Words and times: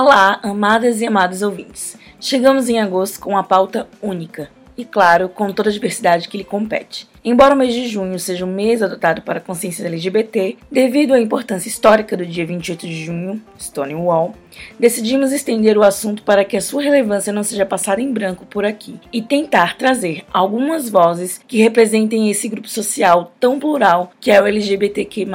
Olá, 0.00 0.38
amadas 0.44 1.00
e 1.00 1.06
amados 1.06 1.42
ouvintes. 1.42 1.98
Chegamos 2.20 2.68
em 2.68 2.78
agosto 2.78 3.18
com 3.18 3.30
uma 3.30 3.42
pauta 3.42 3.88
única 4.00 4.48
e, 4.76 4.84
claro, 4.84 5.28
com 5.28 5.52
toda 5.52 5.70
a 5.70 5.72
diversidade 5.72 6.28
que 6.28 6.38
lhe 6.38 6.44
compete. 6.44 7.08
Embora 7.24 7.52
o 7.52 7.58
mês 7.58 7.74
de 7.74 7.88
junho 7.88 8.16
seja 8.16 8.46
um 8.46 8.54
mês 8.54 8.80
adotado 8.80 9.22
para 9.22 9.38
a 9.38 9.42
consciência 9.42 9.84
LGBT, 9.84 10.56
devido 10.70 11.14
à 11.14 11.20
importância 11.20 11.68
histórica 11.68 12.16
do 12.16 12.24
dia 12.24 12.46
28 12.46 12.86
de 12.86 13.06
junho, 13.06 13.42
Stonewall, 13.58 14.36
decidimos 14.78 15.32
estender 15.32 15.76
o 15.76 15.82
assunto 15.82 16.22
para 16.22 16.44
que 16.44 16.56
a 16.56 16.60
sua 16.60 16.80
relevância 16.80 17.32
não 17.32 17.42
seja 17.42 17.66
passada 17.66 18.00
em 18.00 18.12
branco 18.12 18.46
por 18.46 18.64
aqui 18.64 19.00
e 19.12 19.20
tentar 19.20 19.76
trazer 19.76 20.24
algumas 20.32 20.88
vozes 20.88 21.40
que 21.44 21.60
representem 21.60 22.30
esse 22.30 22.48
grupo 22.48 22.68
social 22.68 23.32
tão 23.40 23.58
plural 23.58 24.12
que 24.20 24.30
é 24.30 24.40
o 24.40 24.46
LGBTQ+. 24.46 25.26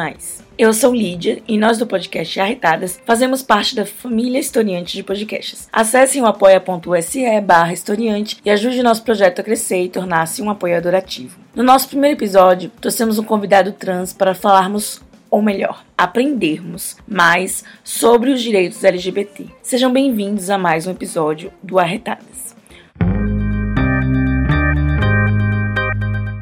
Eu 0.55 0.71
sou 0.71 0.93
Lídia 0.93 1.41
e 1.47 1.57
nós 1.57 1.79
do 1.79 1.87
podcast 1.87 2.39
Arretadas 2.39 3.01
fazemos 3.05 3.41
parte 3.41 3.75
da 3.75 3.87
família 3.87 4.39
historiante 4.39 4.95
de 4.95 5.01
podcasts. 5.01 5.67
Acessem 5.73 6.21
o 6.21 6.27
apoia.se 6.27 7.41
barra 7.41 7.73
historiante 7.73 8.37
e 8.45 8.51
ajude 8.51 8.83
nosso 8.83 9.01
projeto 9.01 9.39
a 9.39 9.43
crescer 9.43 9.83
e 9.83 9.89
tornar-se 9.89 10.43
um 10.43 10.51
apoiador 10.51 10.93
ativo. 10.93 11.39
No 11.55 11.63
nosso 11.63 11.89
primeiro 11.89 12.15
episódio, 12.15 12.71
trouxemos 12.79 13.17
um 13.17 13.23
convidado 13.23 13.71
trans 13.71 14.13
para 14.13 14.35
falarmos 14.35 15.01
ou 15.27 15.41
melhor, 15.41 15.83
aprendermos 15.97 16.97
mais 17.07 17.63
sobre 17.83 18.29
os 18.29 18.39
direitos 18.39 18.83
LGBT. 18.83 19.47
Sejam 19.63 19.91
bem-vindos 19.91 20.51
a 20.51 20.57
mais 20.59 20.85
um 20.85 20.91
episódio 20.91 21.51
do 21.63 21.79
Arretadas. 21.79 22.55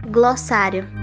Glossário 0.09 1.00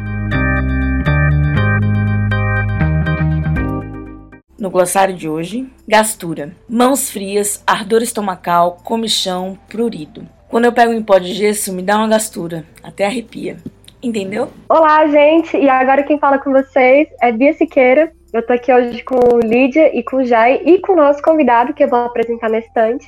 No 4.58 4.70
glossário 4.70 5.14
de 5.14 5.28
hoje, 5.28 5.70
gastura, 5.86 6.50
mãos 6.68 7.12
frias, 7.12 7.62
ardor 7.64 8.02
estomacal, 8.02 8.78
comichão, 8.82 9.56
prurido. 9.68 10.26
Quando 10.48 10.64
eu 10.64 10.72
pego 10.72 10.92
um 10.92 11.00
pó 11.00 11.16
de 11.16 11.32
gesso, 11.32 11.72
me 11.72 11.80
dá 11.80 11.96
uma 11.96 12.08
gastura, 12.08 12.64
até 12.82 13.06
arrepia. 13.06 13.58
Entendeu? 14.02 14.48
Olá, 14.68 15.06
gente! 15.06 15.56
E 15.56 15.68
agora 15.68 16.02
quem 16.02 16.18
fala 16.18 16.38
com 16.38 16.50
vocês 16.50 17.06
é 17.22 17.30
Bia 17.30 17.52
Siqueira. 17.52 18.10
Eu 18.32 18.44
tô 18.44 18.52
aqui 18.52 18.72
hoje 18.72 19.00
com 19.04 19.38
Lídia 19.38 19.96
e 19.96 20.02
com 20.02 20.24
Jai 20.24 20.60
e 20.64 20.80
com 20.80 20.94
o 20.94 20.96
nosso 20.96 21.22
convidado, 21.22 21.72
que 21.72 21.84
eu 21.84 21.88
vou 21.88 22.00
apresentar 22.00 22.50
nesse 22.50 22.66
instante. 22.66 23.06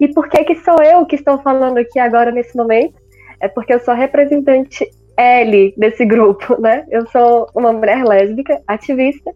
E 0.00 0.06
por 0.06 0.28
que 0.28 0.44
que 0.44 0.54
sou 0.54 0.80
eu 0.84 1.04
que 1.04 1.16
estou 1.16 1.36
falando 1.38 1.78
aqui 1.78 1.98
agora 1.98 2.30
nesse 2.30 2.56
momento? 2.56 2.94
É 3.40 3.48
porque 3.48 3.74
eu 3.74 3.80
sou 3.80 3.92
representante 3.92 4.88
L 5.16 5.74
desse 5.76 6.04
grupo, 6.04 6.60
né? 6.62 6.86
Eu 6.92 7.04
sou 7.08 7.48
uma 7.56 7.72
mulher 7.72 8.04
lésbica, 8.04 8.62
ativista, 8.68 9.32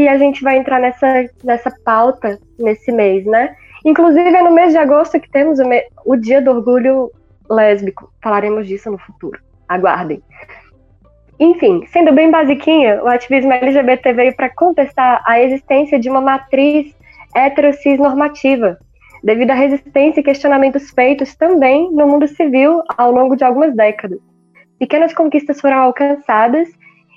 e 0.00 0.08
a 0.08 0.16
gente 0.16 0.42
vai 0.42 0.56
entrar 0.56 0.80
nessa, 0.80 1.28
nessa 1.44 1.70
pauta 1.84 2.38
nesse 2.58 2.90
mês, 2.90 3.24
né? 3.26 3.54
Inclusive 3.84 4.28
é 4.28 4.42
no 4.42 4.50
mês 4.50 4.72
de 4.72 4.78
agosto 4.78 5.20
que 5.20 5.30
temos 5.30 5.58
o, 5.58 5.64
o 6.06 6.16
Dia 6.16 6.40
do 6.40 6.50
Orgulho 6.50 7.10
Lésbico. 7.50 8.10
Falaremos 8.22 8.66
disso 8.66 8.90
no 8.90 8.98
futuro. 8.98 9.38
Aguardem. 9.68 10.22
Enfim, 11.38 11.84
sendo 11.86 12.12
bem 12.12 12.30
basiquinha, 12.30 13.02
o 13.02 13.08
ativismo 13.08 13.52
LGBT 13.52 14.12
veio 14.12 14.34
para 14.34 14.50
contestar 14.50 15.22
a 15.26 15.40
existência 15.40 15.98
de 15.98 16.08
uma 16.08 16.20
matriz 16.20 16.94
heterocis 17.34 17.98
normativa, 17.98 18.78
devido 19.22 19.50
à 19.50 19.54
resistência 19.54 20.20
e 20.20 20.24
questionamentos 20.24 20.90
feitos 20.90 21.34
também 21.34 21.90
no 21.92 22.06
mundo 22.06 22.26
civil 22.26 22.82
ao 22.96 23.10
longo 23.12 23.36
de 23.36 23.44
algumas 23.44 23.74
décadas. 23.74 24.18
Pequenas 24.78 25.14
conquistas 25.14 25.60
foram 25.60 25.78
alcançadas 25.78 26.68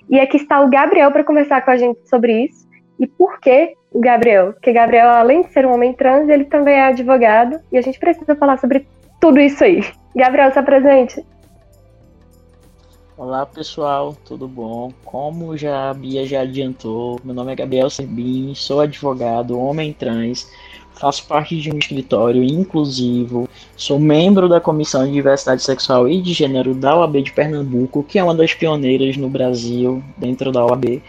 e 0.09 0.19
aqui 0.19 0.37
está 0.37 0.61
o 0.61 0.69
Gabriel 0.69 1.11
para 1.11 1.23
conversar 1.23 1.63
com 1.63 1.71
a 1.71 1.77
gente 1.77 2.07
sobre 2.07 2.45
isso. 2.45 2.62
E 2.99 3.07
por 3.07 3.39
que 3.39 3.75
o 3.91 3.99
Gabriel? 3.99 4.53
Porque 4.53 4.71
Gabriel, 4.71 5.09
além 5.09 5.43
de 5.43 5.51
ser 5.51 5.65
um 5.65 5.73
homem 5.73 5.93
trans, 5.93 6.29
ele 6.29 6.45
também 6.45 6.75
é 6.75 6.83
advogado 6.85 7.59
e 7.71 7.77
a 7.77 7.81
gente 7.81 7.99
precisa 7.99 8.35
falar 8.35 8.57
sobre 8.57 8.87
tudo 9.19 9.39
isso 9.39 9.63
aí. 9.63 9.83
Gabriel, 10.15 10.51
se 10.51 10.59
apresente. 10.59 11.25
Olá 13.15 13.45
pessoal, 13.45 14.17
tudo 14.25 14.47
bom? 14.47 14.91
Como 15.05 15.55
já 15.55 15.91
a 15.91 15.93
Bia 15.93 16.25
já 16.25 16.41
adiantou, 16.41 17.19
meu 17.23 17.33
nome 17.33 17.53
é 17.53 17.55
Gabriel 17.55 17.89
Sebin, 17.89 18.55
sou 18.55 18.81
advogado, 18.81 19.57
homem 19.57 19.93
trans, 19.93 20.51
faço 20.95 21.27
parte 21.27 21.55
de 21.59 21.71
um 21.71 21.77
escritório 21.77 22.43
inclusivo, 22.43 23.47
sou 23.77 23.99
membro 23.99 24.49
da 24.49 24.59
Comissão 24.59 25.05
de 25.05 25.11
Diversidade 25.11 25.61
Sexual 25.61 26.09
e 26.09 26.21
de 26.21 26.33
Gênero 26.33 26.73
da 26.73 26.97
OAB 26.97 27.21
de 27.21 27.31
Pernambuco, 27.31 28.03
que 28.03 28.17
é 28.17 28.23
uma 28.23 28.33
das 28.33 28.55
pioneiras 28.55 29.15
no 29.15 29.29
Brasil 29.29 30.03
dentro 30.17 30.51
da 30.51 30.65
OAB. 30.65 31.01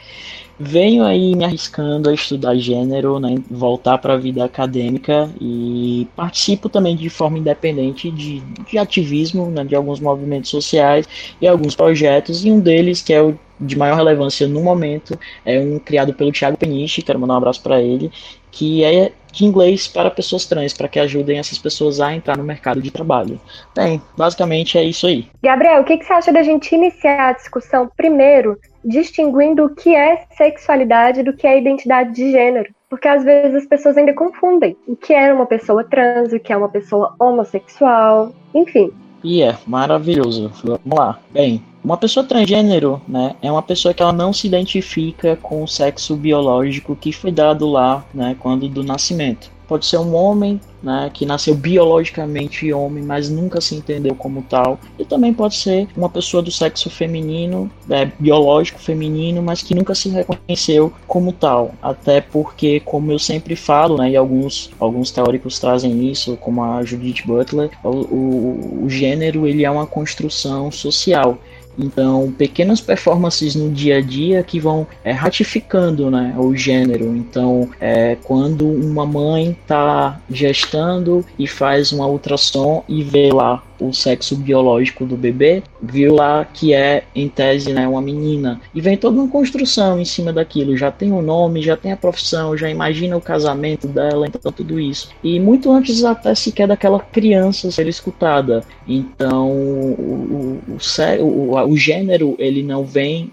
Venho 0.59 1.05
aí 1.05 1.35
me 1.35 1.45
arriscando 1.45 2.09
a 2.09 2.15
estudar 2.15 2.55
gênero, 2.57 3.19
né, 3.19 3.37
voltar 3.51 3.99
para 3.99 4.15
a 4.15 4.17
vida 4.17 4.45
acadêmica 4.45 5.29
e 5.41 6.07
participo 6.15 6.69
também 6.69 6.95
de 6.97 7.11
forma 7.11 7.39
independente 7.39 8.11
de, 8.11 8.41
de 8.41 8.79
ativismo, 8.79 9.51
né, 9.51 9.65
de 9.65 9.75
alguns 9.75 9.99
movimentos 9.99 10.51
sociais 10.51 11.09
e 11.41 11.47
alguns 11.47 11.75
projetos, 11.75 12.45
e 12.45 12.53
um 12.53 12.61
deles, 12.61 13.03
que 13.03 13.13
é 13.13 13.21
o 13.21 13.39
de 13.61 13.77
maior 13.79 13.97
relevância 13.97 14.47
no 14.49 14.61
momento, 14.61 15.19
é 15.45 15.59
um 15.59 15.79
criado 15.79 16.13
pelo 16.13 16.33
Thiago 16.33 16.57
Peniche, 16.57 17.03
quero 17.03 17.19
mandar 17.19 17.35
um 17.35 17.39
abraço 17.39 17.63
para 17.63 17.81
ele, 17.81 18.11
que 18.51 18.85
é 18.85 19.13
de 19.33 19.45
inglês 19.45 19.89
para 19.89 20.11
pessoas 20.11 20.45
trans, 20.45 20.73
para 20.73 20.89
que 20.89 20.99
ajudem 20.99 21.39
essas 21.39 21.59
pessoas 21.59 22.01
a 22.01 22.15
entrar 22.15 22.37
no 22.37 22.45
mercado 22.45 22.81
de 22.81 22.91
trabalho. 22.91 23.41
Bem, 23.75 24.01
basicamente 24.17 24.79
é 24.79 24.85
isso 24.85 25.07
aí. 25.07 25.27
Gabriel, 25.43 25.83
o 25.83 25.85
que, 25.85 25.99
que 25.99 26.05
você 26.05 26.13
acha 26.13 26.33
da 26.33 26.43
gente 26.43 26.73
iniciar 26.75 27.31
a 27.31 27.33
discussão 27.33 27.91
primeiro 27.97 28.59
distinguindo 28.85 29.65
o 29.65 29.75
que 29.75 29.95
é 29.95 30.25
sexualidade 30.37 31.23
do 31.23 31.33
que 31.33 31.47
é 31.47 31.59
identidade 31.59 32.13
de 32.13 32.31
gênero. 32.31 32.73
Porque 32.89 33.09
às 33.09 33.25
vezes 33.25 33.55
as 33.55 33.67
pessoas 33.67 33.97
ainda 33.97 34.13
confundem 34.13 34.77
o 34.87 34.95
que 34.95 35.13
é 35.13 35.33
uma 35.33 35.47
pessoa 35.47 35.83
trans, 35.83 36.33
o 36.33 36.39
que 36.39 36.53
é 36.53 36.57
uma 36.57 36.69
pessoa 36.69 37.15
homossexual, 37.19 38.33
enfim. 38.55 38.93
E 39.23 39.43
é 39.43 39.57
maravilhoso. 39.67 40.53
Vamos 40.63 40.99
lá. 40.99 41.19
Bem, 41.33 41.63
uma 41.83 41.97
pessoa 41.97 42.25
transgênero, 42.25 43.01
né, 43.09 43.35
é 43.43 43.51
uma 43.51 43.63
pessoa 43.63 43.95
que 43.95 44.03
ela 44.03 44.13
não 44.13 44.33
se 44.33 44.47
identifica 44.47 45.37
com 45.37 45.63
o 45.63 45.69
sexo 45.69 46.15
biológico 46.15 46.95
que 46.95 47.13
foi 47.13 47.33
dado 47.33 47.67
lá, 47.69 48.05
né, 48.13 48.37
quando 48.39 48.69
do 48.69 48.85
nascimento 48.85 49.54
pode 49.67 49.87
ser 49.87 49.99
um 49.99 50.15
homem 50.15 50.61
né, 50.83 51.11
que 51.13 51.25
nasceu 51.25 51.55
biologicamente 51.55 52.71
homem, 52.73 53.03
mas 53.03 53.31
nunca 53.31 53.61
se 53.61 53.75
entendeu 53.75 54.15
como 54.15 54.43
tal. 54.43 54.79
E 54.99 55.05
também 55.05 55.33
pode 55.33 55.57
ser 55.57 55.89
uma 55.97 56.11
pessoa 56.11 56.43
do 56.43 56.51
sexo 56.51 56.91
feminino, 56.91 57.71
é, 57.89 58.11
biológico 58.19 58.79
feminino, 58.79 59.43
mas 59.43 59.63
que 59.63 59.75
nunca 59.75 59.95
se 59.95 60.11
reconheceu 60.11 60.93
como 61.07 61.33
tal. 61.33 61.75
Até 61.83 62.21
porque, 62.21 62.81
como 62.81 63.11
eu 63.11 63.19
sempre 63.19 63.57
falo, 63.57 63.97
né, 63.97 64.11
e 64.11 64.17
alguns, 64.17 64.71
alguns 64.79 65.11
teóricos 65.11 65.59
trazem 65.59 66.11
isso, 66.11 66.37
como 66.37 66.63
a 66.63 66.85
Judith 66.85 67.23
Butler, 67.25 67.71
o, 67.83 67.89
o, 67.89 68.85
o 68.85 68.91
gênero 68.91 69.47
ele 69.47 69.65
é 69.65 69.71
uma 69.71 69.87
construção 69.87 70.71
social. 70.71 71.39
Então, 71.79 72.33
pequenas 72.37 72.81
performances 72.81 73.55
no 73.55 73.71
dia 73.71 73.99
a 73.99 74.01
dia 74.01 74.43
que 74.43 74.61
vão 74.61 74.87
é, 75.03 75.13
ratificando 75.13 76.11
né, 76.11 76.35
o 76.39 76.55
gênero. 76.57 77.17
Então, 77.17 77.69
é, 77.81 78.17
quando 78.23 78.67
uma 78.67 79.07
mãe 79.07 79.57
está 79.63 80.21
gestando 80.31 81.25
e 81.39 81.47
faz 81.47 81.93
uma 81.93 82.07
ultrassom 82.07 82.85
e 82.89 83.03
vê 83.03 83.33
lá 83.33 83.63
o 83.79 83.93
sexo 83.93 84.37
biológico 84.37 85.05
do 85.05 85.17
bebê, 85.17 85.63
viu 85.83 86.15
lá 86.15 86.45
que 86.45 86.73
é, 86.73 87.05
em 87.15 87.29
tese, 87.29 87.73
né, 87.73 87.87
uma 87.87 88.01
menina. 88.01 88.61
E 88.75 88.81
vem 88.81 88.97
toda 88.97 89.21
uma 89.21 89.29
construção 89.29 89.99
em 90.01 90.05
cima 90.05 90.33
daquilo. 90.33 90.77
Já 90.77 90.91
tem 90.91 91.13
o 91.13 91.23
nome, 91.23 91.63
já 91.63 91.77
tem 91.77 91.93
a 91.93 91.97
profissão, 91.97 92.57
já 92.57 92.71
imagina 92.71 93.17
o 93.17 93.21
casamento 93.21 93.87
dela, 93.87 94.27
então 94.27 94.53
tudo 94.53 94.79
isso. 94.81 95.11
E 95.23 95.39
muito 95.41 95.71
antes 95.71 96.05
até 96.05 96.35
sequer 96.35 96.69
daquela 96.69 97.01
criança 97.01 97.71
ser 97.71 97.87
escutada. 97.87 98.63
Então, 98.87 99.51
o, 99.51 100.61
o, 100.69 100.79
o, 101.21 101.55
o, 101.55 101.69
o 101.71 101.77
gênero, 101.77 102.35
ele 102.39 102.63
não 102.63 102.85
vem 102.85 103.33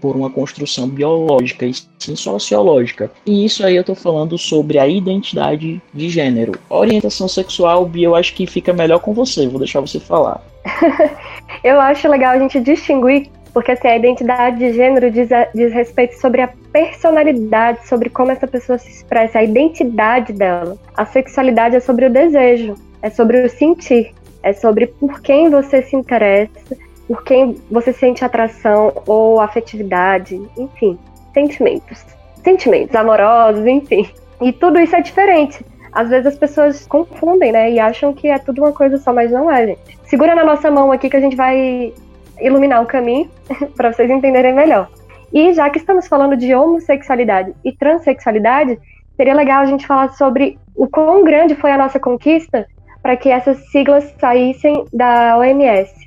por 0.00 0.16
uma 0.16 0.30
construção 0.30 0.88
biológica 0.88 1.66
e 1.66 1.72
sim 1.98 2.16
sociológica. 2.16 3.10
E 3.26 3.44
isso 3.44 3.64
aí 3.64 3.76
eu 3.76 3.84
tô 3.84 3.94
falando 3.94 4.38
sobre 4.38 4.78
a 4.78 4.86
identidade 4.86 5.80
de 5.92 6.08
gênero. 6.08 6.52
Orientação 6.68 7.28
sexual, 7.28 7.84
Bia, 7.86 8.06
eu 8.06 8.14
acho 8.14 8.34
que 8.34 8.46
fica 8.46 8.72
melhor 8.72 9.00
com 9.00 9.12
você, 9.12 9.46
vou 9.46 9.58
deixar 9.58 9.80
você 9.80 10.00
falar. 10.00 10.42
eu 11.64 11.80
acho 11.80 12.08
legal 12.08 12.32
a 12.32 12.38
gente 12.38 12.60
distinguir 12.60 13.30
Porque 13.52 13.72
assim, 13.72 13.88
a 13.88 13.96
identidade 13.96 14.58
de 14.58 14.72
gênero 14.72 15.10
diz, 15.10 15.28
diz 15.54 15.72
respeito 15.72 16.20
sobre 16.20 16.42
a 16.42 16.48
personalidade, 16.72 17.88
sobre 17.88 18.10
como 18.10 18.30
essa 18.30 18.46
pessoa 18.46 18.78
se 18.78 18.90
expressa, 18.90 19.38
a 19.38 19.44
identidade 19.44 20.32
dela. 20.32 20.76
A 20.96 21.04
sexualidade 21.06 21.76
é 21.76 21.80
sobre 21.80 22.06
o 22.06 22.10
desejo, 22.10 22.74
é 23.02 23.10
sobre 23.10 23.42
o 23.44 23.48
sentir, 23.48 24.14
é 24.42 24.52
sobre 24.52 24.86
por 24.86 25.20
quem 25.20 25.50
você 25.50 25.82
se 25.82 25.96
interessa, 25.96 26.76
por 27.08 27.24
quem 27.24 27.56
você 27.70 27.90
sente 27.90 28.22
atração 28.22 28.92
ou 29.06 29.40
afetividade, 29.40 30.40
enfim, 30.58 30.98
sentimentos. 31.32 32.04
Sentimentos 32.44 32.94
amorosos, 32.94 33.66
enfim. 33.66 34.08
E 34.42 34.52
tudo 34.52 34.78
isso 34.78 34.94
é 34.94 35.00
diferente. 35.00 35.64
Às 35.90 36.10
vezes 36.10 36.26
as 36.26 36.38
pessoas 36.38 36.86
confundem, 36.86 37.50
né? 37.50 37.72
E 37.72 37.80
acham 37.80 38.12
que 38.12 38.28
é 38.28 38.38
tudo 38.38 38.62
uma 38.62 38.72
coisa 38.72 38.98
só, 38.98 39.12
mas 39.12 39.32
não 39.32 39.50
é, 39.50 39.68
gente. 39.68 39.98
Segura 40.04 40.34
na 40.34 40.44
nossa 40.44 40.70
mão 40.70 40.92
aqui 40.92 41.08
que 41.08 41.16
a 41.16 41.20
gente 41.20 41.34
vai 41.34 41.94
iluminar 42.40 42.82
o 42.82 42.86
caminho 42.86 43.30
para 43.74 43.92
vocês 43.92 44.10
entenderem 44.10 44.54
melhor. 44.54 44.88
E 45.32 45.52
já 45.54 45.68
que 45.70 45.78
estamos 45.78 46.06
falando 46.06 46.36
de 46.36 46.54
homossexualidade 46.54 47.54
e 47.64 47.72
transexualidade, 47.72 48.78
seria 49.16 49.34
legal 49.34 49.62
a 49.62 49.66
gente 49.66 49.86
falar 49.86 50.10
sobre 50.10 50.58
o 50.76 50.86
quão 50.86 51.24
grande 51.24 51.54
foi 51.54 51.72
a 51.72 51.78
nossa 51.78 51.98
conquista 51.98 52.66
para 53.02 53.16
que 53.16 53.30
essas 53.30 53.58
siglas 53.70 54.14
saíssem 54.18 54.84
da 54.92 55.36
OMS. 55.38 55.97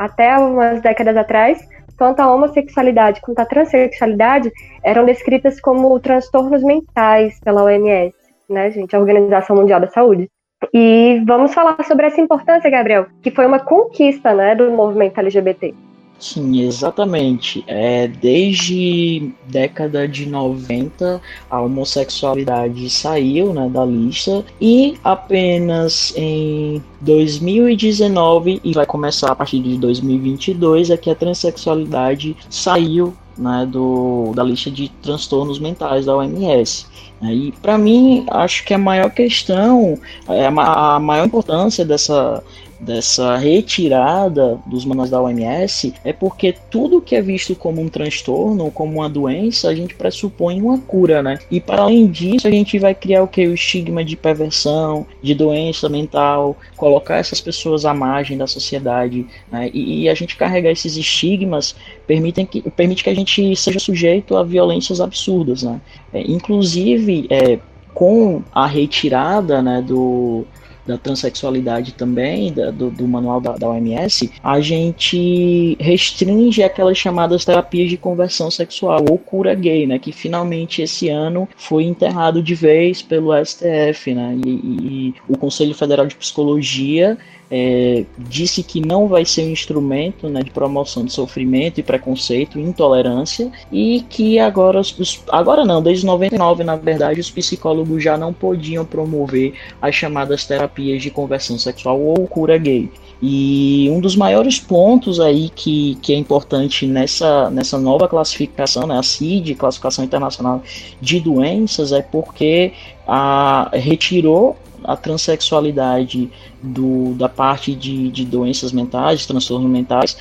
Até 0.00 0.34
umas 0.38 0.80
décadas 0.80 1.14
atrás, 1.14 1.68
tanto 1.98 2.20
a 2.20 2.34
homossexualidade 2.34 3.20
quanto 3.20 3.40
a 3.40 3.44
transexualidade 3.44 4.50
eram 4.82 5.04
descritas 5.04 5.60
como 5.60 6.00
transtornos 6.00 6.62
mentais 6.62 7.38
pela 7.40 7.64
OMS, 7.64 8.14
né, 8.48 8.70
gente, 8.70 8.96
a 8.96 8.98
Organização 8.98 9.56
Mundial 9.56 9.78
da 9.78 9.88
Saúde. 9.88 10.26
E 10.72 11.22
vamos 11.26 11.52
falar 11.52 11.84
sobre 11.84 12.06
essa 12.06 12.18
importância, 12.18 12.70
Gabriel, 12.70 13.08
que 13.20 13.30
foi 13.30 13.44
uma 13.44 13.60
conquista, 13.60 14.32
né, 14.32 14.54
do 14.54 14.70
movimento 14.70 15.18
LGBT. 15.18 15.74
Sim, 16.20 16.60
exatamente. 16.60 17.64
É, 17.66 18.06
desde 18.06 19.32
década 19.46 20.06
de 20.06 20.26
90, 20.26 21.20
a 21.48 21.60
homossexualidade 21.62 22.90
saiu 22.90 23.54
né, 23.54 23.70
da 23.70 23.86
lista 23.86 24.44
e 24.60 24.98
apenas 25.02 26.12
em 26.14 26.82
2019 27.00 28.60
e 28.62 28.72
vai 28.74 28.84
começar 28.84 29.32
a 29.32 29.34
partir 29.34 29.60
de 29.60 29.78
2022 29.78 30.90
é 30.90 30.96
que 30.98 31.08
a 31.08 31.14
transexualidade 31.14 32.36
saiu 32.50 33.14
né, 33.38 33.66
do, 33.66 34.32
da 34.34 34.44
lista 34.44 34.70
de 34.70 34.90
transtornos 35.02 35.58
mentais 35.58 36.04
da 36.04 36.14
OMS. 36.14 36.86
E 37.22 37.52
para 37.62 37.78
mim, 37.78 38.26
acho 38.30 38.64
que 38.64 38.74
a 38.74 38.78
maior 38.78 39.10
questão, 39.10 39.98
é, 40.28 40.46
a 40.46 40.98
maior 40.98 41.26
importância 41.26 41.84
dessa, 41.84 42.42
dessa 42.80 43.36
retirada 43.36 44.58
dos 44.66 44.84
manuais 44.84 45.10
da 45.10 45.20
OMS 45.20 45.92
é 46.02 46.12
porque 46.12 46.54
tudo 46.70 47.00
que 47.00 47.14
é 47.14 47.20
visto 47.20 47.54
como 47.54 47.80
um 47.80 47.88
transtorno, 47.88 48.70
como 48.70 48.94
uma 48.94 49.08
doença, 49.08 49.68
a 49.68 49.74
gente 49.74 49.94
pressupõe 49.94 50.60
uma 50.60 50.78
cura, 50.78 51.22
né? 51.22 51.38
E 51.50 51.60
para 51.60 51.82
além 51.82 52.06
disso, 52.06 52.48
a 52.48 52.50
gente 52.50 52.78
vai 52.78 52.94
criar 52.94 53.22
o 53.22 53.28
que? 53.28 53.46
O 53.46 53.54
estigma 53.54 54.02
de 54.02 54.16
perversão, 54.16 55.06
de 55.22 55.34
doença 55.34 55.88
mental, 55.88 56.56
colocar 56.76 57.16
essas 57.16 57.40
pessoas 57.40 57.84
à 57.84 57.92
margem 57.92 58.38
da 58.38 58.46
sociedade, 58.46 59.26
né? 59.52 59.70
E, 59.74 60.02
e 60.02 60.08
a 60.08 60.14
gente 60.14 60.36
carregar 60.36 60.70
esses 60.70 60.96
estigmas 60.96 61.74
permitem 62.06 62.46
que, 62.46 62.62
permite 62.70 63.04
que 63.04 63.10
a 63.10 63.14
gente 63.14 63.54
seja 63.56 63.78
sujeito 63.78 64.36
a 64.36 64.42
violências 64.42 65.00
absurdas, 65.00 65.62
né? 65.62 65.80
É, 66.12 66.22
inclusive, 66.22 67.26
é, 67.28 67.58
com 67.92 68.42
a 68.52 68.66
retirada 68.66 69.60
né, 69.60 69.82
do, 69.82 70.46
da 70.86 70.98
transexualidade 70.98 71.92
também, 71.92 72.52
da, 72.52 72.70
do, 72.70 72.90
do, 72.90 73.06
manual 73.06 73.40
da, 73.40 73.52
da, 73.52 73.68
OMS, 73.68 74.30
a 74.42 74.60
gente 74.60 75.76
restringe 75.78 76.62
aquelas 76.62 76.98
chamadas 76.98 77.44
terapias 77.44 77.90
de 77.90 77.96
conversão 77.96 78.50
sexual 78.50 79.04
ou 79.08 79.18
cura 79.18 79.54
gay, 79.54 79.86
né? 79.86 79.98
Que 79.98 80.12
finalmente 80.12 80.82
esse 80.82 81.08
ano 81.08 81.48
foi 81.56 81.84
enterrado 81.84 82.42
de 82.42 82.54
vez 82.54 83.02
pelo 83.02 83.32
STF, 83.44 84.14
né? 84.14 84.38
E, 84.44 84.48
e, 84.48 85.08
e 85.08 85.14
o 85.28 85.36
Conselho 85.36 85.74
Federal 85.74 86.06
de 86.06 86.16
Psicologia 86.16 87.18
é, 87.50 88.04
disse 88.16 88.62
que 88.62 88.80
não 88.80 89.08
vai 89.08 89.24
ser 89.24 89.42
um 89.42 89.50
instrumento 89.50 90.28
né, 90.28 90.42
de 90.42 90.50
promoção 90.50 91.04
de 91.04 91.12
sofrimento 91.12 91.80
e 91.80 91.82
preconceito 91.82 92.58
e 92.58 92.62
intolerância 92.62 93.50
e 93.72 94.04
que 94.08 94.38
agora, 94.38 94.80
os, 94.80 95.22
agora 95.28 95.64
não, 95.64 95.82
desde 95.82 96.06
99 96.06 96.62
na 96.62 96.76
verdade, 96.76 97.18
os 97.18 97.30
psicólogos 97.30 98.02
já 98.02 98.16
não 98.16 98.32
podiam 98.32 98.84
promover 98.84 99.54
as 99.82 99.94
chamadas 99.94 100.46
terapias 100.46 101.02
de 101.02 101.10
conversão 101.10 101.58
sexual 101.58 102.00
ou 102.00 102.26
cura 102.28 102.56
gay. 102.56 102.88
E 103.22 103.88
um 103.90 104.00
dos 104.00 104.16
maiores 104.16 104.58
pontos 104.58 105.20
aí 105.20 105.50
que, 105.50 105.96
que 105.96 106.14
é 106.14 106.16
importante 106.16 106.86
nessa, 106.86 107.50
nessa 107.50 107.78
nova 107.78 108.08
classificação, 108.08 108.86
né, 108.86 108.98
a 108.98 109.02
CID, 109.02 109.56
Classificação 109.56 110.04
Internacional 110.04 110.62
de 111.00 111.20
Doenças, 111.20 111.92
é 111.92 112.00
porque 112.00 112.72
a, 113.06 113.70
retirou 113.74 114.56
a 114.84 114.96
transexualidade 114.96 116.30
do, 116.62 117.14
da 117.14 117.28
parte 117.28 117.74
de, 117.74 118.10
de 118.10 118.24
doenças 118.24 118.72
mentais, 118.72 119.26
transtornos 119.26 119.70
mentais, 119.70 120.16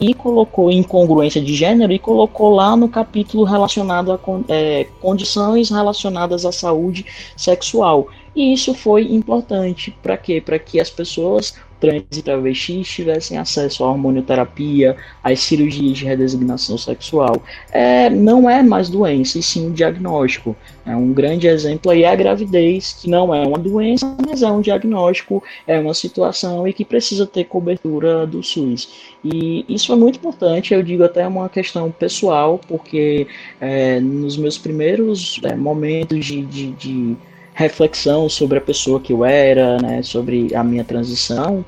e 0.00 0.12
colocou 0.14 0.70
incongruência 0.70 1.40
de 1.40 1.54
gênero 1.54 1.92
e 1.92 1.98
colocou 1.98 2.52
lá 2.52 2.76
no 2.76 2.88
capítulo 2.88 3.44
relacionado 3.44 4.10
a 4.10 4.18
é, 4.48 4.84
condições 5.00 5.70
relacionadas 5.70 6.44
à 6.44 6.50
saúde 6.50 7.06
sexual. 7.36 8.08
E 8.34 8.52
isso 8.52 8.74
foi 8.74 9.12
importante 9.12 9.96
para 10.02 10.16
quê? 10.16 10.40
Para 10.44 10.58
que 10.58 10.80
as 10.80 10.90
pessoas 10.90 11.54
trans 11.82 12.04
e 12.12 12.22
travestis 12.22 12.88
tivessem 12.88 13.36
acesso 13.36 13.82
à 13.82 13.90
hormonioterapia, 13.90 14.96
às 15.22 15.40
cirurgias 15.40 15.98
de 15.98 16.04
redesignação 16.04 16.78
sexual. 16.78 17.42
É, 17.72 18.08
não 18.08 18.48
é 18.48 18.62
mais 18.62 18.88
doença, 18.88 19.36
e 19.36 19.42
sim 19.42 19.66
um 19.66 19.72
diagnóstico. 19.72 20.54
É 20.86 20.94
um 20.94 21.12
grande 21.12 21.48
exemplo 21.48 21.90
aí 21.90 22.04
é 22.04 22.08
a 22.08 22.14
gravidez, 22.14 22.92
que 23.00 23.10
não 23.10 23.34
é 23.34 23.44
uma 23.44 23.58
doença, 23.58 24.16
mas 24.24 24.42
é 24.42 24.50
um 24.50 24.60
diagnóstico, 24.60 25.42
é 25.66 25.76
uma 25.80 25.92
situação 25.92 26.68
e 26.68 26.72
que 26.72 26.84
precisa 26.84 27.26
ter 27.26 27.44
cobertura 27.44 28.24
do 28.28 28.44
SUS. 28.44 28.88
E 29.24 29.64
isso 29.68 29.92
é 29.92 29.96
muito 29.96 30.20
importante, 30.20 30.72
eu 30.72 30.84
digo 30.84 31.02
até 31.02 31.26
uma 31.26 31.48
questão 31.48 31.90
pessoal, 31.90 32.60
porque 32.68 33.26
é, 33.60 33.98
nos 33.98 34.36
meus 34.36 34.56
primeiros 34.56 35.40
é, 35.42 35.56
momentos 35.56 36.24
de, 36.24 36.42
de, 36.42 36.70
de 36.72 37.16
reflexão 37.54 38.28
sobre 38.28 38.58
a 38.58 38.60
pessoa 38.60 39.00
que 39.00 39.12
eu 39.12 39.24
era, 39.24 39.78
né, 39.78 40.02
sobre 40.02 40.54
a 40.54 40.64
minha 40.64 40.84
transição, 40.84 41.64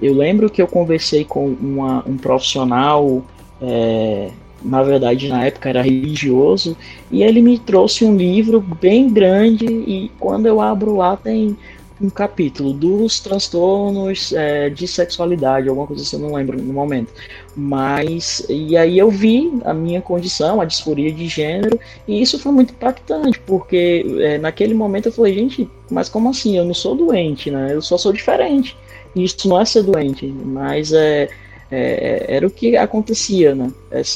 eu 0.00 0.12
lembro 0.12 0.50
que 0.50 0.60
eu 0.60 0.66
conversei 0.66 1.24
com 1.24 1.46
uma, 1.46 2.04
um 2.06 2.16
profissional, 2.16 3.22
é, 3.60 4.30
na 4.62 4.82
verdade 4.82 5.28
na 5.28 5.44
época 5.44 5.68
era 5.68 5.80
religioso, 5.80 6.76
e 7.10 7.22
ele 7.22 7.40
me 7.40 7.58
trouxe 7.58 8.04
um 8.04 8.16
livro 8.16 8.60
bem 8.60 9.08
grande 9.08 9.64
e 9.64 10.10
quando 10.18 10.46
eu 10.46 10.60
abro 10.60 10.96
lá 10.96 11.16
tem 11.16 11.56
um 12.00 12.10
capítulo 12.10 12.72
dos 12.72 13.20
transtornos 13.20 14.32
é, 14.32 14.68
de 14.68 14.88
sexualidade, 14.88 15.68
alguma 15.68 15.86
coisa 15.86 16.02
assim, 16.02 16.16
eu 16.16 16.28
não 16.28 16.34
lembro 16.34 16.60
no 16.60 16.72
momento. 16.72 17.12
Mas, 17.54 18.46
e 18.48 18.76
aí 18.76 18.98
eu 18.98 19.10
vi 19.10 19.52
a 19.64 19.74
minha 19.74 20.00
condição, 20.00 20.60
a 20.60 20.64
disforia 20.64 21.12
de 21.12 21.28
gênero, 21.28 21.78
e 22.08 22.22
isso 22.22 22.38
foi 22.38 22.50
muito 22.50 22.72
impactante, 22.72 23.38
porque 23.40 24.04
é, 24.20 24.38
naquele 24.38 24.72
momento 24.72 25.06
eu 25.06 25.12
falei, 25.12 25.34
gente, 25.34 25.68
mas 25.90 26.08
como 26.08 26.30
assim? 26.30 26.56
Eu 26.56 26.64
não 26.64 26.74
sou 26.74 26.94
doente, 26.94 27.50
né? 27.50 27.74
Eu 27.74 27.82
só 27.82 27.98
sou 27.98 28.12
diferente. 28.12 28.76
E 29.14 29.24
isso 29.24 29.46
não 29.48 29.60
é 29.60 29.64
ser 29.64 29.82
doente, 29.82 30.26
mas 30.26 30.92
é, 30.92 31.28
é, 31.70 32.36
era 32.36 32.46
o 32.46 32.50
que 32.50 32.76
acontecia, 32.76 33.54
né? 33.54 33.70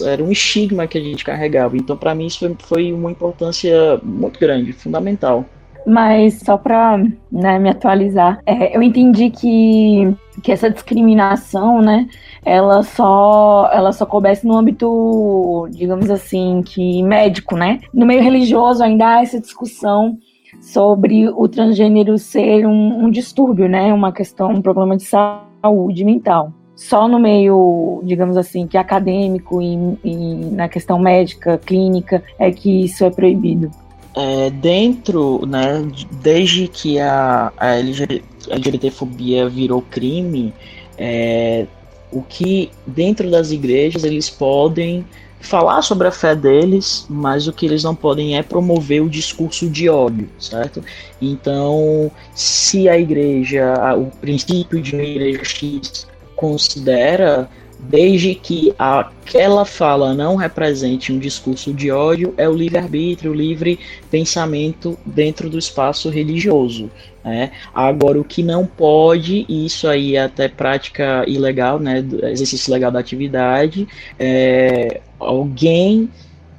Era 0.05 0.25
um 0.25 0.33
estigma 0.33 0.87
que 0.87 0.97
a 0.97 1.01
gente 1.01 1.25
carregava. 1.25 1.77
Então, 1.77 1.97
para 1.97 2.15
mim, 2.15 2.27
isso 2.27 2.39
foi, 2.39 2.57
foi 2.59 2.93
uma 2.93 3.11
importância 3.11 4.01
muito 4.03 4.41
grande, 4.41 4.73
fundamental. 4.73 5.45
Mas 5.87 6.41
só 6.41 6.59
para 6.59 6.99
né, 7.31 7.61
me 7.61 7.71
atualizar, 7.71 8.41
é, 8.45 8.77
eu 8.77 8.83
entendi 8.83 9.31
que, 9.31 10.13
que 10.43 10.51
essa 10.51 10.69
discriminação, 10.69 11.81
né, 11.81 12.09
ela 12.47 12.85
só 12.85 13.69
ela 13.73 13.93
só 13.93 14.07
coubesse 14.07 14.47
no 14.47 14.57
âmbito, 14.57 15.67
digamos 15.73 16.09
assim, 16.09 16.63
que 16.65 17.03
médico, 17.03 17.57
né? 17.57 17.81
No 17.93 18.07
meio 18.07 18.23
religioso 18.23 18.85
ainda 18.85 19.17
há 19.17 19.23
essa 19.23 19.41
discussão 19.41 20.17
sobre 20.61 21.29
o 21.29 21.49
transgênero 21.49 22.17
ser 22.17 22.65
um, 22.65 23.05
um 23.05 23.11
distúrbio, 23.11 23.69
né? 23.69 23.93
Uma 23.93 24.13
questão, 24.13 24.51
um 24.51 24.63
problema 24.63 24.97
de 24.97 25.03
saúde 25.03 26.05
mental 26.05 26.53
só 26.77 27.09
no 27.09 27.19
meio, 27.19 28.03
digamos 28.05 28.37
assim, 28.37 28.67
que 28.67 28.77
acadêmico 28.77 29.63
e, 29.63 29.99
e, 30.05 30.35
na 30.53 30.69
questão 30.69 30.99
médica, 30.99 31.57
clínica, 31.57 32.23
é 32.39 32.51
que 32.51 32.85
isso 32.85 33.03
é 33.03 33.09
proibido 33.09 33.71
é, 34.17 34.49
dentro, 34.49 35.45
né, 35.47 35.87
desde 36.23 36.67
que 36.69 36.99
a, 36.99 37.53
a 37.57 37.77
LGBTfobia 37.77 39.47
virou 39.47 39.83
crime, 39.83 40.55
é, 40.97 41.67
o 42.11 42.23
que 42.23 42.71
dentro 42.87 43.31
das 43.31 43.51
igrejas 43.51 44.05
eles 44.05 44.31
podem 44.31 45.05
falar 45.41 45.83
sobre 45.83 46.09
a 46.09 46.11
fé 46.11 46.35
deles, 46.35 47.07
mas 47.09 47.47
o 47.47 47.53
que 47.53 47.67
eles 47.67 47.83
não 47.83 47.95
podem 47.95 48.37
é 48.37 48.43
promover 48.43 49.03
o 49.03 49.09
discurso 49.09 49.69
de 49.69 49.89
ódio, 49.89 50.29
certo? 50.39 50.83
Então, 51.21 52.11
se 52.35 52.89
a 52.89 52.99
igreja, 52.99 53.75
o 53.97 54.07
princípio 54.19 54.81
de 54.81 54.95
uma 54.95 55.05
igreja 55.05 55.45
X 55.45 56.07
considera 56.35 57.49
desde 57.79 58.35
que 58.35 58.75
aquela 58.79 59.65
fala 59.65 60.15
não 60.15 60.37
represente 60.37 61.13
um 61.13 61.19
discurso 61.19 61.73
de 61.73 61.91
ódio, 61.91 62.35
é 62.37 62.49
o 62.49 62.55
livre-arbítrio, 62.55 63.33
o 63.33 63.35
livre 63.35 63.79
pensamento 64.11 64.99
dentro 65.05 65.51
do 65.51 65.59
espaço 65.59 66.09
religioso. 66.09 66.91
Né? 67.25 67.51
Agora, 67.75 68.21
o 68.21 68.25
que 68.25 68.43
não 68.43 68.67
pode, 68.67 69.45
e 69.49 69.67
isso 69.67 69.89
aí 69.89 70.17
é 70.17 70.23
até 70.23 70.49
prática 70.49 71.25
ilegal, 71.27 71.79
né, 71.79 72.05
exercício 72.23 72.73
legal 72.73 72.91
da 72.91 73.01
atividade, 73.01 73.87
é 74.19 75.01
alguém 75.19 76.09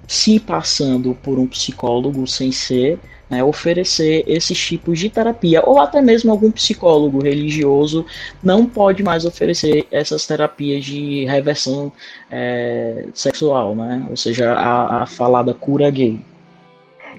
se 0.08 0.40
passando 0.40 1.18
por 1.22 1.38
um 1.38 1.48
psicólogo 1.48 2.26
sem 2.28 2.52
ser, 2.52 3.00
né, 3.30 3.44
oferecer 3.44 4.24
esses 4.28 4.58
tipos 4.58 5.00
de 5.00 5.10
terapia, 5.10 5.62
ou 5.66 5.80
até 5.80 6.02
mesmo 6.02 6.32
algum 6.32 6.52
psicólogo 6.52 7.22
religioso 7.22 8.06
não 8.44 8.66
pode 8.66 9.04
mais 9.04 9.26
oferecer 9.26 9.86
essas 9.92 10.26
terapias 10.26 10.86
de 10.86 11.26
reversão 11.26 11.92
é, 12.32 13.06
sexual, 13.14 13.76
né, 13.76 14.06
ou 14.10 14.16
seja, 14.16 14.54
a, 14.54 15.04
a 15.04 15.06
falada 15.06 15.54
cura 15.54 15.90
gay. 15.90 16.20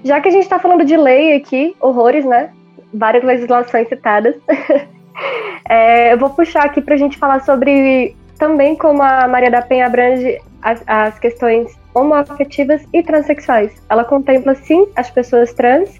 Já 0.03 0.21
que 0.21 0.29
a 0.29 0.31
gente 0.31 0.43
está 0.43 0.59
falando 0.59 0.85
de 0.85 0.95
lei 0.95 1.35
aqui, 1.35 1.75
horrores, 1.79 2.25
né? 2.25 2.51
Várias 2.93 3.23
legislações 3.23 3.87
citadas. 3.89 4.35
é, 5.69 6.13
eu 6.13 6.17
vou 6.17 6.29
puxar 6.29 6.65
aqui 6.65 6.81
para 6.81 6.95
a 6.95 6.97
gente 6.97 7.17
falar 7.17 7.41
sobre 7.41 8.15
também 8.37 8.75
como 8.75 9.03
a 9.03 9.27
Maria 9.27 9.51
da 9.51 9.61
Penha 9.61 9.85
abrange 9.85 10.39
as, 10.61 10.81
as 10.87 11.19
questões 11.19 11.77
homoafetivas 12.01 12.81
e 12.93 13.03
transexuais. 13.03 13.71
Ela 13.89 14.03
contempla 14.03 14.55
sim 14.55 14.87
as 14.95 15.09
pessoas 15.09 15.53
trans, 15.53 15.99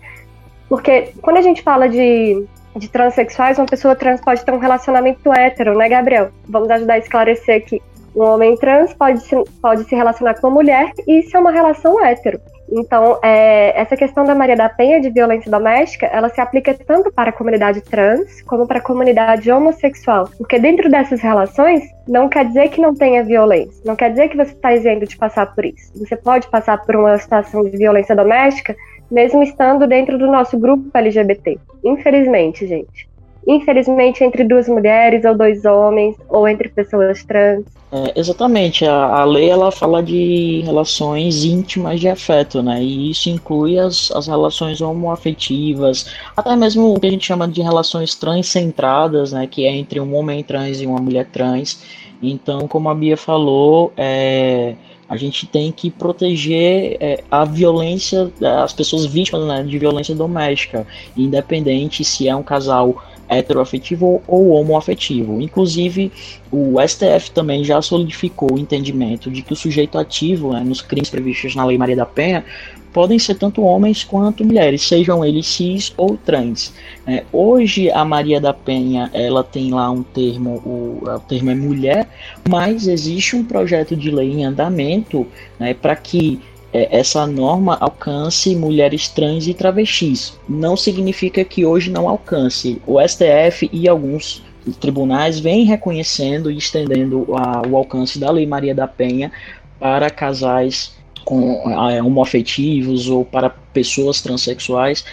porque 0.67 1.13
quando 1.21 1.37
a 1.37 1.41
gente 1.41 1.61
fala 1.61 1.87
de, 1.87 2.45
de 2.75 2.87
transexuais, 2.89 3.57
uma 3.57 3.65
pessoa 3.65 3.95
trans 3.95 4.21
pode 4.21 4.43
ter 4.45 4.51
um 4.51 4.59
relacionamento 4.59 5.33
hétero, 5.33 5.77
né, 5.77 5.89
Gabriel? 5.89 6.29
Vamos 6.47 6.69
ajudar 6.69 6.93
a 6.93 6.99
esclarecer 6.99 7.57
aqui. 7.57 7.81
Um 8.15 8.21
homem 8.21 8.55
trans 8.57 8.93
pode 8.93 9.21
se, 9.21 9.35
pode 9.61 9.83
se 9.83 9.95
relacionar 9.95 10.35
com 10.35 10.47
uma 10.47 10.55
mulher 10.55 10.91
e 11.07 11.19
isso 11.19 11.35
é 11.35 11.39
uma 11.39 11.51
relação 11.51 12.03
hétero. 12.03 12.39
Então, 12.71 13.19
é, 13.23 13.79
essa 13.79 13.95
questão 13.97 14.23
da 14.23 14.35
Maria 14.35 14.55
da 14.55 14.69
Penha 14.69 15.01
de 15.01 15.09
violência 15.09 15.49
doméstica, 15.49 16.05
ela 16.05 16.29
se 16.29 16.39
aplica 16.39 16.73
tanto 16.73 17.11
para 17.11 17.29
a 17.29 17.33
comunidade 17.33 17.81
trans 17.81 18.41
como 18.43 18.67
para 18.67 18.79
a 18.79 18.81
comunidade 18.81 19.51
homossexual. 19.51 20.29
Porque 20.37 20.59
dentro 20.59 20.89
dessas 20.89 21.21
relações, 21.21 21.83
não 22.07 22.29
quer 22.29 22.45
dizer 22.45 22.69
que 22.69 22.81
não 22.81 22.93
tenha 22.93 23.23
violência. 23.23 23.81
Não 23.85 23.95
quer 23.95 24.11
dizer 24.11 24.29
que 24.29 24.37
você 24.37 24.51
está 24.51 24.73
isento 24.73 25.05
de 25.05 25.17
passar 25.17 25.53
por 25.53 25.65
isso. 25.65 25.91
Você 25.95 26.15
pode 26.15 26.47
passar 26.49 26.77
por 26.85 26.95
uma 26.95 27.17
situação 27.17 27.63
de 27.63 27.75
violência 27.75 28.15
doméstica, 28.15 28.75
mesmo 29.09 29.41
estando 29.41 29.87
dentro 29.87 30.17
do 30.17 30.27
nosso 30.27 30.57
grupo 30.57 30.89
LGBT. 30.93 31.57
Infelizmente, 31.83 32.67
gente 32.67 33.08
infelizmente, 33.47 34.23
entre 34.23 34.43
duas 34.43 34.67
mulheres 34.67 35.25
ou 35.25 35.35
dois 35.35 35.65
homens, 35.65 36.15
ou 36.29 36.47
entre 36.47 36.69
pessoas 36.69 37.23
trans. 37.23 37.63
É, 37.91 38.19
exatamente, 38.19 38.85
a, 38.85 38.93
a 38.93 39.23
lei 39.23 39.49
ela 39.49 39.71
fala 39.71 40.03
de 40.03 40.61
relações 40.63 41.43
íntimas 41.43 41.99
de 41.99 42.07
afeto, 42.07 42.61
né? 42.61 42.83
E 42.83 43.09
isso 43.09 43.29
inclui 43.29 43.79
as, 43.79 44.11
as 44.11 44.27
relações 44.27 44.79
homoafetivas, 44.79 46.13
até 46.37 46.55
mesmo 46.55 46.93
o 46.93 46.99
que 46.99 47.07
a 47.07 47.11
gente 47.11 47.25
chama 47.25 47.47
de 47.47 47.61
relações 47.61 48.13
transcentradas, 48.13 49.31
né? 49.31 49.47
Que 49.47 49.65
é 49.65 49.75
entre 49.75 49.99
um 49.99 50.15
homem 50.15 50.43
trans 50.43 50.81
e 50.81 50.85
uma 50.85 50.99
mulher 50.99 51.25
trans. 51.25 51.83
Então, 52.21 52.67
como 52.67 52.89
a 52.89 52.95
Bia 52.95 53.17
falou, 53.17 53.91
é, 53.97 54.75
a 55.09 55.17
gente 55.17 55.47
tem 55.47 55.71
que 55.71 55.89
proteger 55.89 56.97
é, 56.99 57.23
a 57.31 57.43
violência, 57.43 58.31
as 58.63 58.71
pessoas 58.71 59.07
vítimas 59.07 59.47
né, 59.47 59.63
de 59.63 59.79
violência 59.79 60.13
doméstica, 60.13 60.85
independente 61.17 62.03
se 62.03 62.27
é 62.27 62.35
um 62.35 62.43
casal 62.43 63.03
heteroafetivo 63.29 64.21
ou 64.27 64.49
homoafetivo. 64.49 65.39
Inclusive, 65.39 66.11
o 66.51 66.75
STF 66.85 67.31
também 67.31 67.63
já 67.63 67.81
solidificou 67.81 68.53
o 68.53 68.59
entendimento 68.59 69.29
de 69.29 69.41
que 69.41 69.53
o 69.53 69.55
sujeito 69.55 69.97
ativo 69.97 70.51
né, 70.51 70.61
nos 70.61 70.81
crimes 70.81 71.09
previstos 71.09 71.55
na 71.55 71.63
Lei 71.63 71.77
Maria 71.77 71.95
da 71.95 72.05
Penha 72.05 72.43
podem 72.91 73.19
ser 73.19 73.35
tanto 73.35 73.61
homens 73.61 74.03
quanto 74.03 74.43
mulheres, 74.43 74.81
sejam 74.81 75.23
eles 75.23 75.45
cis 75.45 75.93
ou 75.95 76.17
trans. 76.17 76.73
É, 77.05 77.23
hoje 77.31 77.91
a 77.91 78.03
Maria 78.03 78.41
da 78.41 78.53
Penha 78.53 79.09
ela 79.13 79.43
tem 79.43 79.71
lá 79.71 79.89
um 79.91 80.03
termo, 80.03 80.61
o, 80.65 81.03
o 81.07 81.19
termo 81.19 81.51
é 81.51 81.55
mulher, 81.55 82.09
mas 82.49 82.87
existe 82.87 83.35
um 83.35 83.43
projeto 83.43 83.95
de 83.95 84.09
lei 84.09 84.31
em 84.31 84.45
andamento 84.45 85.27
né, 85.59 85.73
para 85.73 85.95
que 85.95 86.39
essa 86.71 87.25
norma 87.25 87.77
alcance 87.79 88.55
mulheres 88.55 89.07
trans 89.07 89.47
e 89.47 89.53
travestis. 89.53 90.37
Não 90.47 90.77
significa 90.77 91.43
que 91.43 91.65
hoje 91.65 91.89
não 91.89 92.07
alcance. 92.07 92.81
O 92.85 92.99
STF 93.01 93.69
e 93.73 93.87
alguns 93.87 94.43
tribunais 94.79 95.39
vêm 95.39 95.65
reconhecendo 95.65 96.51
e 96.51 96.57
estendendo 96.57 97.25
a, 97.35 97.67
o 97.67 97.75
alcance 97.75 98.19
da 98.19 98.29
Lei 98.29 98.45
Maria 98.45 98.75
da 98.75 98.87
Penha 98.87 99.31
para 99.79 100.09
casais 100.09 100.93
com 101.25 101.71
é, 101.89 102.01
homoafetivos 102.01 103.09
ou 103.09 103.25
para 103.25 103.49
pessoas 103.49 104.21
transexuais. 104.21 105.03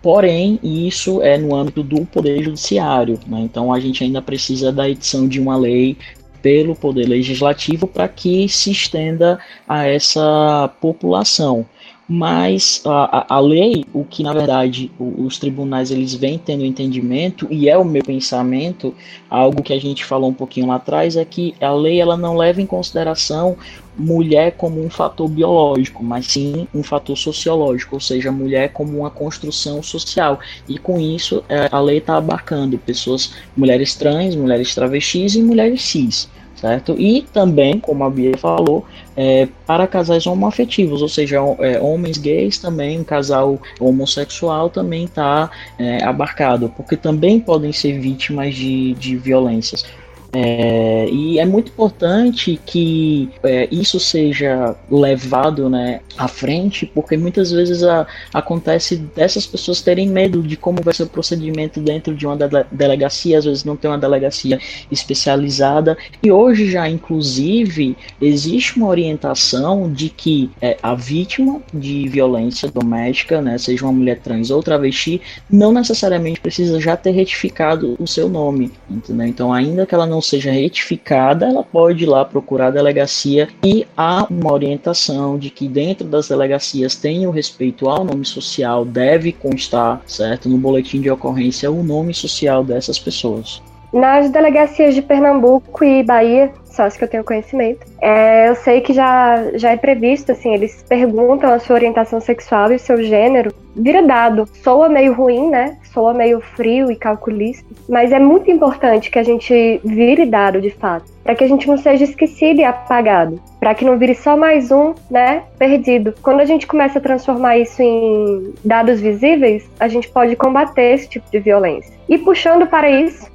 Porém, 0.00 0.60
isso 0.62 1.20
é 1.22 1.36
no 1.36 1.54
âmbito 1.54 1.82
do 1.82 2.04
Poder 2.06 2.42
Judiciário. 2.42 3.18
Né? 3.26 3.40
Então, 3.40 3.72
a 3.72 3.80
gente 3.80 4.04
ainda 4.04 4.22
precisa 4.22 4.70
da 4.70 4.88
edição 4.88 5.26
de 5.26 5.40
uma 5.40 5.56
lei 5.56 5.96
pelo 6.42 6.74
Poder 6.74 7.06
Legislativo 7.06 7.86
para 7.86 8.08
que 8.08 8.48
se 8.48 8.70
estenda 8.70 9.38
a 9.68 9.86
essa 9.86 10.70
população. 10.80 11.66
Mas 12.08 12.80
a, 12.86 13.34
a, 13.34 13.38
lei, 13.38 13.84
o 13.92 14.02
que 14.02 14.22
na 14.22 14.32
verdade 14.32 14.90
os 14.98 15.38
tribunais 15.38 15.90
eles 15.90 16.14
vêm 16.14 16.38
tendo 16.38 16.64
entendimento, 16.64 17.46
e 17.50 17.68
é 17.68 17.76
o 17.76 17.84
meu 17.84 18.02
pensamento, 18.02 18.94
algo 19.28 19.62
que 19.62 19.74
a 19.74 19.78
gente 19.78 20.06
falou 20.06 20.30
um 20.30 20.34
pouquinho 20.34 20.68
lá 20.68 20.76
atrás, 20.76 21.16
é 21.16 21.24
que 21.26 21.54
a 21.60 21.70
lei 21.70 22.00
ela 22.00 22.16
não 22.16 22.34
leva 22.34 22.62
em 22.62 22.66
consideração 22.66 23.58
mulher 23.94 24.52
como 24.52 24.82
um 24.82 24.88
fator 24.88 25.28
biológico, 25.28 26.02
mas 26.02 26.28
sim 26.28 26.66
um 26.72 26.82
fator 26.82 27.16
sociológico, 27.18 27.96
ou 27.96 28.00
seja, 28.00 28.32
mulher 28.32 28.72
como 28.72 29.00
uma 29.00 29.10
construção 29.10 29.82
social. 29.82 30.38
E 30.66 30.78
com 30.78 30.98
isso 30.98 31.44
é, 31.48 31.68
a 31.70 31.80
lei 31.80 31.98
está 31.98 32.16
abarcando 32.16 32.78
pessoas, 32.78 33.34
mulheres 33.56 33.94
trans, 33.94 34.34
mulheres 34.34 34.74
travestis 34.74 35.34
e 35.34 35.42
mulheres 35.42 35.82
cis 35.82 36.28
certo? 36.60 36.94
E 36.98 37.22
também, 37.22 37.78
como 37.78 38.04
a 38.04 38.10
Bia 38.10 38.36
falou, 38.36 38.84
é, 39.16 39.48
para 39.66 39.86
casais 39.86 40.26
homoafetivos, 40.26 41.02
ou 41.02 41.08
seja, 41.08 41.36
é, 41.60 41.80
homens 41.80 42.18
gays 42.18 42.58
também, 42.58 43.00
um 43.00 43.04
casal 43.04 43.60
homossexual 43.80 44.68
também 44.68 45.04
está 45.04 45.50
é, 45.78 46.02
abarcado, 46.04 46.72
porque 46.76 46.96
também 46.96 47.40
podem 47.40 47.72
ser 47.72 47.98
vítimas 48.00 48.54
de, 48.54 48.94
de 48.94 49.16
violências. 49.16 49.84
É, 50.32 51.08
e 51.10 51.38
é 51.38 51.44
muito 51.44 51.70
importante 51.70 52.60
que 52.66 53.30
é, 53.42 53.66
isso 53.72 53.98
seja 53.98 54.76
levado 54.90 55.70
né, 55.70 56.00
à 56.18 56.28
frente, 56.28 56.84
porque 56.86 57.16
muitas 57.16 57.50
vezes 57.50 57.82
a, 57.82 58.06
acontece 58.32 58.96
dessas 58.96 59.46
pessoas 59.46 59.80
terem 59.80 60.08
medo 60.08 60.42
de 60.42 60.56
como 60.56 60.82
vai 60.82 60.92
ser 60.92 61.04
o 61.04 61.08
procedimento 61.08 61.80
dentro 61.80 62.14
de 62.14 62.26
uma 62.26 62.36
de 62.36 62.44
delegacia, 62.70 63.38
às 63.38 63.44
vezes 63.44 63.64
não 63.64 63.76
tem 63.76 63.90
uma 63.90 63.98
delegacia 63.98 64.60
especializada, 64.90 65.96
e 66.22 66.30
hoje 66.30 66.70
já, 66.70 66.88
inclusive, 66.88 67.96
existe 68.20 68.76
uma 68.76 68.88
orientação 68.88 69.90
de 69.90 70.10
que 70.10 70.50
é, 70.60 70.76
a 70.82 70.94
vítima 70.94 71.60
de 71.72 72.06
violência 72.08 72.70
doméstica, 72.70 73.40
né, 73.40 73.56
seja 73.56 73.84
uma 73.84 73.92
mulher 73.92 74.18
trans 74.20 74.50
ou 74.50 74.62
travesti, 74.62 75.22
não 75.50 75.72
necessariamente 75.72 76.40
precisa 76.40 76.78
já 76.80 76.96
ter 76.96 77.12
retificado 77.12 77.96
o 77.98 78.06
seu 78.06 78.28
nome, 78.28 78.70
entendeu? 78.90 79.26
Então, 79.26 79.52
ainda 79.52 79.86
que 79.86 79.94
ela 79.94 80.06
não 80.06 80.17
não 80.18 80.22
seja 80.22 80.50
retificada, 80.50 81.46
ela 81.46 81.62
pode 81.62 82.02
ir 82.02 82.08
lá 82.08 82.24
procurar 82.24 82.66
a 82.66 82.70
delegacia 82.72 83.48
e 83.64 83.86
há 83.96 84.26
uma 84.28 84.52
orientação 84.52 85.38
de 85.38 85.48
que 85.48 85.68
dentro 85.68 86.04
das 86.08 86.28
delegacias 86.28 86.96
tem 86.96 87.24
o 87.24 87.30
respeito 87.30 87.88
ao 87.88 88.04
nome 88.04 88.24
social, 88.24 88.84
deve 88.84 89.30
constar, 89.30 90.02
certo, 90.06 90.48
no 90.48 90.58
boletim 90.58 91.00
de 91.00 91.08
ocorrência 91.08 91.70
o 91.70 91.84
nome 91.84 92.12
social 92.12 92.64
dessas 92.64 92.98
pessoas. 92.98 93.62
Nas 93.92 94.28
delegacias 94.30 94.92
de 94.92 95.02
Pernambuco 95.02 95.84
e 95.84 96.02
Bahia, 96.02 96.52
só 96.78 96.84
as 96.84 96.96
que 96.96 97.02
eu 97.02 97.08
tenho 97.08 97.24
conhecimento, 97.24 97.84
é, 98.00 98.48
eu 98.48 98.54
sei 98.54 98.80
que 98.80 98.92
já, 98.92 99.50
já 99.54 99.72
é 99.72 99.76
previsto, 99.76 100.30
assim, 100.30 100.54
eles 100.54 100.84
perguntam 100.88 101.52
a 101.52 101.58
sua 101.58 101.74
orientação 101.74 102.20
sexual 102.20 102.70
e 102.70 102.76
o 102.76 102.78
seu 102.78 103.02
gênero, 103.02 103.52
vira 103.74 104.00
dado. 104.00 104.48
Soa 104.62 104.88
meio 104.88 105.12
ruim, 105.12 105.50
né? 105.50 105.76
Soa 105.92 106.14
meio 106.14 106.40
frio 106.40 106.88
e 106.88 106.94
calculista, 106.94 107.66
mas 107.88 108.12
é 108.12 108.20
muito 108.20 108.48
importante 108.48 109.10
que 109.10 109.18
a 109.18 109.24
gente 109.24 109.80
vire 109.84 110.24
dado 110.24 110.60
de 110.60 110.70
fato, 110.70 111.10
para 111.24 111.34
que 111.34 111.42
a 111.42 111.48
gente 111.48 111.66
não 111.66 111.76
seja 111.76 112.04
esquecido 112.04 112.60
e 112.60 112.64
apagado, 112.64 113.40
para 113.58 113.74
que 113.74 113.84
não 113.84 113.98
vire 113.98 114.14
só 114.14 114.36
mais 114.36 114.70
um, 114.70 114.94
né, 115.10 115.42
perdido. 115.58 116.14
Quando 116.22 116.40
a 116.40 116.44
gente 116.44 116.64
começa 116.64 117.00
a 117.00 117.02
transformar 117.02 117.58
isso 117.58 117.82
em 117.82 118.54
dados 118.64 119.00
visíveis, 119.00 119.68
a 119.80 119.88
gente 119.88 120.08
pode 120.08 120.36
combater 120.36 120.94
esse 120.94 121.08
tipo 121.08 121.28
de 121.28 121.40
violência. 121.40 121.92
E 122.08 122.16
puxando 122.18 122.68
para 122.68 122.88
isso, 122.88 123.28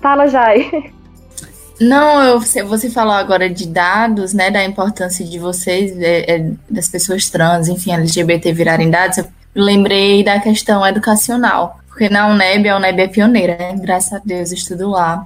Fala, 0.00 0.28
Jai. 0.28 0.92
Não, 1.80 2.22
eu, 2.22 2.40
você 2.40 2.90
falou 2.90 3.14
agora 3.14 3.48
de 3.48 3.66
dados, 3.66 4.34
né, 4.34 4.50
da 4.50 4.64
importância 4.64 5.24
de 5.24 5.38
vocês, 5.38 5.96
é, 6.00 6.36
é, 6.36 6.50
das 6.68 6.88
pessoas 6.88 7.30
trans, 7.30 7.68
enfim, 7.68 7.92
LGBT 7.92 8.52
virarem 8.52 8.90
dados, 8.90 9.18
eu 9.18 9.26
lembrei 9.54 10.24
da 10.24 10.40
questão 10.40 10.84
educacional, 10.84 11.78
porque 11.86 12.08
na 12.08 12.26
UNEB, 12.26 12.68
a 12.68 12.76
UNEB 12.76 13.02
é 13.02 13.08
pioneira, 13.08 13.56
né, 13.56 13.76
graças 13.80 14.12
a 14.12 14.20
Deus, 14.24 14.50
estudo 14.50 14.90
lá, 14.90 15.24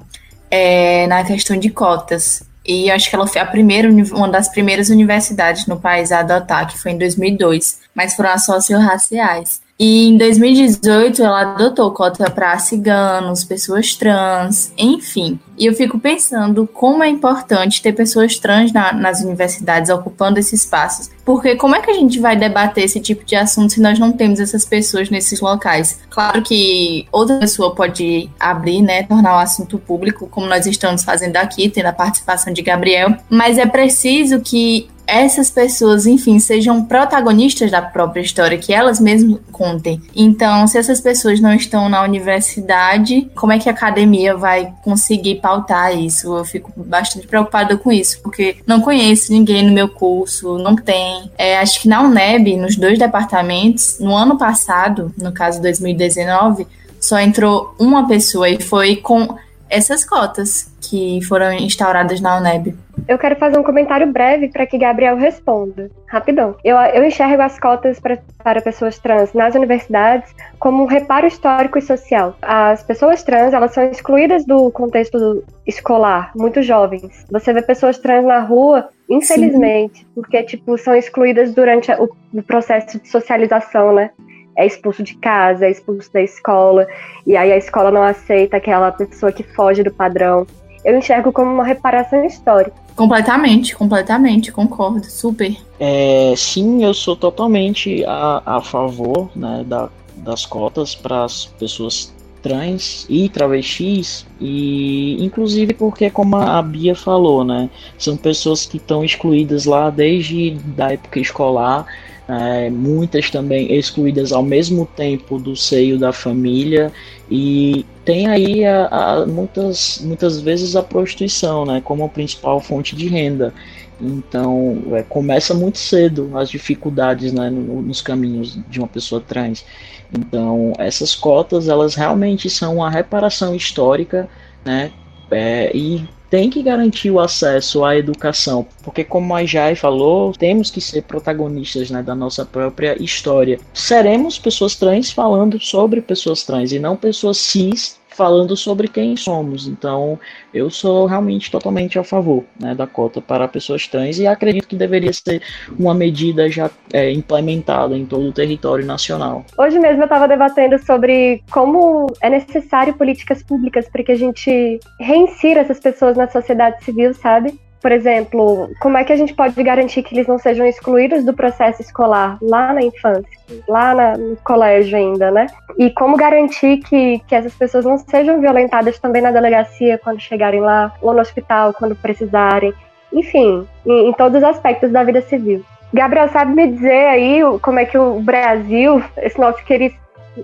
é, 0.50 1.06
na 1.06 1.24
questão 1.24 1.56
de 1.56 1.70
cotas. 1.70 2.42
E 2.64 2.90
acho 2.90 3.10
que 3.10 3.16
ela 3.16 3.26
foi 3.26 3.40
a 3.40 3.46
primeira, 3.46 3.88
uma 3.90 4.28
das 4.28 4.48
primeiras 4.48 4.88
universidades 4.88 5.66
no 5.66 5.80
país 5.80 6.12
a 6.12 6.20
adotar, 6.20 6.68
que 6.68 6.78
foi 6.78 6.92
em 6.92 6.98
2002, 6.98 7.80
mas 7.94 8.14
foram 8.14 8.30
as 8.30 8.44
socio-raciais. 8.44 9.60
E 9.84 10.10
em 10.10 10.16
2018 10.16 11.24
ela 11.24 11.40
adotou 11.40 11.90
cota 11.90 12.30
para 12.30 12.56
ciganos, 12.56 13.42
pessoas 13.42 13.96
trans, 13.96 14.72
enfim. 14.78 15.40
E 15.58 15.66
eu 15.66 15.74
fico 15.74 15.98
pensando 15.98 16.68
como 16.68 17.02
é 17.02 17.08
importante 17.08 17.82
ter 17.82 17.92
pessoas 17.92 18.38
trans 18.38 18.72
na, 18.72 18.92
nas 18.92 19.22
universidades 19.22 19.90
ocupando 19.90 20.38
esses 20.38 20.62
espaços. 20.62 21.10
Porque 21.24 21.56
como 21.56 21.74
é 21.74 21.80
que 21.80 21.90
a 21.90 21.94
gente 21.94 22.20
vai 22.20 22.36
debater 22.36 22.84
esse 22.84 23.00
tipo 23.00 23.24
de 23.24 23.34
assunto 23.34 23.72
se 23.72 23.80
nós 23.80 23.98
não 23.98 24.12
temos 24.12 24.38
essas 24.38 24.64
pessoas 24.64 25.10
nesses 25.10 25.40
locais? 25.40 25.98
Claro 26.08 26.42
que 26.42 27.08
outra 27.10 27.38
pessoa 27.38 27.74
pode 27.74 28.30
abrir, 28.38 28.82
né, 28.82 29.02
tornar 29.02 29.34
o 29.34 29.40
assunto 29.40 29.78
público, 29.78 30.28
como 30.28 30.46
nós 30.46 30.64
estamos 30.64 31.02
fazendo 31.02 31.36
aqui, 31.38 31.68
tendo 31.68 31.86
a 31.86 31.92
participação 31.92 32.52
de 32.52 32.62
Gabriel, 32.62 33.16
mas 33.28 33.58
é 33.58 33.66
preciso 33.66 34.40
que 34.40 34.88
essas 35.06 35.50
pessoas, 35.50 36.06
enfim, 36.06 36.38
sejam 36.38 36.84
protagonistas 36.84 37.70
da 37.70 37.82
própria 37.82 38.20
história, 38.20 38.58
que 38.58 38.72
elas 38.72 39.00
mesmas 39.00 39.40
contem. 39.50 40.00
Então, 40.14 40.66
se 40.66 40.78
essas 40.78 41.00
pessoas 41.00 41.40
não 41.40 41.52
estão 41.54 41.88
na 41.88 42.02
universidade, 42.02 43.30
como 43.34 43.52
é 43.52 43.58
que 43.58 43.68
a 43.68 43.72
academia 43.72 44.36
vai 44.36 44.72
conseguir 44.82 45.36
pautar 45.36 45.96
isso? 45.96 46.36
Eu 46.36 46.44
fico 46.44 46.72
bastante 46.76 47.26
preocupada 47.26 47.76
com 47.76 47.92
isso, 47.92 48.20
porque 48.22 48.56
não 48.66 48.80
conheço 48.80 49.32
ninguém 49.32 49.64
no 49.64 49.72
meu 49.72 49.88
curso, 49.88 50.58
não 50.58 50.76
tem. 50.76 51.30
É, 51.36 51.58
acho 51.58 51.80
que 51.80 51.88
na 51.88 52.02
UNEB, 52.02 52.56
nos 52.56 52.76
dois 52.76 52.98
departamentos, 52.98 53.98
no 53.98 54.14
ano 54.14 54.38
passado, 54.38 55.12
no 55.18 55.32
caso 55.32 55.60
2019, 55.60 56.66
só 57.00 57.18
entrou 57.18 57.74
uma 57.78 58.06
pessoa 58.06 58.48
e 58.48 58.62
foi 58.62 58.96
com 58.96 59.36
essas 59.68 60.04
cotas 60.04 60.70
que 60.80 61.20
foram 61.22 61.52
instauradas 61.54 62.20
na 62.20 62.36
UNEB. 62.36 62.76
Eu 63.08 63.18
quero 63.18 63.36
fazer 63.36 63.58
um 63.58 63.62
comentário 63.62 64.06
breve 64.10 64.48
para 64.48 64.66
que 64.66 64.78
Gabriel 64.78 65.16
responda. 65.16 65.90
Rapidão. 66.06 66.56
Eu, 66.64 66.76
eu 66.76 67.04
enxergo 67.04 67.42
as 67.42 67.58
cotas 67.58 67.98
pra, 67.98 68.18
para 68.42 68.60
pessoas 68.60 68.98
trans 68.98 69.32
nas 69.32 69.54
universidades 69.54 70.34
como 70.58 70.82
um 70.82 70.86
reparo 70.86 71.26
histórico 71.26 71.78
e 71.78 71.82
social. 71.82 72.36
As 72.40 72.82
pessoas 72.82 73.22
trans, 73.22 73.52
elas 73.52 73.72
são 73.72 73.84
excluídas 73.84 74.44
do 74.44 74.70
contexto 74.70 75.44
escolar, 75.66 76.32
muito 76.36 76.62
jovens. 76.62 77.24
Você 77.30 77.52
vê 77.52 77.62
pessoas 77.62 77.98
trans 77.98 78.24
na 78.24 78.40
rua, 78.40 78.88
infelizmente, 79.08 80.00
Sim. 80.00 80.06
porque, 80.14 80.42
tipo, 80.42 80.78
são 80.78 80.94
excluídas 80.94 81.54
durante 81.54 81.90
o, 81.92 82.08
o 82.32 82.42
processo 82.42 83.00
de 83.00 83.08
socialização, 83.08 83.92
né? 83.94 84.10
é 84.56 84.66
expulso 84.66 85.02
de 85.02 85.16
casa, 85.16 85.66
é 85.66 85.70
expulso 85.70 86.12
da 86.12 86.20
escola, 86.20 86.86
e 87.26 87.36
aí 87.36 87.52
a 87.52 87.56
escola 87.56 87.90
não 87.90 88.02
aceita 88.02 88.56
aquela 88.56 88.92
pessoa 88.92 89.32
que 89.32 89.42
foge 89.42 89.82
do 89.82 89.92
padrão. 89.92 90.46
Eu 90.84 90.98
enxergo 90.98 91.32
como 91.32 91.50
uma 91.50 91.64
reparação 91.64 92.24
histórica. 92.24 92.74
Completamente, 92.94 93.74
completamente, 93.74 94.52
concordo, 94.52 95.04
super. 95.06 95.56
É, 95.80 96.34
sim, 96.36 96.84
eu 96.84 96.92
sou 96.92 97.16
totalmente 97.16 98.04
a, 98.04 98.42
a 98.44 98.60
favor 98.60 99.30
né, 99.34 99.64
da, 99.66 99.88
das 100.16 100.44
cotas 100.44 100.94
para 100.94 101.24
as 101.24 101.46
pessoas 101.46 102.12
trans 102.42 103.06
e 103.08 103.28
travestis 103.28 104.26
e 104.40 105.16
inclusive 105.24 105.72
porque 105.74 106.10
como 106.10 106.36
a 106.36 106.60
Bia 106.60 106.94
falou, 106.94 107.44
né, 107.44 107.70
são 107.96 108.16
pessoas 108.16 108.66
que 108.66 108.78
estão 108.78 109.04
excluídas 109.04 109.64
lá 109.64 109.90
desde 109.90 110.50
da 110.50 110.92
época 110.92 111.20
escolar 111.20 111.86
é, 112.34 112.70
muitas 112.70 113.30
também 113.30 113.74
excluídas 113.74 114.32
ao 114.32 114.42
mesmo 114.42 114.86
tempo 114.86 115.38
do 115.38 115.54
seio 115.54 115.98
da 115.98 116.12
família 116.12 116.90
e 117.30 117.84
tem 118.06 118.26
aí 118.26 118.64
a, 118.64 118.86
a, 118.86 119.26
muitas, 119.26 120.00
muitas 120.02 120.40
vezes 120.40 120.74
a 120.74 120.82
prostituição 120.82 121.66
né, 121.66 121.82
como 121.84 122.04
a 122.04 122.08
principal 122.08 122.58
fonte 122.58 122.96
de 122.96 123.06
renda. 123.06 123.52
Então 124.00 124.82
é, 124.92 125.02
começa 125.02 125.52
muito 125.52 125.76
cedo 125.76 126.30
as 126.34 126.48
dificuldades 126.48 127.34
né, 127.34 127.50
no, 127.50 127.82
nos 127.82 128.00
caminhos 128.00 128.58
de 128.66 128.78
uma 128.78 128.88
pessoa 128.88 129.20
trans. 129.20 129.64
Então 130.10 130.72
essas 130.78 131.14
cotas 131.14 131.68
elas 131.68 131.94
realmente 131.94 132.48
são 132.48 132.76
uma 132.76 132.90
reparação 132.90 133.54
histórica 133.54 134.26
né, 134.64 134.90
é, 135.30 135.70
e 135.76 136.08
tem 136.32 136.48
que 136.48 136.62
garantir 136.62 137.10
o 137.10 137.20
acesso 137.20 137.84
à 137.84 137.94
educação, 137.94 138.66
porque 138.82 139.04
como 139.04 139.34
a 139.34 139.44
Jai 139.44 139.74
falou, 139.74 140.32
temos 140.32 140.70
que 140.70 140.80
ser 140.80 141.02
protagonistas 141.02 141.90
né, 141.90 142.02
da 142.02 142.14
nossa 142.14 142.42
própria 142.42 142.96
história. 142.98 143.60
Seremos 143.74 144.38
pessoas 144.38 144.74
trans 144.74 145.10
falando 145.10 145.60
sobre 145.60 146.00
pessoas 146.00 146.42
trans 146.42 146.72
e 146.72 146.78
não 146.78 146.96
pessoas 146.96 147.36
cis 147.36 148.00
falando 148.14 148.56
sobre 148.56 148.88
quem 148.88 149.16
somos. 149.16 149.66
Então, 149.66 150.18
eu 150.52 150.70
sou 150.70 151.06
realmente 151.06 151.50
totalmente 151.50 151.98
a 151.98 152.04
favor 152.04 152.44
né, 152.58 152.74
da 152.74 152.86
cota 152.86 153.20
para 153.20 153.48
pessoas 153.48 153.86
trans 153.86 154.18
e 154.18 154.26
acredito 154.26 154.68
que 154.68 154.76
deveria 154.76 155.12
ser 155.12 155.42
uma 155.78 155.94
medida 155.94 156.48
já 156.48 156.70
é, 156.92 157.10
implementada 157.10 157.96
em 157.96 158.06
todo 158.06 158.28
o 158.28 158.32
território 158.32 158.84
nacional. 158.84 159.44
Hoje 159.58 159.78
mesmo 159.78 160.02
eu 160.02 160.06
estava 160.06 160.28
debatendo 160.28 160.78
sobre 160.78 161.42
como 161.50 162.06
é 162.20 162.30
necessário 162.30 162.94
políticas 162.94 163.42
públicas 163.42 163.88
para 163.88 164.02
que 164.02 164.12
a 164.12 164.16
gente 164.16 164.80
reinsira 165.00 165.60
essas 165.60 165.80
pessoas 165.80 166.16
na 166.16 166.28
sociedade 166.28 166.84
civil, 166.84 167.14
sabe? 167.14 167.58
Por 167.82 167.90
exemplo, 167.90 168.70
como 168.80 168.96
é 168.96 169.02
que 169.02 169.12
a 169.12 169.16
gente 169.16 169.34
pode 169.34 169.60
garantir 169.60 170.04
que 170.04 170.14
eles 170.14 170.28
não 170.28 170.38
sejam 170.38 170.64
excluídos 170.64 171.24
do 171.24 171.34
processo 171.34 171.82
escolar 171.82 172.38
lá 172.40 172.72
na 172.72 172.80
infância, 172.80 173.38
lá 173.68 173.92
na, 173.92 174.16
no 174.16 174.36
colégio 174.36 174.96
ainda, 174.96 175.32
né? 175.32 175.48
E 175.76 175.90
como 175.90 176.16
garantir 176.16 176.78
que, 176.78 177.18
que 177.26 177.34
essas 177.34 177.54
pessoas 177.54 177.84
não 177.84 177.98
sejam 177.98 178.40
violentadas 178.40 179.00
também 179.00 179.20
na 179.20 179.32
delegacia 179.32 179.98
quando 179.98 180.20
chegarem 180.20 180.60
lá, 180.60 180.94
ou 181.02 181.12
no 181.12 181.20
hospital 181.20 181.74
quando 181.74 181.96
precisarem, 181.96 182.72
enfim, 183.12 183.66
em, 183.84 184.10
em 184.10 184.12
todos 184.12 184.38
os 184.38 184.44
aspectos 184.44 184.92
da 184.92 185.02
vida 185.02 185.20
civil. 185.20 185.64
Gabriel, 185.92 186.28
sabe 186.28 186.54
me 186.54 186.68
dizer 186.68 187.06
aí 187.08 187.40
como 187.60 187.78
é 187.78 187.84
que 187.84 187.98
o 187.98 188.20
Brasil, 188.20 189.02
esse 189.18 189.38
nosso 189.38 189.62
querido, 189.64 189.94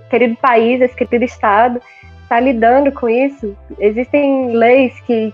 querido 0.09 0.35
país, 0.35 0.79
esse 0.81 0.95
querido 0.95 1.23
Estado, 1.23 1.81
está 2.21 2.39
lidando 2.39 2.91
com 2.91 3.09
isso? 3.09 3.57
Existem 3.79 4.51
leis 4.51 4.99
que, 5.01 5.33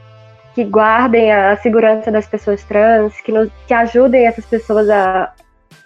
que 0.55 0.63
guardem 0.63 1.31
a 1.31 1.57
segurança 1.57 2.09
das 2.09 2.25
pessoas 2.25 2.63
trans, 2.63 3.19
que, 3.21 3.31
nos, 3.31 3.49
que 3.67 3.73
ajudem 3.73 4.25
essas 4.25 4.45
pessoas 4.45 4.89
a 4.89 5.33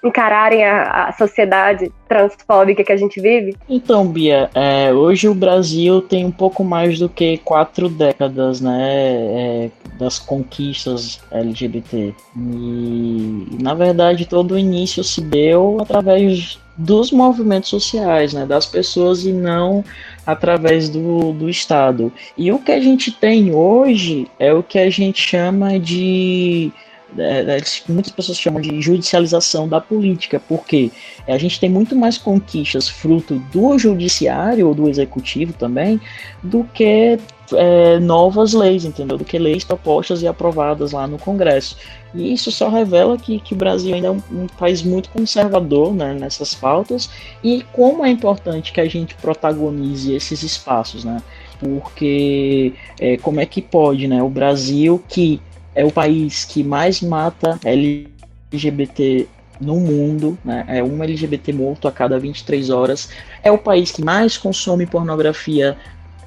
encararem 0.03 0.63
a, 0.63 1.07
a 1.07 1.11
sociedade 1.11 1.91
transfóbica 2.07 2.83
que 2.83 2.91
a 2.91 2.95
gente 2.95 3.19
vive? 3.19 3.57
Então, 3.67 4.07
Bia, 4.07 4.49
é, 4.53 4.93
hoje 4.93 5.27
o 5.27 5.33
Brasil 5.33 6.01
tem 6.01 6.23
um 6.23 6.31
pouco 6.31 6.63
mais 6.63 6.99
do 6.99 7.09
que 7.09 7.37
quatro 7.39 7.89
décadas, 7.89 8.61
né, 8.61 8.79
é, 8.79 9.69
das 9.97 10.19
conquistas 10.19 11.19
LGBT. 11.31 12.13
E, 12.37 13.57
na 13.61 13.73
verdade, 13.73 14.25
todo 14.25 14.53
o 14.53 14.59
início 14.59 15.03
se 15.03 15.19
deu 15.19 15.79
através 15.81 16.59
dos 16.77 17.11
movimentos 17.11 17.69
sociais, 17.69 18.33
né, 18.33 18.45
das 18.45 18.65
pessoas 18.65 19.25
e 19.25 19.33
não 19.33 19.83
através 20.31 20.89
do, 20.89 21.33
do 21.33 21.49
Estado. 21.49 22.11
E 22.37 22.51
o 22.51 22.59
que 22.59 22.71
a 22.71 22.79
gente 22.79 23.11
tem 23.11 23.53
hoje 23.53 24.27
é 24.37 24.53
o 24.53 24.63
que 24.63 24.77
a 24.77 24.89
gente 24.89 25.21
chama 25.21 25.79
de 25.79 26.71
é, 27.17 27.57
é 27.57 27.61
muitas 27.91 28.11
pessoas 28.11 28.39
chamam 28.39 28.61
de 28.61 28.81
judicialização 28.81 29.67
da 29.67 29.81
política, 29.81 30.39
porque 30.39 30.91
a 31.27 31.37
gente 31.37 31.59
tem 31.59 31.69
muito 31.69 31.95
mais 31.95 32.17
conquistas 32.17 32.87
fruto 32.87 33.35
do 33.51 33.77
judiciário 33.77 34.67
ou 34.67 34.75
do 34.75 34.89
executivo 34.89 35.53
também 35.53 35.99
do 36.43 36.63
que 36.73 37.19
é, 37.53 37.99
novas 37.99 38.53
leis, 38.53 38.85
entendeu? 38.85 39.17
Do 39.17 39.25
que 39.25 39.37
leis 39.37 39.63
propostas 39.63 40.21
e 40.21 40.27
aprovadas 40.27 40.91
lá 40.91 41.07
no 41.07 41.17
Congresso. 41.17 41.77
E 42.13 42.33
isso 42.33 42.51
só 42.51 42.69
revela 42.69 43.17
que, 43.17 43.39
que 43.39 43.53
o 43.53 43.57
Brasil 43.57 43.93
ainda 43.93 44.07
é 44.07 44.11
um, 44.11 44.21
um 44.31 44.47
país 44.47 44.81
muito 44.81 45.09
conservador 45.09 45.93
né, 45.93 46.13
nessas 46.13 46.55
pautas 46.55 47.09
e 47.43 47.63
como 47.71 48.05
é 48.05 48.09
importante 48.09 48.71
que 48.71 48.81
a 48.81 48.87
gente 48.87 49.15
protagonize 49.15 50.13
esses 50.13 50.41
espaços, 50.43 51.03
né? 51.03 51.21
Porque 51.59 52.73
é, 52.99 53.17
como 53.17 53.39
é 53.39 53.45
que 53.45 53.61
pode, 53.61 54.07
né? 54.07 54.23
O 54.23 54.29
Brasil 54.29 55.03
que 55.07 55.41
é 55.75 55.85
o 55.85 55.91
país 55.91 56.45
que 56.45 56.63
mais 56.63 57.01
mata 57.01 57.59
LGBT 57.63 59.27
no 59.59 59.75
mundo, 59.79 60.37
né? 60.43 60.63
é 60.67 60.83
um 60.83 61.03
LGBT 61.03 61.51
morto 61.51 61.87
a 61.87 61.91
cada 61.91 62.17
23 62.17 62.69
horas, 62.69 63.09
é 63.43 63.51
o 63.51 63.57
país 63.57 63.91
que 63.91 64.03
mais 64.03 64.37
consome 64.37 64.85
pornografia 64.85 65.77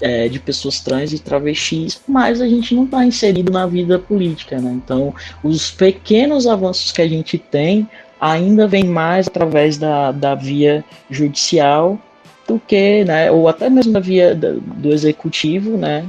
é, 0.03 0.29
de 0.29 0.39
pessoas 0.39 0.81
trans 0.81 1.13
e 1.13 1.19
travestis, 1.19 2.01
mas 2.07 2.41
a 2.41 2.49
gente 2.49 2.75
não 2.75 2.85
está 2.85 3.05
inserido 3.07 3.53
na 3.53 3.67
vida 3.67 3.99
política, 3.99 4.61
né? 4.61 4.73
Então, 4.73 5.15
os 5.45 5.71
pequenos 5.71 6.47
avanços 6.47 6.91
que 6.91 7.01
a 7.01 7.09
gente 7.09 7.39
tem 7.39 7.89
ainda 8.21 8.67
vem 8.67 8.85
mais 8.85 9.29
através 9.29 9.79
da, 9.79 10.13
da 10.13 10.35
via 10.35 10.85
judicial 11.09 11.99
do 12.47 12.59
que, 12.59 13.05
né, 13.05 13.31
ou 13.31 13.49
até 13.49 13.71
mesmo 13.71 13.93
da 13.93 14.01
via 14.01 14.35
do, 14.35 14.93
executivo, 14.93 15.77
né? 15.77 16.05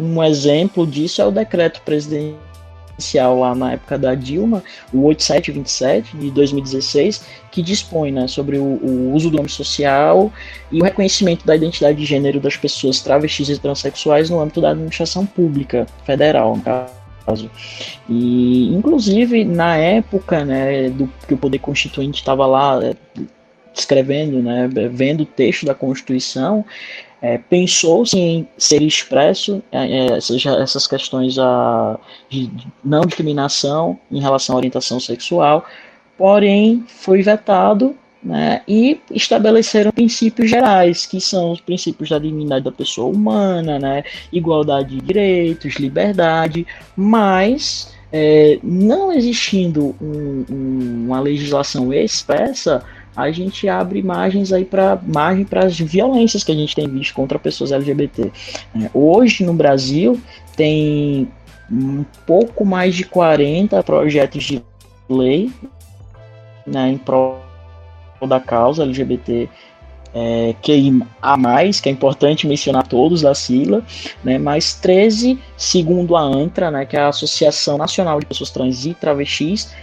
Um 0.00 0.22
exemplo 0.22 0.86
disso 0.86 1.22
é 1.22 1.26
o 1.26 1.30
decreto 1.30 1.80
presidencial 1.82 3.38
lá 3.38 3.54
na 3.54 3.72
época 3.72 3.96
da 3.96 4.14
Dilma, 4.14 4.62
o 4.92 5.04
8727 5.04 6.16
de 6.16 6.30
2016, 6.30 7.24
que 7.50 7.62
dispõe 7.62 8.12
né, 8.12 8.26
sobre 8.26 8.58
o, 8.58 8.62
o, 8.62 9.12
uso 9.14 9.30
do 9.30 9.36
nome 9.36 9.48
social 9.48 10.32
e 10.70 10.80
o 10.80 10.84
reconhecimento 10.84 11.46
da 11.46 11.56
identidade 11.56 11.96
de 11.96 12.04
gênero 12.04 12.40
das 12.40 12.56
pessoas 12.56 13.00
travestis 13.00 13.48
e 13.48 13.58
transexuais 13.58 14.28
no 14.28 14.40
âmbito 14.40 14.60
da 14.60 14.70
administração 14.70 15.24
pública 15.24 15.86
federal, 16.04 16.56
no 16.56 16.62
caso. 16.62 17.50
E, 18.08 18.74
inclusive, 18.74 19.44
na 19.44 19.76
época 19.76 20.44
né, 20.44 20.90
do 20.90 21.08
que 21.26 21.34
o 21.34 21.38
Poder 21.38 21.58
Constituinte 21.58 22.20
estava 22.20 22.46
lá 22.46 22.80
é, 22.82 22.94
escrevendo, 23.74 24.42
né, 24.42 24.68
vendo 24.90 25.22
o 25.22 25.26
texto 25.26 25.64
da 25.64 25.74
Constituição, 25.74 26.64
é, 27.20 27.38
pensou-se 27.38 28.16
em 28.16 28.48
ser 28.56 28.82
expresso 28.82 29.62
é, 29.72 29.86
é 29.86 30.16
essas, 30.16 30.44
essas 30.44 30.86
questões 30.86 31.38
a, 31.38 31.98
de 32.28 32.50
não 32.84 33.00
discriminação 33.00 33.98
em 34.10 34.20
relação 34.20 34.54
à 34.54 34.58
orientação 34.58 35.00
sexual, 35.00 35.64
porém 36.16 36.84
foi 36.86 37.22
vetado 37.22 37.96
né, 38.22 38.62
e 38.66 39.00
estabeleceram 39.12 39.92
princípios 39.92 40.50
gerais, 40.50 41.06
que 41.06 41.20
são 41.20 41.52
os 41.52 41.60
princípios 41.60 42.10
da 42.10 42.18
dignidade 42.18 42.64
da 42.64 42.72
pessoa 42.72 43.08
humana, 43.08 43.78
né, 43.78 44.04
igualdade 44.32 44.96
de 44.96 45.00
direitos, 45.00 45.76
liberdade, 45.76 46.66
mas 46.96 47.94
é, 48.12 48.58
não 48.62 49.12
existindo 49.12 49.94
um, 50.00 50.44
um, 50.50 51.04
uma 51.06 51.20
legislação 51.20 51.92
expressa, 51.92 52.84
a 53.18 53.32
gente 53.32 53.68
abre 53.68 54.00
margens 54.00 54.52
aí 54.52 54.64
para 54.64 54.96
margem 55.04 55.44
para 55.44 55.66
as 55.66 55.76
violências 55.76 56.44
que 56.44 56.52
a 56.52 56.54
gente 56.54 56.72
tem 56.76 56.86
visto 56.86 57.12
contra 57.14 57.36
pessoas 57.36 57.72
LGBT. 57.72 58.30
É, 58.80 58.90
hoje 58.94 59.44
no 59.44 59.52
Brasil 59.52 60.20
tem 60.56 61.26
um 61.68 62.04
pouco 62.24 62.64
mais 62.64 62.94
de 62.94 63.02
40 63.02 63.82
projetos 63.82 64.44
de 64.44 64.62
lei 65.10 65.50
né, 66.64 66.90
em 66.90 66.96
prol 66.96 67.42
da 68.28 68.38
causa 68.38 68.84
LGBT 68.84 69.48
é, 70.14 70.54
a 71.20 71.36
mais, 71.36 71.80
que 71.80 71.88
é 71.88 71.92
importante 71.92 72.46
mencionar 72.46 72.86
todos 72.86 73.22
da 73.22 73.34
sigla, 73.34 73.82
né, 74.22 74.38
mais 74.38 74.74
13, 74.74 75.40
segundo 75.56 76.14
a 76.16 76.20
ANTRA, 76.20 76.70
né, 76.70 76.86
que 76.86 76.96
é 76.96 77.00
a 77.00 77.08
Associação 77.08 77.76
Nacional 77.76 78.20
de 78.20 78.26
Pessoas 78.26 78.50
Trans 78.50 78.86
e 78.86 78.94
Travestis, 78.94 79.74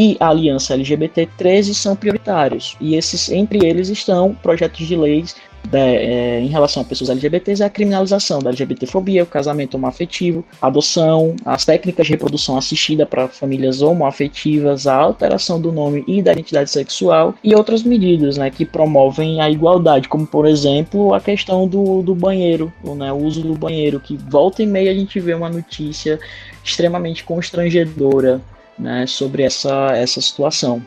e 0.00 0.16
a 0.18 0.30
Aliança 0.30 0.72
LGBT, 0.72 1.28
13 1.36 1.74
são 1.74 1.94
prioritários. 1.94 2.74
E 2.80 2.94
esses, 2.94 3.30
entre 3.30 3.66
eles 3.66 3.90
estão 3.90 4.34
projetos 4.34 4.86
de 4.86 4.96
leis 4.96 5.36
de, 5.68 5.78
é, 5.78 6.40
em 6.40 6.46
relação 6.46 6.80
a 6.80 6.86
pessoas 6.86 7.10
LGBTs 7.10 7.62
é 7.62 7.66
a 7.66 7.68
criminalização 7.68 8.38
da 8.38 8.48
LGBTfobia, 8.48 9.24
o 9.24 9.26
casamento 9.26 9.74
homoafetivo, 9.74 10.42
a 10.58 10.68
adoção, 10.68 11.36
as 11.44 11.66
técnicas 11.66 12.06
de 12.06 12.14
reprodução 12.14 12.56
assistida 12.56 13.04
para 13.04 13.28
famílias 13.28 13.82
homoafetivas, 13.82 14.86
a 14.86 14.96
alteração 14.96 15.60
do 15.60 15.70
nome 15.70 16.02
e 16.08 16.22
da 16.22 16.32
identidade 16.32 16.70
sexual 16.70 17.34
e 17.44 17.54
outras 17.54 17.82
medidas 17.82 18.38
né, 18.38 18.50
que 18.50 18.64
promovem 18.64 19.42
a 19.42 19.50
igualdade, 19.50 20.08
como 20.08 20.26
por 20.26 20.46
exemplo 20.46 21.12
a 21.12 21.20
questão 21.20 21.68
do, 21.68 22.00
do 22.00 22.14
banheiro, 22.14 22.72
né, 22.96 23.12
o 23.12 23.16
uso 23.16 23.42
do 23.42 23.54
banheiro, 23.54 24.00
que 24.00 24.16
volta 24.16 24.62
e 24.62 24.66
meia 24.66 24.90
a 24.90 24.94
gente 24.94 25.20
vê 25.20 25.34
uma 25.34 25.50
notícia 25.50 26.18
extremamente 26.64 27.22
constrangedora 27.22 28.40
né, 28.80 29.06
sobre 29.06 29.42
essa, 29.42 29.92
essa 29.94 30.20
situação. 30.20 30.82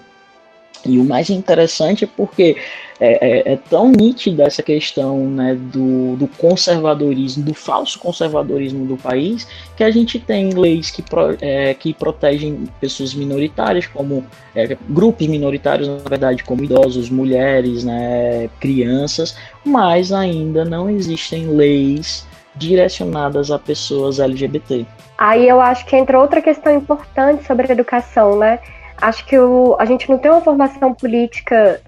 E 0.85 0.99
o 0.99 1.03
mais 1.05 1.29
interessante 1.29 2.03
é 2.03 2.07
porque 2.07 2.57
é, 2.99 3.51
é, 3.51 3.53
é, 3.53 3.59
tão 3.69 3.89
nítida 3.89 4.43
essa 4.43 4.61
questão 4.61 5.27
né, 5.27 5.55
do, 5.55 6.15
do, 6.17 6.27
conservadorismo, 6.27 7.43
do 7.43 7.53
falso 7.53 7.97
conservadorismo 7.99 8.85
do 8.85 8.97
país, 8.97 9.47
que 9.75 9.83
a 9.83 9.89
gente 9.89 10.19
tem 10.19 10.53
leis 10.53 10.91
que, 10.91 11.01
pro, 11.01 11.37
é, 11.39 11.73
que 11.73 11.93
protegem 11.93 12.65
pessoas 12.81 13.13
minoritárias, 13.13 13.87
como 13.87 14.25
é, 14.53 14.77
grupos 14.89 15.27
minoritários, 15.27 15.87
na 15.87 15.97
verdade, 15.97 16.43
como 16.43 16.63
idosos, 16.63 17.09
mulheres, 17.09 17.83
né, 17.83 18.49
crianças, 18.59 19.35
mas 19.65 20.11
ainda 20.11 20.65
não 20.65 20.89
existem 20.89 21.47
leis 21.47 22.25
direcionadas 22.55 23.51
a 23.51 23.59
pessoas 23.59 24.19
LGBT. 24.19 24.85
Aí 25.17 25.47
eu 25.47 25.61
acho 25.61 25.85
que 25.85 25.95
entra 25.95 26.19
outra 26.19 26.41
questão 26.41 26.73
importante 26.73 27.45
sobre 27.45 27.67
a 27.67 27.71
educação, 27.71 28.37
né? 28.37 28.59
Acho 29.01 29.25
que 29.25 29.37
o, 29.37 29.75
a 29.79 29.85
gente 29.85 30.09
não 30.09 30.17
tem 30.17 30.31
uma 30.31 30.41
formação 30.41 30.93
política 30.93 31.81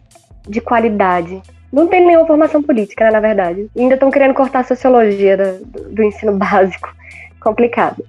de 0.47 0.61
qualidade. 0.61 1.41
Não 1.71 1.87
tem 1.87 2.05
nenhuma 2.05 2.27
formação 2.27 2.61
política, 2.61 3.05
né, 3.05 3.11
na 3.11 3.19
verdade. 3.19 3.69
Ainda 3.77 3.95
estão 3.95 4.11
querendo 4.11 4.33
cortar 4.33 4.59
a 4.59 4.63
sociologia 4.63 5.37
do, 5.37 5.93
do 5.93 6.03
ensino 6.03 6.33
básico. 6.37 6.93
Complicado. 7.39 8.03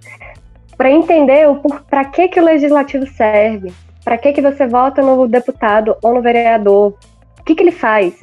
Para 0.76 0.90
entender 0.90 1.46
para 1.88 2.04
que, 2.04 2.28
que 2.28 2.40
o 2.40 2.44
legislativo 2.44 3.06
serve, 3.06 3.72
para 4.04 4.18
que, 4.18 4.32
que 4.32 4.42
você 4.42 4.66
vota 4.66 5.02
no 5.02 5.26
deputado 5.26 5.96
ou 6.02 6.14
no 6.14 6.22
vereador, 6.22 6.94
o 7.40 7.44
que, 7.44 7.54
que 7.54 7.62
ele 7.62 7.72
faz? 7.72 8.14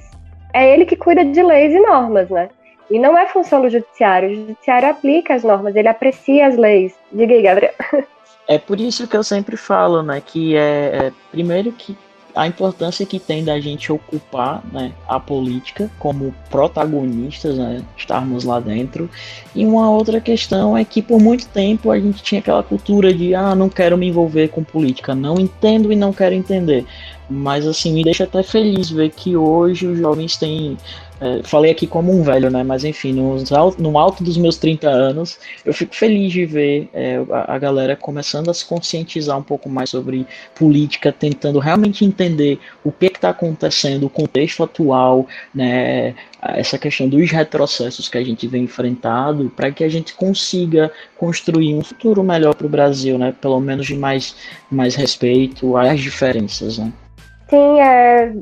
É 0.53 0.71
ele 0.71 0.85
que 0.85 0.95
cuida 0.95 1.25
de 1.25 1.41
leis 1.41 1.73
e 1.73 1.79
normas, 1.79 2.29
né? 2.29 2.49
E 2.89 2.99
não 2.99 3.17
é 3.17 3.27
função 3.27 3.61
do 3.61 3.69
judiciário. 3.69 4.29
O 4.29 4.35
judiciário 4.35 4.89
aplica 4.89 5.33
as 5.33 5.43
normas, 5.43 5.75
ele 5.75 5.87
aprecia 5.87 6.47
as 6.47 6.57
leis. 6.57 6.93
Diga 7.11 7.33
aí, 7.33 7.41
Gabriel. 7.41 7.73
É 8.47 8.57
por 8.57 8.79
isso 8.79 9.07
que 9.07 9.15
eu 9.15 9.23
sempre 9.23 9.55
falo, 9.55 10.03
né, 10.03 10.21
que 10.25 10.55
é, 10.57 11.07
é 11.07 11.11
primeiro 11.31 11.71
que 11.71 11.97
a 12.35 12.47
importância 12.47 13.05
que 13.05 13.19
tem 13.19 13.43
da 13.43 13.59
gente 13.59 13.91
ocupar 13.91 14.63
né, 14.71 14.91
a 15.07 15.19
política 15.19 15.89
como 15.99 16.33
protagonistas, 16.49 17.57
né, 17.57 17.83
estarmos 17.95 18.43
lá 18.43 18.59
dentro. 18.59 19.09
E 19.53 19.65
uma 19.65 19.89
outra 19.91 20.19
questão 20.19 20.75
é 20.75 20.83
que 20.83 21.01
por 21.01 21.19
muito 21.19 21.47
tempo 21.47 21.91
a 21.91 21.99
gente 21.99 22.23
tinha 22.23 22.39
aquela 22.39 22.63
cultura 22.63 23.13
de 23.13 23.35
ah, 23.35 23.53
não 23.53 23.69
quero 23.69 23.97
me 23.97 24.07
envolver 24.07 24.47
com 24.49 24.63
política, 24.63 25.13
não 25.13 25.39
entendo 25.39 25.91
e 25.91 25.95
não 25.95 26.11
quero 26.11 26.33
entender. 26.33 26.85
Mas 27.29 27.67
assim, 27.67 27.93
me 27.93 28.03
deixa 28.03 28.23
até 28.23 28.41
feliz 28.41 28.89
ver 28.89 29.11
que 29.11 29.37
hoje 29.37 29.87
os 29.87 29.97
jovens 29.97 30.35
têm 30.35 30.77
é, 31.23 31.41
falei 31.41 31.71
aqui 31.71 31.87
como 31.87 32.11
um 32.11 32.21
velho, 32.21 32.51
né? 32.51 32.63
Mas 32.63 32.83
enfim, 32.83 33.13
no, 33.13 33.97
alto 33.97 34.21
dos 34.21 34.35
meus 34.35 34.57
30 34.57 34.89
anos, 34.89 35.39
eu 35.63 35.73
fico 35.73 35.95
feliz 35.95 36.33
de 36.33 36.45
ver 36.45 36.89
é, 36.93 37.15
a, 37.31 37.55
a, 37.55 37.57
galera 37.57 37.95
começando 37.95 38.51
a 38.51 38.53
se 38.53 38.65
conscientizar 38.65 39.37
um 39.37 39.41
pouco 39.41 39.69
mais 39.69 39.89
sobre 39.89 40.27
política, 40.53 41.13
tentando 41.13 41.59
realmente 41.59 42.03
entender 42.03 42.59
o 42.83 42.91
que 42.91 43.05
está 43.05 43.29
acontecendo, 43.29 44.05
o 44.05 44.09
contexto 44.09 44.63
atual, 44.63 45.25
né? 45.55 46.13
Essa 46.41 46.77
questão 46.77 47.07
dos 47.07 47.31
retrocessos 47.31 48.09
que 48.09 48.17
a 48.17 48.23
gente 48.23 48.45
vem 48.45 48.63
enfrentado, 48.63 49.49
para 49.55 49.71
que 49.71 49.81
a 49.81 49.87
gente 49.87 50.13
consiga 50.13 50.91
construir 51.17 51.73
um 51.73 51.81
futuro 51.81 52.21
melhor 52.21 52.53
para 52.53 52.67
o 52.67 52.69
Brasil, 52.69 53.17
né? 53.17 53.33
Pelo 53.39 53.61
menos 53.61 53.85
de 53.85 53.95
mais, 53.95 54.35
mais 54.69 54.93
respeito 54.93 55.77
às 55.77 56.01
diferenças, 56.01 56.77
né? 56.77 56.91
Sim, 57.49 57.79
é, 57.79 58.33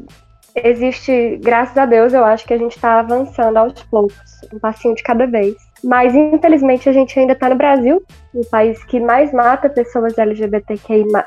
existe, 0.55 1.37
graças 1.41 1.77
a 1.77 1.85
Deus, 1.85 2.13
eu 2.13 2.23
acho 2.25 2.45
que 2.45 2.53
a 2.53 2.57
gente 2.57 2.75
está 2.75 2.99
avançando 2.99 3.57
aos 3.57 3.81
poucos, 3.83 4.17
um 4.53 4.59
passinho 4.59 4.95
de 4.95 5.03
cada 5.03 5.25
vez. 5.25 5.55
Mas 5.83 6.13
infelizmente 6.13 6.87
a 6.87 6.93
gente 6.93 7.19
ainda 7.19 7.33
está 7.33 7.49
no 7.49 7.55
Brasil, 7.55 8.03
o 8.33 8.45
país 8.45 8.83
que 8.83 8.99
mais 8.99 9.33
mata 9.33 9.69
pessoas 9.69 10.17
LGBTQIA+. 10.17 11.25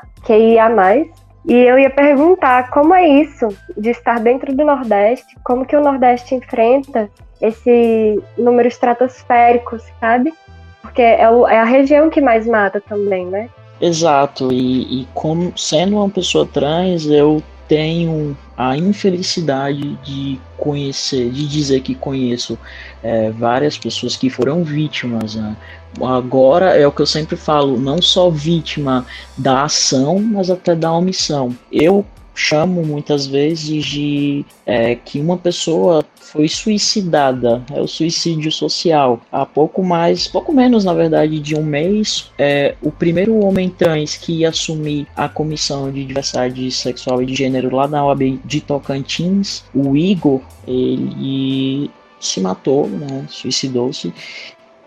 E 1.47 1.53
eu 1.53 1.77
ia 1.77 1.89
perguntar 1.89 2.71
como 2.71 2.93
é 2.93 3.07
isso 3.07 3.47
de 3.77 3.91
estar 3.91 4.19
dentro 4.19 4.55
do 4.55 4.65
Nordeste, 4.65 5.35
como 5.43 5.65
que 5.65 5.75
o 5.75 5.81
Nordeste 5.81 6.33
enfrenta 6.33 7.09
esse 7.39 8.21
número 8.37 8.67
estratosférico, 8.67 9.77
sabe? 9.99 10.33
Porque 10.81 11.01
é, 11.01 11.29
o, 11.29 11.47
é 11.47 11.59
a 11.59 11.65
região 11.65 12.09
que 12.09 12.21
mais 12.21 12.47
mata 12.47 12.81
também, 12.81 13.25
né? 13.27 13.49
Exato, 13.79 14.51
e, 14.51 15.01
e 15.01 15.07
como 15.13 15.55
sendo 15.57 15.97
uma 15.97 16.09
pessoa 16.09 16.47
trans, 16.47 17.05
eu 17.07 17.43
tenho 17.67 18.37
a 18.57 18.77
infelicidade 18.77 19.95
de 20.03 20.39
conhecer, 20.57 21.29
de 21.31 21.47
dizer 21.47 21.81
que 21.81 21.95
conheço 21.95 22.57
é, 23.03 23.31
várias 23.31 23.77
pessoas 23.77 24.15
que 24.15 24.29
foram 24.29 24.63
vítimas. 24.63 25.35
Né? 25.35 25.55
Agora 26.01 26.77
é 26.77 26.85
o 26.87 26.91
que 26.91 27.01
eu 27.01 27.05
sempre 27.05 27.35
falo, 27.35 27.77
não 27.77 28.01
só 28.01 28.29
vítima 28.29 29.05
da 29.37 29.63
ação, 29.63 30.19
mas 30.19 30.49
até 30.49 30.75
da 30.75 30.91
omissão. 30.91 31.55
Eu 31.71 32.05
chamo 32.35 32.85
muitas 32.85 33.25
vezes 33.25 33.85
de 33.85 34.45
é, 34.65 34.95
que 34.95 35.19
uma 35.19 35.37
pessoa 35.37 36.03
foi 36.19 36.49
suicidada, 36.49 37.63
é 37.73 37.79
o 37.79 37.87
suicídio 37.87 38.51
social. 38.51 39.21
Há 39.31 39.45
pouco 39.45 39.81
mais, 39.81 40.27
pouco 40.27 40.51
menos 40.51 40.83
na 40.83 40.93
verdade, 40.93 41.39
de 41.39 41.55
um 41.55 41.63
mês, 41.63 42.29
é, 42.37 42.75
o 42.81 42.91
primeiro 42.91 43.39
homem 43.39 43.69
trans 43.69 44.17
que 44.17 44.39
ia 44.39 44.49
assumir 44.49 45.07
a 45.15 45.29
comissão 45.29 45.89
de 45.89 46.03
diversidade 46.03 46.69
sexual 46.71 47.23
e 47.23 47.25
de 47.25 47.33
gênero 47.33 47.73
lá 47.73 47.87
na 47.87 48.05
OAB 48.05 48.39
de 48.43 48.59
Tocantins, 48.59 49.63
o 49.73 49.95
Igor, 49.95 50.41
ele 50.67 51.89
se 52.19 52.41
matou, 52.41 52.87
né, 52.87 53.25
suicidou-se. 53.29 54.13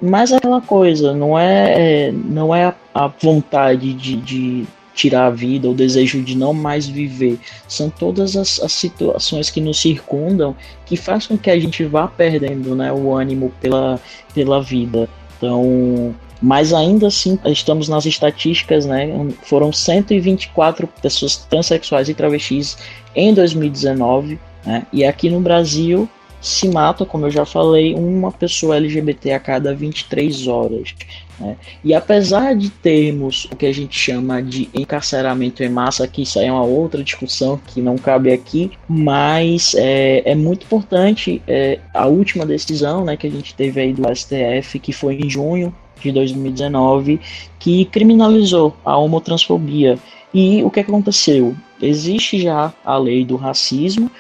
Mas 0.01 0.31
é 0.31 0.37
aquela 0.37 0.61
coisa, 0.61 1.13
não 1.13 1.37
é, 1.37 2.13
não 2.13 2.55
é 2.55 2.73
a 2.95 3.09
vontade 3.09 3.93
de, 3.95 4.17
de 4.17 4.67
tirar 4.99 5.27
a 5.27 5.31
vida, 5.31 5.71
o 5.71 5.75
desejo 5.75 6.21
de 6.23 6.37
não 6.37 6.53
mais 6.53 6.89
viver. 6.89 7.39
São 7.69 7.89
todas 7.89 8.37
as, 8.37 8.61
as 8.61 8.73
situações 8.73 9.49
que 9.49 9.61
nos 9.61 9.79
circundam 9.79 10.57
que 10.85 10.97
faz 10.97 11.29
com 11.29 11.39
que 11.39 11.49
a 11.49 11.59
gente 11.59 11.85
vá 11.85 12.09
perdendo 12.09 12.75
né, 12.75 12.93
o 12.93 13.15
ânimo 13.15 13.53
pela, 13.61 14.01
pela 14.35 14.61
vida. 14.61 15.09
Então, 15.37 16.13
mas 16.43 16.73
ainda 16.73 17.07
assim, 17.07 17.39
estamos 17.47 17.89
nas 17.89 18.07
estatísticas, 18.07 18.87
né? 18.87 19.09
Foram 19.43 19.73
124 19.73 20.89
pessoas 21.01 21.37
transexuais 21.37 22.09
e 22.09 22.15
travestis 22.15 22.77
em 23.15 23.33
2019, 23.33 24.39
né? 24.67 24.85
E 24.93 25.05
aqui 25.05 25.31
no 25.31 25.41
Brasil 25.41 26.09
se 26.41 26.69
mata, 26.69 27.05
como 27.05 27.27
eu 27.27 27.31
já 27.31 27.45
falei, 27.45 27.95
uma 27.95 28.31
pessoa 28.31 28.77
LGBT 28.77 29.33
a 29.33 29.41
cada 29.41 29.75
23 29.75 30.47
horas. 30.47 30.95
Né? 31.39 31.57
E 31.85 31.95
apesar 31.95 32.55
de 32.55 32.71
termos 32.71 33.47
o 33.47 33.57
que 33.57 33.67
a 33.67 33.73
gente 33.73 33.99
chama 33.99 34.43
de 34.43 34.69
encarceramento 34.75 35.63
em 35.63 35.69
massa, 35.69 36.07
que 36.07 36.23
isso 36.23 36.39
aí 36.39 36.47
é 36.47 36.53
uma 36.53 36.65
outra 36.65 37.03
discussão 37.03 37.61
que 37.67 37.81
não 37.81 37.97
cabe 37.97 38.33
aqui, 38.33 38.71
mas 38.89 39.75
é, 39.77 40.23
é 40.31 40.35
muito 40.35 40.65
importante 40.65 41.43
é, 41.47 41.79
a 41.95 42.07
última 42.07 42.45
decisão 42.45 43.05
né, 43.05 43.17
que 43.17 43.27
a 43.27 43.31
gente 43.31 43.55
teve 43.55 43.81
aí 43.81 43.93
do 43.93 44.03
STF, 44.15 44.79
que 44.79 44.93
foi 44.93 45.17
em 45.17 45.29
junho 45.29 45.75
de 46.01 46.13
2019, 46.13 47.21
que 47.59 47.85
criminalizou 47.87 48.77
a 48.85 48.97
homotransfobia. 48.97 49.99
E 50.33 50.63
o 50.63 50.71
que 50.71 50.81
aconteceu? 50.81 51.57
Existe 51.81 52.41
já 52.41 52.73
a 52.85 52.97
lei 52.99 53.25
do 53.25 53.37
racismo, 53.37 54.11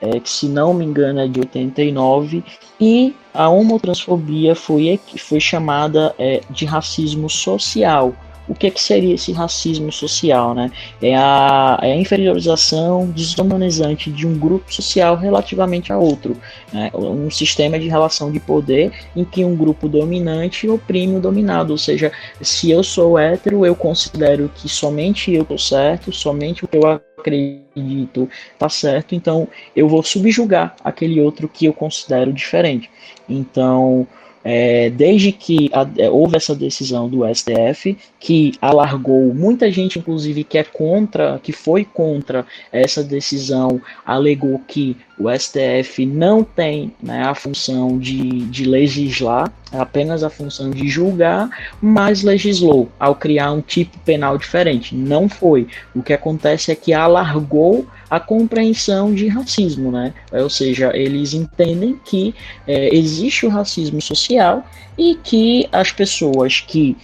é, 0.00 0.20
que 0.20 0.28
se 0.28 0.48
não 0.48 0.74
me 0.74 0.84
engano 0.84 1.20
é 1.20 1.28
de 1.28 1.40
89, 1.40 2.44
e 2.80 3.14
a 3.32 3.48
homotransfobia 3.48 4.54
foi, 4.54 5.00
foi 5.18 5.40
chamada 5.40 6.14
é, 6.18 6.40
de 6.50 6.64
racismo 6.64 7.28
social. 7.28 8.14
O 8.48 8.54
que, 8.54 8.70
que 8.70 8.80
seria 8.80 9.14
esse 9.14 9.32
racismo 9.32 9.90
social? 9.90 10.54
Né? 10.54 10.70
É, 11.02 11.16
a, 11.16 11.78
é 11.82 11.92
a 11.92 11.96
inferiorização 11.96 13.08
desumanizante 13.10 14.10
de 14.10 14.26
um 14.26 14.38
grupo 14.38 14.72
social 14.72 15.16
relativamente 15.16 15.92
a 15.92 15.98
outro. 15.98 16.36
Né? 16.72 16.90
Um 16.94 17.30
sistema 17.30 17.78
de 17.78 17.88
relação 17.88 18.30
de 18.30 18.38
poder 18.40 18.92
em 19.14 19.24
que 19.24 19.44
um 19.44 19.56
grupo 19.56 19.88
dominante 19.88 20.68
oprime 20.68 21.16
o 21.16 21.20
dominado. 21.20 21.70
Ou 21.72 21.78
seja, 21.78 22.12
se 22.40 22.70
eu 22.70 22.82
sou 22.82 23.18
hétero, 23.18 23.66
eu 23.66 23.74
considero 23.74 24.50
que 24.54 24.68
somente 24.68 25.32
eu 25.32 25.42
estou 25.42 25.58
certo, 25.58 26.12
somente 26.12 26.64
o 26.64 26.68
que 26.68 26.76
eu 26.76 26.86
acredito 26.86 28.28
tá 28.58 28.68
certo, 28.68 29.14
então 29.14 29.48
eu 29.74 29.88
vou 29.88 30.02
subjugar 30.02 30.76
aquele 30.84 31.20
outro 31.20 31.48
que 31.48 31.66
eu 31.66 31.72
considero 31.72 32.32
diferente. 32.32 32.90
Então, 33.28 34.06
é, 34.48 34.90
desde 34.90 35.32
que 35.32 35.68
a, 35.72 35.84
é, 35.98 36.08
houve 36.08 36.36
essa 36.36 36.54
decisão 36.54 37.08
do 37.08 37.22
STF, 37.34 37.98
que 38.20 38.52
alargou, 38.62 39.34
muita 39.34 39.68
gente, 39.72 39.98
inclusive, 39.98 40.44
que 40.44 40.56
é 40.56 40.62
contra, 40.62 41.40
que 41.42 41.50
foi 41.50 41.84
contra 41.84 42.46
essa 42.70 43.02
decisão, 43.02 43.80
alegou 44.04 44.60
que 44.68 44.96
o 45.18 45.28
STF 45.36 46.06
não 46.06 46.44
tem 46.44 46.92
né, 47.02 47.24
a 47.24 47.34
função 47.34 47.98
de, 47.98 48.42
de 48.46 48.64
legislar, 48.64 49.52
apenas 49.72 50.22
a 50.22 50.30
função 50.30 50.70
de 50.70 50.88
julgar, 50.88 51.50
mas 51.82 52.22
legislou 52.22 52.88
ao 53.00 53.16
criar 53.16 53.50
um 53.50 53.60
tipo 53.60 53.98
penal 54.04 54.38
diferente. 54.38 54.94
Não 54.94 55.28
foi. 55.28 55.66
O 55.92 56.04
que 56.04 56.12
acontece 56.12 56.70
é 56.70 56.76
que 56.76 56.92
alargou 56.92 57.84
a 58.08 58.20
compreensão 58.20 59.14
de 59.14 59.28
racismo, 59.28 59.90
né? 59.90 60.14
Ou 60.32 60.48
seja, 60.48 60.90
eles 60.94 61.34
entendem 61.34 61.98
que 62.04 62.34
é, 62.66 62.94
existe 62.94 63.46
o 63.46 63.48
racismo 63.48 64.00
social 64.00 64.64
e 64.96 65.16
que 65.16 65.68
as 65.72 65.92
pessoas 65.92 66.60
que 66.60 66.96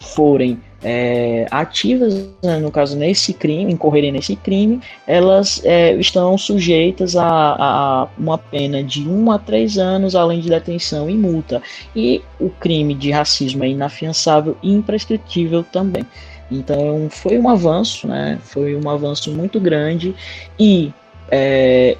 forem 0.00 0.58
é, 0.82 1.46
ativas, 1.50 2.14
né, 2.42 2.58
no 2.58 2.70
caso 2.70 2.96
nesse 2.96 3.32
crime, 3.32 3.72
incorrerem 3.72 4.12
nesse 4.12 4.36
crime, 4.36 4.80
elas 5.06 5.60
é, 5.64 5.94
estão 5.94 6.38
sujeitas 6.38 7.16
a, 7.16 7.26
a, 7.26 8.08
uma 8.16 8.38
pena 8.38 8.82
de 8.82 9.06
1 9.08 9.32
a 9.32 9.38
3 9.38 9.78
anos, 9.78 10.14
além 10.14 10.40
de 10.40 10.48
detenção 10.48 11.10
e 11.10 11.14
multa. 11.14 11.60
E 11.94 12.22
o 12.38 12.48
crime 12.48 12.94
de 12.94 13.10
racismo 13.10 13.64
é 13.64 13.68
inafiançável 13.68 14.56
e 14.62 14.72
imprescritível 14.72 15.64
também. 15.64 16.06
Então 16.50 17.08
foi 17.10 17.38
um 17.38 17.48
avanço, 17.48 18.06
né? 18.06 18.38
Foi 18.42 18.74
um 18.76 18.88
avanço 18.88 19.30
muito 19.32 19.60
grande 19.60 20.14
e 20.58 20.92
é, 21.30 21.96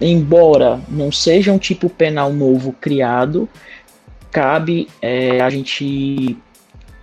embora 0.00 0.80
não 0.88 1.10
seja 1.10 1.52
um 1.52 1.58
tipo 1.58 1.88
penal 1.88 2.32
novo 2.32 2.72
criado, 2.72 3.48
cabe 4.30 4.88
é, 5.00 5.40
a 5.40 5.50
gente 5.50 6.36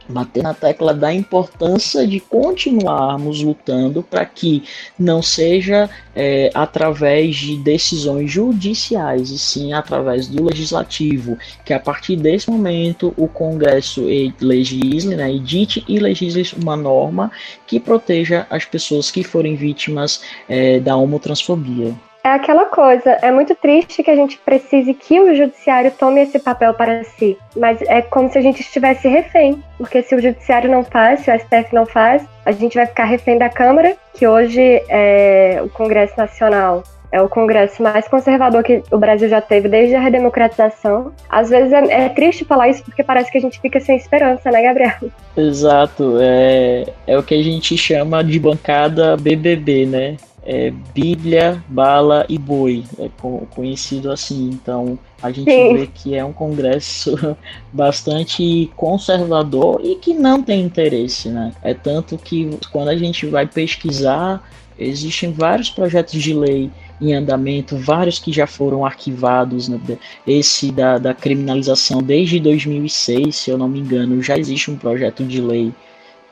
bater 0.07 0.43
na 0.43 0.53
tecla 0.53 0.93
da 0.93 1.13
importância 1.13 2.05
de 2.05 2.19
continuarmos 2.19 3.41
lutando 3.41 4.03
para 4.03 4.25
que 4.25 4.63
não 4.97 5.21
seja 5.21 5.89
é, 6.15 6.49
através 6.53 7.35
de 7.35 7.57
decisões 7.57 8.31
judiciais, 8.31 9.29
e 9.31 9.39
sim 9.39 9.73
através 9.73 10.27
do 10.27 10.43
legislativo, 10.43 11.37
que 11.63 11.73
a 11.73 11.79
partir 11.79 12.15
desse 12.15 12.49
momento 12.49 13.13
o 13.17 13.27
Congresso 13.27 14.05
legisle, 14.39 15.15
né, 15.15 15.33
edite 15.33 15.83
e 15.87 15.99
legisle 15.99 16.45
uma 16.61 16.75
norma 16.75 17.31
que 17.65 17.79
proteja 17.79 18.45
as 18.49 18.65
pessoas 18.65 19.09
que 19.11 19.23
forem 19.23 19.55
vítimas 19.55 20.21
é, 20.47 20.79
da 20.79 20.95
homotransfobia. 20.95 21.95
É 22.25 22.29
aquela 22.29 22.65
coisa, 22.65 23.11
é 23.21 23.31
muito 23.31 23.53
triste 23.53 24.01
que 24.01 24.09
a 24.09 24.15
gente 24.15 24.39
precise 24.39 24.95
que 24.95 25.19
o 25.19 25.35
judiciário 25.35 25.91
tome 25.91 26.21
esse 26.21 26.39
papel 26.39 26.73
para 26.73 27.03
si, 27.03 27.37
mas 27.55 27.79
é 27.83 28.01
como 28.01 28.31
se 28.31 28.39
a 28.39 28.41
gente 28.41 28.61
estivesse 28.61 29.07
refém, 29.07 29.63
porque 29.77 30.01
se 30.01 30.15
o 30.15 30.19
judiciário 30.19 30.71
não 30.71 30.83
faz, 30.83 31.19
se 31.19 31.29
o 31.29 31.39
STF 31.39 31.71
não 31.71 31.85
faz, 31.85 32.25
a 32.43 32.51
gente 32.51 32.73
vai 32.73 32.87
ficar 32.87 33.03
refém 33.03 33.37
da 33.37 33.47
Câmara, 33.47 33.95
que 34.11 34.25
hoje 34.25 34.59
é 34.89 35.61
o 35.63 35.69
Congresso 35.69 36.15
Nacional 36.17 36.81
é 37.11 37.21
o 37.21 37.29
congresso 37.29 37.81
mais 37.81 38.07
conservador 38.09 38.61
que 38.61 38.83
o 38.91 38.97
Brasil 38.97 39.29
já 39.29 39.39
teve 39.39 39.69
desde 39.69 39.95
a 39.95 40.01
redemocratização. 40.01 41.13
Às 41.29 41.49
vezes 41.49 41.71
é, 41.71 42.05
é, 42.05 42.09
triste 42.09 42.43
falar 42.43 42.67
isso 42.67 42.83
porque 42.83 43.03
parece 43.03 43.31
que 43.31 43.37
a 43.37 43.41
gente 43.41 43.61
fica 43.61 43.79
sem 43.79 43.95
esperança, 43.95 44.51
né, 44.51 44.61
Gabriel? 44.61 44.95
Exato, 45.37 46.17
é, 46.19 46.85
é 47.07 47.17
o 47.17 47.23
que 47.23 47.35
a 47.35 47.41
gente 47.41 47.77
chama 47.77 48.21
de 48.21 48.37
bancada 48.37 49.15
BBB, 49.15 49.85
né? 49.85 50.17
É, 50.45 50.71
Bíblia, 50.93 51.63
Bala 51.67 52.25
e 52.29 52.37
Boi, 52.37 52.83
é 52.99 53.09
conhecido 53.49 54.11
assim. 54.11 54.49
Então 54.49 54.97
a 55.21 55.31
gente 55.31 55.49
Sim. 55.49 55.75
vê 55.75 55.87
que 55.87 56.15
é 56.15 56.23
um 56.23 56.31
congresso 56.31 57.35
bastante 57.73 58.71
conservador 58.75 59.81
e 59.83 59.95
que 59.95 60.13
não 60.13 60.43
tem 60.43 60.61
interesse, 60.61 61.29
né? 61.29 61.51
É 61.63 61.73
tanto 61.73 62.17
que 62.17 62.57
quando 62.71 62.89
a 62.89 62.95
gente 62.95 63.25
vai 63.25 63.47
pesquisar, 63.47 64.47
existem 64.77 65.31
vários 65.31 65.69
projetos 65.69 66.21
de 66.21 66.33
lei 66.33 66.69
em 67.01 67.13
andamento, 67.13 67.75
vários 67.75 68.19
que 68.19 68.31
já 68.31 68.47
foram 68.47 68.85
arquivados, 68.85 69.67
né? 69.67 69.79
esse 70.25 70.71
da, 70.71 70.97
da 70.97 71.13
criminalização 71.13 72.01
desde 72.01 72.39
2006, 72.39 73.35
se 73.35 73.49
eu 73.49 73.57
não 73.57 73.67
me 73.67 73.79
engano, 73.79 74.21
já 74.21 74.37
existe 74.37 74.71
um 74.71 74.77
projeto 74.77 75.23
de 75.25 75.41
lei 75.41 75.73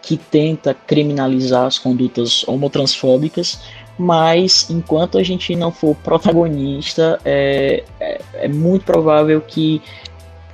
que 0.01 0.17
tenta 0.17 0.73
criminalizar 0.73 1.65
as 1.65 1.79
condutas 1.79 2.45
homotransfóbicas, 2.47 3.61
mas 3.97 4.69
enquanto 4.69 5.17
a 5.17 5.23
gente 5.23 5.55
não 5.55 5.71
for 5.71 5.95
protagonista, 5.95 7.19
é, 7.23 7.83
é, 7.99 8.21
é, 8.33 8.47
muito 8.47 8.85
provável 8.85 9.39
que 9.41 9.81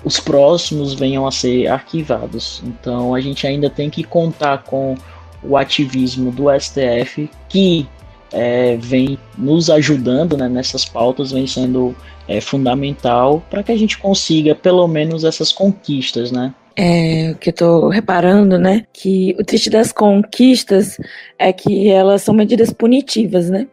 os 0.03 0.19
próximos 0.19 0.93
venham 0.93 1.27
a 1.27 1.31
ser 1.31 1.67
arquivados. 1.67 2.61
Então 2.65 3.13
a 3.13 3.21
gente 3.21 3.45
ainda 3.45 3.69
tem 3.69 3.89
que 3.89 4.03
contar 4.03 4.63
com 4.63 4.95
o 5.41 5.55
ativismo 5.55 6.31
do 6.31 6.45
STF, 6.59 7.29
que 7.47 7.87
é, 8.31 8.77
vem 8.77 9.17
nos 9.37 9.69
ajudando 9.69 10.37
né, 10.37 10.47
nessas 10.47 10.85
pautas, 10.85 11.31
vem 11.31 11.47
sendo 11.47 11.95
é, 12.27 12.39
fundamental 12.39 13.43
para 13.49 13.63
que 13.63 13.71
a 13.71 13.77
gente 13.77 13.97
consiga 13.97 14.53
pelo 14.53 14.87
menos 14.87 15.23
essas 15.23 15.51
conquistas, 15.51 16.31
né? 16.31 16.53
É, 16.81 17.33
que 17.33 17.49
eu 17.49 17.53
tô 17.53 17.89
reparando, 17.89 18.57
né? 18.57 18.85
Que 18.93 19.35
o 19.37 19.43
triste 19.43 19.69
das 19.69 19.91
conquistas 19.91 20.97
é 21.37 21.51
que 21.51 21.89
elas 21.89 22.21
são 22.21 22.33
medidas 22.33 22.71
punitivas, 22.71 23.49
né? 23.49 23.67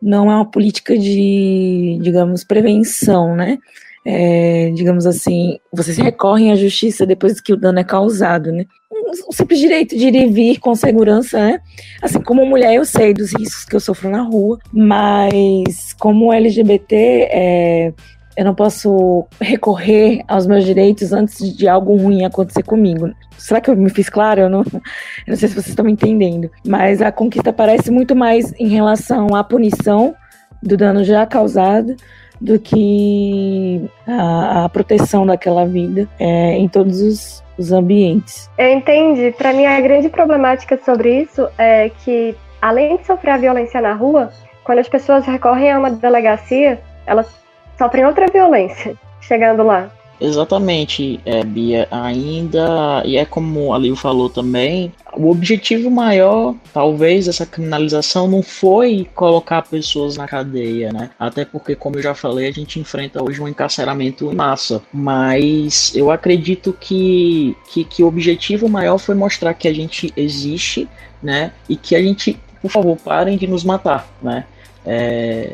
Não 0.00 0.30
é 0.32 0.36
uma 0.36 0.50
política 0.50 0.96
de, 0.96 1.98
digamos, 2.00 2.44
prevenção, 2.44 3.36
né? 3.36 3.58
É, 4.06 4.70
digamos 4.74 5.04
assim, 5.04 5.58
vocês 5.70 5.98
recorrem 5.98 6.50
à 6.50 6.56
justiça 6.56 7.04
depois 7.04 7.42
que 7.42 7.52
o 7.52 7.58
dano 7.58 7.80
é 7.80 7.84
causado, 7.84 8.50
né? 8.50 8.64
Um, 8.90 9.32
simples 9.32 9.60
direito 9.60 9.94
de 9.94 10.06
ir 10.06 10.14
e 10.14 10.26
vir 10.26 10.58
com 10.58 10.74
segurança, 10.74 11.38
né? 11.38 11.60
Assim, 12.00 12.22
como 12.22 12.46
mulher 12.46 12.74
eu 12.74 12.86
sei 12.86 13.12
dos 13.12 13.34
riscos 13.38 13.66
que 13.66 13.76
eu 13.76 13.80
sofro 13.80 14.08
na 14.08 14.22
rua, 14.22 14.58
mas 14.72 15.92
como 15.98 16.32
LGBT, 16.32 16.96
é, 17.30 17.92
eu 18.36 18.44
não 18.44 18.54
posso 18.54 19.26
recorrer 19.40 20.22
aos 20.28 20.46
meus 20.46 20.64
direitos 20.64 21.12
antes 21.12 21.56
de 21.56 21.66
algo 21.66 21.96
ruim 21.96 22.24
acontecer 22.24 22.62
comigo. 22.62 23.10
Será 23.38 23.60
que 23.60 23.70
eu 23.70 23.76
me 23.76 23.88
fiz 23.88 24.10
claro? 24.10 24.42
Eu 24.42 24.50
não, 24.50 24.60
eu 24.60 24.80
não 25.28 25.36
sei 25.36 25.48
se 25.48 25.54
vocês 25.54 25.68
estão 25.68 25.84
me 25.84 25.92
entendendo. 25.92 26.50
Mas 26.66 27.00
a 27.00 27.10
conquista 27.10 27.52
parece 27.52 27.90
muito 27.90 28.14
mais 28.14 28.52
em 28.60 28.68
relação 28.68 29.34
à 29.34 29.42
punição 29.42 30.14
do 30.62 30.76
dano 30.76 31.02
já 31.02 31.24
causado 31.24 31.96
do 32.38 32.58
que 32.58 33.88
a, 34.06 34.64
a 34.64 34.68
proteção 34.68 35.24
daquela 35.24 35.64
vida 35.64 36.06
é, 36.18 36.52
em 36.58 36.68
todos 36.68 37.00
os, 37.00 37.44
os 37.56 37.72
ambientes. 37.72 38.50
Eu 38.58 38.70
entendi. 38.70 39.32
Para 39.32 39.54
mim, 39.54 39.64
a 39.64 39.80
grande 39.80 40.10
problemática 40.10 40.78
sobre 40.84 41.22
isso 41.22 41.48
é 41.56 41.88
que, 42.04 42.36
além 42.60 42.98
de 42.98 43.06
sofrer 43.06 43.30
a 43.30 43.36
violência 43.38 43.80
na 43.80 43.94
rua, 43.94 44.30
quando 44.64 44.80
as 44.80 44.88
pessoas 44.88 45.24
recorrem 45.24 45.72
a 45.72 45.78
uma 45.78 45.90
delegacia, 45.90 46.78
elas 47.06 47.45
sofrem 47.78 48.04
outra 48.04 48.26
violência 48.26 48.94
chegando 49.20 49.62
lá. 49.62 49.90
Exatamente, 50.20 51.20
é, 51.24 51.44
Bia. 51.44 51.86
Ainda, 51.90 53.02
e 53.04 53.16
é 53.16 53.24
como 53.24 53.74
a 53.74 53.78
Liu 53.78 53.94
falou 53.94 54.30
também, 54.30 54.92
o 55.14 55.30
objetivo 55.30 55.90
maior, 55.90 56.54
talvez, 56.72 57.26
dessa 57.26 57.44
criminalização 57.44 58.26
não 58.26 58.42
foi 58.42 59.06
colocar 59.14 59.62
pessoas 59.62 60.16
na 60.16 60.26
cadeia, 60.26 60.90
né? 60.92 61.10
Até 61.18 61.44
porque, 61.44 61.74
como 61.74 61.96
eu 61.96 62.02
já 62.02 62.14
falei, 62.14 62.48
a 62.48 62.52
gente 62.52 62.80
enfrenta 62.80 63.22
hoje 63.22 63.42
um 63.42 63.48
encarceramento 63.48 64.32
em 64.32 64.34
massa. 64.34 64.82
Mas 64.92 65.94
eu 65.94 66.10
acredito 66.10 66.74
que, 66.78 67.54
que, 67.70 67.84
que 67.84 68.02
o 68.02 68.06
objetivo 68.06 68.68
maior 68.68 68.98
foi 68.98 69.14
mostrar 69.14 69.52
que 69.52 69.68
a 69.68 69.74
gente 69.74 70.12
existe, 70.16 70.88
né? 71.22 71.52
E 71.68 71.76
que 71.76 71.94
a 71.94 72.02
gente, 72.02 72.40
por 72.62 72.70
favor, 72.70 72.96
parem 72.96 73.36
de 73.36 73.46
nos 73.46 73.64
matar, 73.64 74.08
né? 74.22 74.44
É, 74.84 75.52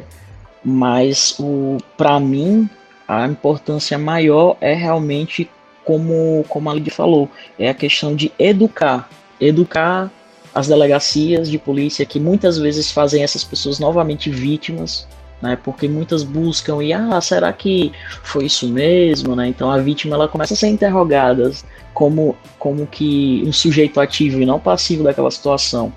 mas 0.64 1.36
o 1.38 1.78
para 1.96 2.18
mim 2.20 2.68
a 3.06 3.26
importância 3.26 3.98
maior 3.98 4.56
é 4.60 4.74
realmente 4.74 5.50
como, 5.84 6.44
como 6.48 6.70
a 6.70 6.74
Lidia 6.74 6.92
falou, 6.92 7.28
é 7.58 7.68
a 7.68 7.74
questão 7.74 8.14
de 8.14 8.32
educar, 8.38 9.08
educar 9.40 10.10
as 10.54 10.68
delegacias 10.68 11.50
de 11.50 11.58
polícia 11.58 12.06
que 12.06 12.20
muitas 12.20 12.58
vezes 12.58 12.90
fazem 12.90 13.22
essas 13.22 13.42
pessoas 13.42 13.78
novamente 13.78 14.30
vítimas, 14.30 15.06
né? 15.40 15.58
Porque 15.62 15.88
muitas 15.88 16.22
buscam 16.22 16.82
e 16.82 16.92
ah, 16.92 17.20
será 17.20 17.52
que 17.52 17.92
foi 18.22 18.44
isso 18.44 18.68
mesmo, 18.68 19.34
né? 19.34 19.48
Então 19.48 19.70
a 19.70 19.78
vítima 19.78 20.14
ela 20.14 20.28
começa 20.28 20.54
a 20.54 20.56
ser 20.56 20.68
interrogada 20.68 21.50
como 21.92 22.36
como 22.58 22.86
que 22.86 23.42
um 23.46 23.52
sujeito 23.52 24.00
ativo 24.00 24.40
e 24.40 24.46
não 24.46 24.60
passivo 24.60 25.02
daquela 25.02 25.30
situação. 25.30 25.92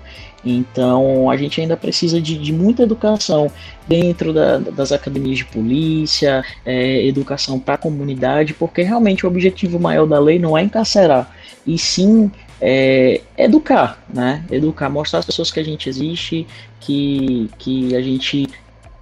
Então 0.46 1.28
a 1.28 1.36
gente 1.36 1.60
ainda 1.60 1.76
precisa 1.76 2.20
de, 2.20 2.38
de 2.38 2.52
muita 2.52 2.84
educação 2.84 3.50
dentro 3.88 4.32
da, 4.32 4.58
das 4.58 4.92
academias 4.92 5.38
de 5.38 5.44
polícia, 5.44 6.44
é, 6.64 7.04
educação 7.04 7.58
para 7.58 7.74
a 7.74 7.78
comunidade, 7.78 8.54
porque 8.54 8.82
realmente 8.82 9.26
o 9.26 9.28
objetivo 9.28 9.80
maior 9.80 10.06
da 10.06 10.18
lei 10.20 10.38
não 10.38 10.56
é 10.56 10.62
encarcerar, 10.62 11.34
e 11.66 11.76
sim 11.76 12.30
é, 12.60 13.20
educar, 13.36 14.02
né? 14.08 14.44
Educar, 14.50 14.88
mostrar 14.88 15.18
às 15.18 15.26
pessoas 15.26 15.50
que 15.50 15.60
a 15.60 15.64
gente 15.64 15.88
existe, 15.88 16.46
que, 16.80 17.50
que 17.58 17.96
a 17.96 18.00
gente 18.00 18.46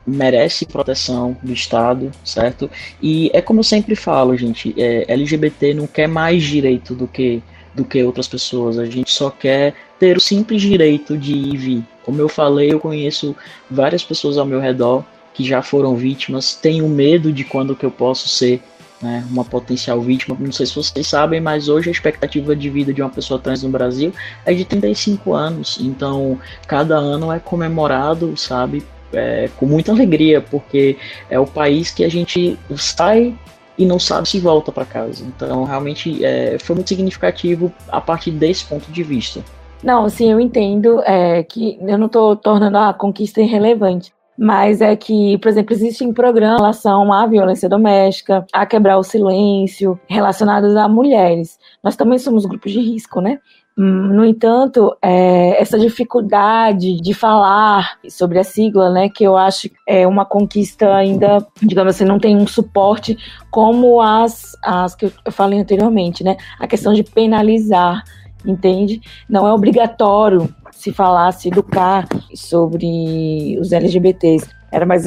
merece 0.06 0.66
proteção 0.66 1.36
do 1.42 1.52
Estado, 1.52 2.10
certo? 2.24 2.70
E 3.02 3.30
é 3.34 3.40
como 3.40 3.60
eu 3.60 3.64
sempre 3.64 3.94
falo, 3.94 4.36
gente, 4.36 4.74
é, 4.78 5.04
LGBT 5.08 5.74
não 5.74 5.86
quer 5.86 6.08
mais 6.08 6.42
direito 6.42 6.94
do 6.94 7.06
que 7.06 7.42
do 7.74 7.84
que 7.84 8.02
outras 8.02 8.28
pessoas. 8.28 8.78
A 8.78 8.86
gente 8.86 9.10
só 9.10 9.30
quer 9.30 9.74
ter 9.98 10.16
o 10.16 10.20
simples 10.20 10.62
direito 10.62 11.16
de 11.16 11.32
ir 11.32 11.54
e 11.54 11.56
vir. 11.56 11.84
Como 12.04 12.20
eu 12.20 12.28
falei, 12.28 12.72
eu 12.72 12.80
conheço 12.80 13.34
várias 13.70 14.04
pessoas 14.04 14.36
ao 14.36 14.46
meu 14.46 14.60
redor 14.60 15.04
que 15.32 15.44
já 15.44 15.62
foram 15.62 15.96
vítimas, 15.96 16.54
tenho 16.54 16.88
medo 16.88 17.32
de 17.32 17.42
quando 17.44 17.74
que 17.74 17.84
eu 17.84 17.90
posso 17.90 18.28
ser 18.28 18.62
né, 19.02 19.26
uma 19.30 19.44
potencial 19.44 20.00
vítima. 20.00 20.36
Não 20.38 20.52
sei 20.52 20.66
se 20.66 20.74
vocês 20.74 21.06
sabem, 21.06 21.40
mas 21.40 21.68
hoje 21.68 21.88
a 21.88 21.92
expectativa 21.92 22.54
de 22.54 22.70
vida 22.70 22.92
de 22.92 23.02
uma 23.02 23.10
pessoa 23.10 23.40
trans 23.40 23.62
no 23.62 23.68
Brasil 23.68 24.12
é 24.46 24.54
de 24.54 24.64
35 24.64 25.34
anos. 25.34 25.78
Então, 25.80 26.38
cada 26.66 26.96
ano 26.96 27.32
é 27.32 27.40
comemorado, 27.40 28.36
sabe, 28.36 28.84
é, 29.12 29.50
com 29.56 29.66
muita 29.66 29.92
alegria, 29.92 30.40
porque 30.40 30.96
é 31.28 31.38
o 31.38 31.46
país 31.46 31.90
que 31.90 32.04
a 32.04 32.08
gente 32.08 32.58
sai 32.76 33.36
e 33.76 33.84
não 33.84 33.98
sabe 33.98 34.28
se 34.28 34.38
volta 34.38 34.70
para 34.70 34.84
casa. 34.84 35.24
Então, 35.24 35.64
realmente, 35.64 36.24
é, 36.24 36.56
foi 36.60 36.76
muito 36.76 36.88
significativo 36.88 37.72
a 37.88 38.00
partir 38.00 38.30
desse 38.30 38.64
ponto 38.64 38.90
de 38.90 39.02
vista. 39.02 39.44
Não, 39.84 40.08
sim, 40.08 40.32
eu 40.32 40.40
entendo 40.40 41.02
é, 41.02 41.42
que 41.42 41.78
eu 41.82 41.98
não 41.98 42.06
estou 42.06 42.34
tornando 42.34 42.78
a 42.78 42.94
conquista 42.94 43.42
irrelevante, 43.42 44.14
mas 44.36 44.80
é 44.80 44.96
que, 44.96 45.36
por 45.36 45.48
exemplo, 45.48 45.74
existem 45.74 46.10
programas 46.10 46.56
em 46.56 46.62
relação 46.62 47.12
à 47.12 47.26
violência 47.26 47.68
doméstica, 47.68 48.46
a 48.50 48.64
quebrar 48.64 48.96
o 48.96 49.02
silêncio, 49.02 50.00
relacionados 50.08 50.74
a 50.74 50.88
mulheres. 50.88 51.58
Nós 51.82 51.96
também 51.96 52.18
somos 52.18 52.46
grupos 52.46 52.72
de 52.72 52.80
risco, 52.80 53.20
né? 53.20 53.38
No 53.76 54.24
entanto, 54.24 54.96
é, 55.02 55.60
essa 55.60 55.78
dificuldade 55.78 56.98
de 57.02 57.12
falar 57.12 57.98
sobre 58.08 58.38
a 58.38 58.44
sigla, 58.44 58.88
né, 58.88 59.08
que 59.08 59.24
eu 59.24 59.36
acho 59.36 59.68
é 59.86 60.06
uma 60.06 60.24
conquista 60.24 60.94
ainda, 60.94 61.44
digamos 61.60 61.94
assim, 61.94 62.04
não 62.04 62.20
tem 62.20 62.36
um 62.36 62.46
suporte 62.46 63.18
como 63.50 64.00
as, 64.00 64.56
as 64.62 64.94
que 64.94 65.06
eu 65.06 65.32
falei 65.32 65.58
anteriormente, 65.58 66.22
né, 66.22 66.36
a 66.60 66.68
questão 66.68 66.94
de 66.94 67.02
penalizar, 67.02 68.04
entende? 68.44 69.00
Não 69.28 69.46
é 69.46 69.52
obrigatório 69.52 70.52
se 70.72 70.92
falar, 70.92 71.32
se 71.32 71.48
educar 71.48 72.06
sobre 72.34 73.58
os 73.60 73.72
LGBTs. 73.72 74.46
Era 74.70 74.84
mais, 74.84 75.06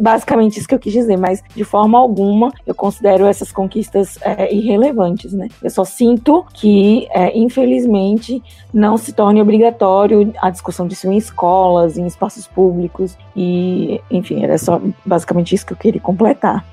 basicamente 0.00 0.58
isso 0.58 0.68
que 0.68 0.74
eu 0.74 0.78
quis 0.78 0.92
dizer, 0.92 1.16
mas 1.16 1.42
de 1.54 1.64
forma 1.64 1.98
alguma 1.98 2.52
eu 2.64 2.72
considero 2.72 3.26
essas 3.26 3.50
conquistas 3.50 4.16
é, 4.22 4.54
irrelevantes, 4.54 5.32
né? 5.32 5.48
Eu 5.60 5.70
só 5.70 5.84
sinto 5.84 6.46
que, 6.54 7.08
é, 7.10 7.36
infelizmente, 7.36 8.40
não 8.72 8.96
se 8.96 9.12
torne 9.12 9.42
obrigatório 9.42 10.32
a 10.40 10.50
discussão 10.50 10.86
disso 10.86 11.10
em 11.10 11.16
escolas, 11.16 11.98
em 11.98 12.06
espaços 12.06 12.46
públicos, 12.46 13.18
e, 13.34 14.00
enfim, 14.08 14.44
era 14.44 14.56
só 14.56 14.80
basicamente 15.04 15.52
isso 15.52 15.66
que 15.66 15.72
eu 15.72 15.76
queria 15.76 16.00
completar. 16.00 16.64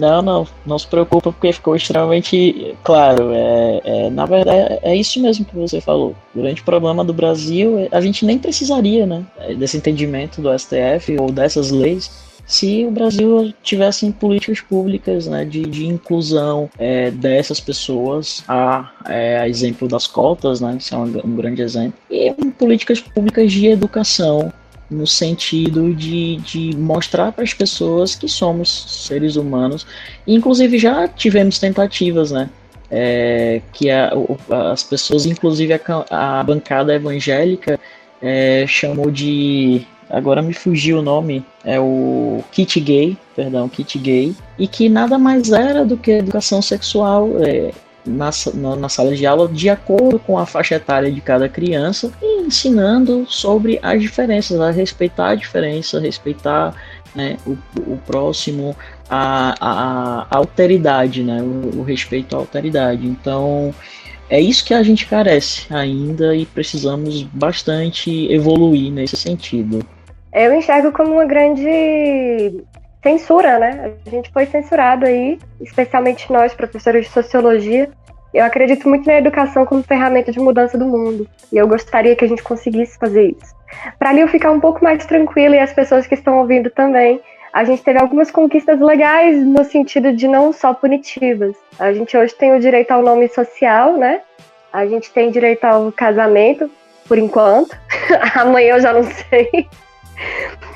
Não, 0.00 0.22
não, 0.22 0.46
não 0.64 0.78
se 0.78 0.86
preocupa 0.86 1.30
porque 1.30 1.52
ficou 1.52 1.76
extremamente 1.76 2.74
claro. 2.82 3.32
É, 3.32 3.80
é, 3.84 4.10
na 4.10 4.24
verdade, 4.24 4.78
é 4.82 4.96
isso 4.96 5.20
mesmo 5.20 5.44
que 5.44 5.54
você 5.54 5.78
falou. 5.78 6.16
O 6.34 6.40
grande 6.40 6.62
problema 6.62 7.04
do 7.04 7.12
Brasil, 7.12 7.86
a 7.92 8.00
gente 8.00 8.24
nem 8.24 8.38
precisaria 8.38 9.04
né, 9.04 9.22
desse 9.58 9.76
entendimento 9.76 10.40
do 10.40 10.58
STF 10.58 11.18
ou 11.20 11.30
dessas 11.30 11.70
leis 11.70 12.10
se 12.50 12.84
o 12.84 12.90
Brasil 12.90 13.54
tivesse 13.62 14.10
políticas 14.10 14.60
públicas 14.60 15.28
né, 15.28 15.44
de, 15.44 15.62
de 15.62 15.86
inclusão 15.86 16.68
é, 16.76 17.08
dessas 17.08 17.60
pessoas, 17.60 18.42
a, 18.48 18.90
é, 19.06 19.38
a, 19.38 19.48
exemplo 19.48 19.86
das 19.86 20.08
cotas, 20.08 20.60
né, 20.60 20.76
isso 20.76 20.92
é 20.92 20.98
um, 20.98 21.04
um 21.24 21.36
grande 21.36 21.62
exemplo, 21.62 21.94
e 22.10 22.34
políticas 22.58 22.98
públicas 22.98 23.52
de 23.52 23.68
educação 23.68 24.52
no 24.90 25.06
sentido 25.06 25.94
de, 25.94 26.36
de 26.38 26.76
mostrar 26.76 27.32
para 27.32 27.44
as 27.44 27.54
pessoas 27.54 28.14
que 28.14 28.28
somos 28.28 29.06
seres 29.06 29.36
humanos. 29.36 29.86
inclusive 30.26 30.78
já 30.78 31.06
tivemos 31.06 31.58
tentativas, 31.58 32.30
né? 32.30 32.50
É, 32.90 33.62
que 33.72 33.88
a, 33.88 34.10
as 34.72 34.82
pessoas, 34.82 35.24
inclusive 35.24 35.72
a, 35.72 36.40
a 36.40 36.42
bancada 36.42 36.92
evangélica, 36.92 37.78
é, 38.20 38.64
chamou 38.66 39.10
de. 39.10 39.86
Agora 40.08 40.42
me 40.42 40.52
fugiu 40.52 40.98
o 40.98 41.02
nome, 41.02 41.44
é 41.64 41.78
o 41.78 42.42
kit 42.50 42.80
gay, 42.80 43.16
perdão, 43.36 43.68
kit 43.68 43.96
gay, 43.96 44.34
e 44.58 44.66
que 44.66 44.88
nada 44.88 45.16
mais 45.20 45.52
era 45.52 45.84
do 45.84 45.96
que 45.96 46.10
educação 46.10 46.60
sexual. 46.60 47.30
É, 47.38 47.70
na, 48.06 48.30
na, 48.54 48.76
na, 48.76 48.88
sala 48.88 49.14
de 49.14 49.26
aula 49.26 49.48
de 49.48 49.68
acordo 49.68 50.18
com 50.18 50.38
a 50.38 50.46
faixa 50.46 50.76
etária 50.76 51.10
de 51.10 51.20
cada 51.20 51.48
criança 51.48 52.10
e 52.22 52.42
ensinando 52.42 53.26
sobre 53.28 53.78
as 53.82 54.00
diferenças, 54.00 54.60
a 54.60 54.70
respeitar 54.70 55.30
a 55.30 55.34
diferença, 55.34 56.00
respeitar 56.00 56.74
né, 57.14 57.36
o, 57.46 57.56
o 57.78 57.98
próximo, 58.06 58.76
a, 59.08 59.54
a, 59.60 60.26
a 60.30 60.36
alteridade, 60.36 61.22
né, 61.22 61.42
o, 61.42 61.80
o 61.80 61.82
respeito 61.82 62.34
à 62.34 62.38
alteridade. 62.38 63.06
Então, 63.06 63.74
é 64.28 64.40
isso 64.40 64.64
que 64.64 64.72
a 64.72 64.82
gente 64.82 65.06
carece 65.06 65.66
ainda 65.74 66.34
e 66.36 66.46
precisamos 66.46 67.22
bastante 67.22 68.32
evoluir 68.32 68.92
nesse 68.92 69.16
sentido. 69.16 69.84
Eu 70.32 70.54
enxergo 70.54 70.92
como 70.92 71.14
uma 71.14 71.24
grande 71.24 72.62
censura, 73.02 73.58
né? 73.58 73.92
A 74.06 74.10
gente 74.10 74.30
foi 74.32 74.46
censurado 74.46 75.06
aí, 75.06 75.38
especialmente 75.60 76.30
nós, 76.32 76.54
professores 76.54 77.06
de 77.06 77.12
sociologia. 77.12 77.90
Eu 78.32 78.44
acredito 78.44 78.88
muito 78.88 79.06
na 79.06 79.18
educação 79.18 79.66
como 79.66 79.82
ferramenta 79.82 80.30
de 80.30 80.38
mudança 80.38 80.78
do 80.78 80.86
mundo. 80.86 81.28
E 81.52 81.56
eu 81.56 81.66
gostaria 81.66 82.14
que 82.14 82.24
a 82.24 82.28
gente 82.28 82.42
conseguisse 82.42 82.98
fazer 82.98 83.30
isso. 83.30 83.54
Para 83.98 84.10
ali 84.10 84.20
eu 84.20 84.28
ficar 84.28 84.50
um 84.50 84.60
pouco 84.60 84.82
mais 84.84 85.04
tranquila 85.04 85.56
e 85.56 85.58
as 85.58 85.72
pessoas 85.72 86.06
que 86.06 86.14
estão 86.14 86.38
ouvindo 86.38 86.70
também, 86.70 87.20
a 87.52 87.64
gente 87.64 87.82
teve 87.82 87.98
algumas 87.98 88.30
conquistas 88.30 88.80
legais 88.80 89.44
no 89.44 89.64
sentido 89.64 90.12
de 90.12 90.28
não 90.28 90.52
só 90.52 90.72
punitivas. 90.72 91.56
A 91.78 91.92
gente 91.92 92.16
hoje 92.16 92.34
tem 92.34 92.52
o 92.52 92.60
direito 92.60 92.92
ao 92.92 93.02
nome 93.02 93.28
social, 93.28 93.96
né? 93.96 94.20
A 94.72 94.86
gente 94.86 95.10
tem 95.12 95.30
direito 95.30 95.64
ao 95.64 95.90
casamento, 95.90 96.70
por 97.08 97.18
enquanto. 97.18 97.76
Amanhã 98.36 98.74
eu 98.74 98.80
já 98.80 98.92
não 98.92 99.02
sei 99.02 99.68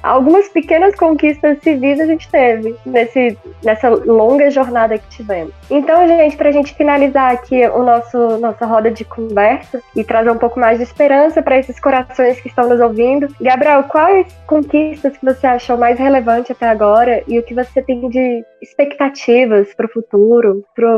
algumas 0.03 0.49
pequenas 0.49 0.95
conquistas 0.95 1.59
civis 1.63 1.99
a 1.99 2.07
gente 2.07 2.29
teve 2.29 2.77
nesse, 2.85 3.39
nessa 3.63 3.89
longa 3.89 4.51
jornada 4.51 4.99
que 4.99 5.09
tivemos. 5.09 5.53
Então, 5.71 6.07
gente, 6.07 6.37
para 6.37 6.51
a 6.51 6.53
gente 6.53 6.75
finalizar 6.75 7.33
aqui 7.33 7.67
o 7.69 7.83
nosso 7.83 8.39
nossa 8.39 8.67
roda 8.67 8.91
de 8.91 9.05
conversa 9.05 9.83
e 9.97 10.05
trazer 10.05 10.31
um 10.31 10.39
pouco 10.39 10.61
mais 10.61 10.79
de 10.79 10.85
esperança 10.85 11.43
para 11.43 11.59
esses 11.59 11.81
corações 11.81 12.39
que 12.41 12.49
estão 12.49 12.69
nos 12.69 12.81
ouvindo, 12.81 13.29
Gabriel, 13.41 13.85
quais 13.85 14.27
conquistas 14.47 15.17
que 15.17 15.25
você 15.25 15.47
achou 15.47 15.77
mais 15.79 15.99
relevante 15.99 16.53
até 16.53 16.69
agora 16.69 17.23
e 17.27 17.39
o 17.39 17.43
que 17.43 17.55
você 17.55 17.83
tem 17.83 18.09
de 18.09 18.45
expectativas 18.61 19.73
para 19.75 19.87
o 19.87 19.89
futuro, 19.89 20.65
para 20.75 20.89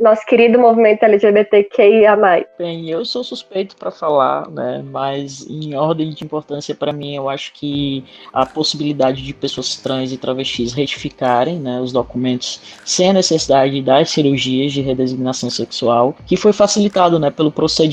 nosso 0.00 0.24
querido 0.26 0.58
movimento 0.58 1.02
LGBTQIA+. 1.02 2.16
Bem, 2.58 2.90
eu 2.90 3.04
sou 3.04 3.22
suspeito 3.22 3.76
para 3.76 3.90
falar, 3.90 4.48
né, 4.50 4.82
mas 4.84 5.46
em 5.48 5.74
ordem 5.74 6.10
de 6.10 6.24
importância 6.24 6.74
para 6.74 6.92
mim, 6.92 7.16
eu 7.16 7.28
acho 7.28 7.52
que 7.52 7.85
a 8.32 8.44
possibilidade 8.44 9.22
de 9.22 9.32
pessoas 9.32 9.76
trans 9.76 10.12
e 10.12 10.16
travestis 10.16 10.72
retificarem, 10.72 11.58
né, 11.58 11.80
os 11.80 11.92
documentos 11.92 12.60
sem 12.84 13.10
a 13.10 13.12
necessidade 13.12 13.80
das 13.82 14.10
cirurgias 14.10 14.72
de 14.72 14.80
redesignação 14.80 15.50
sexual, 15.50 16.16
que 16.26 16.36
foi 16.36 16.52
facilitado, 16.52 17.18
né, 17.18 17.30
pelo 17.30 17.52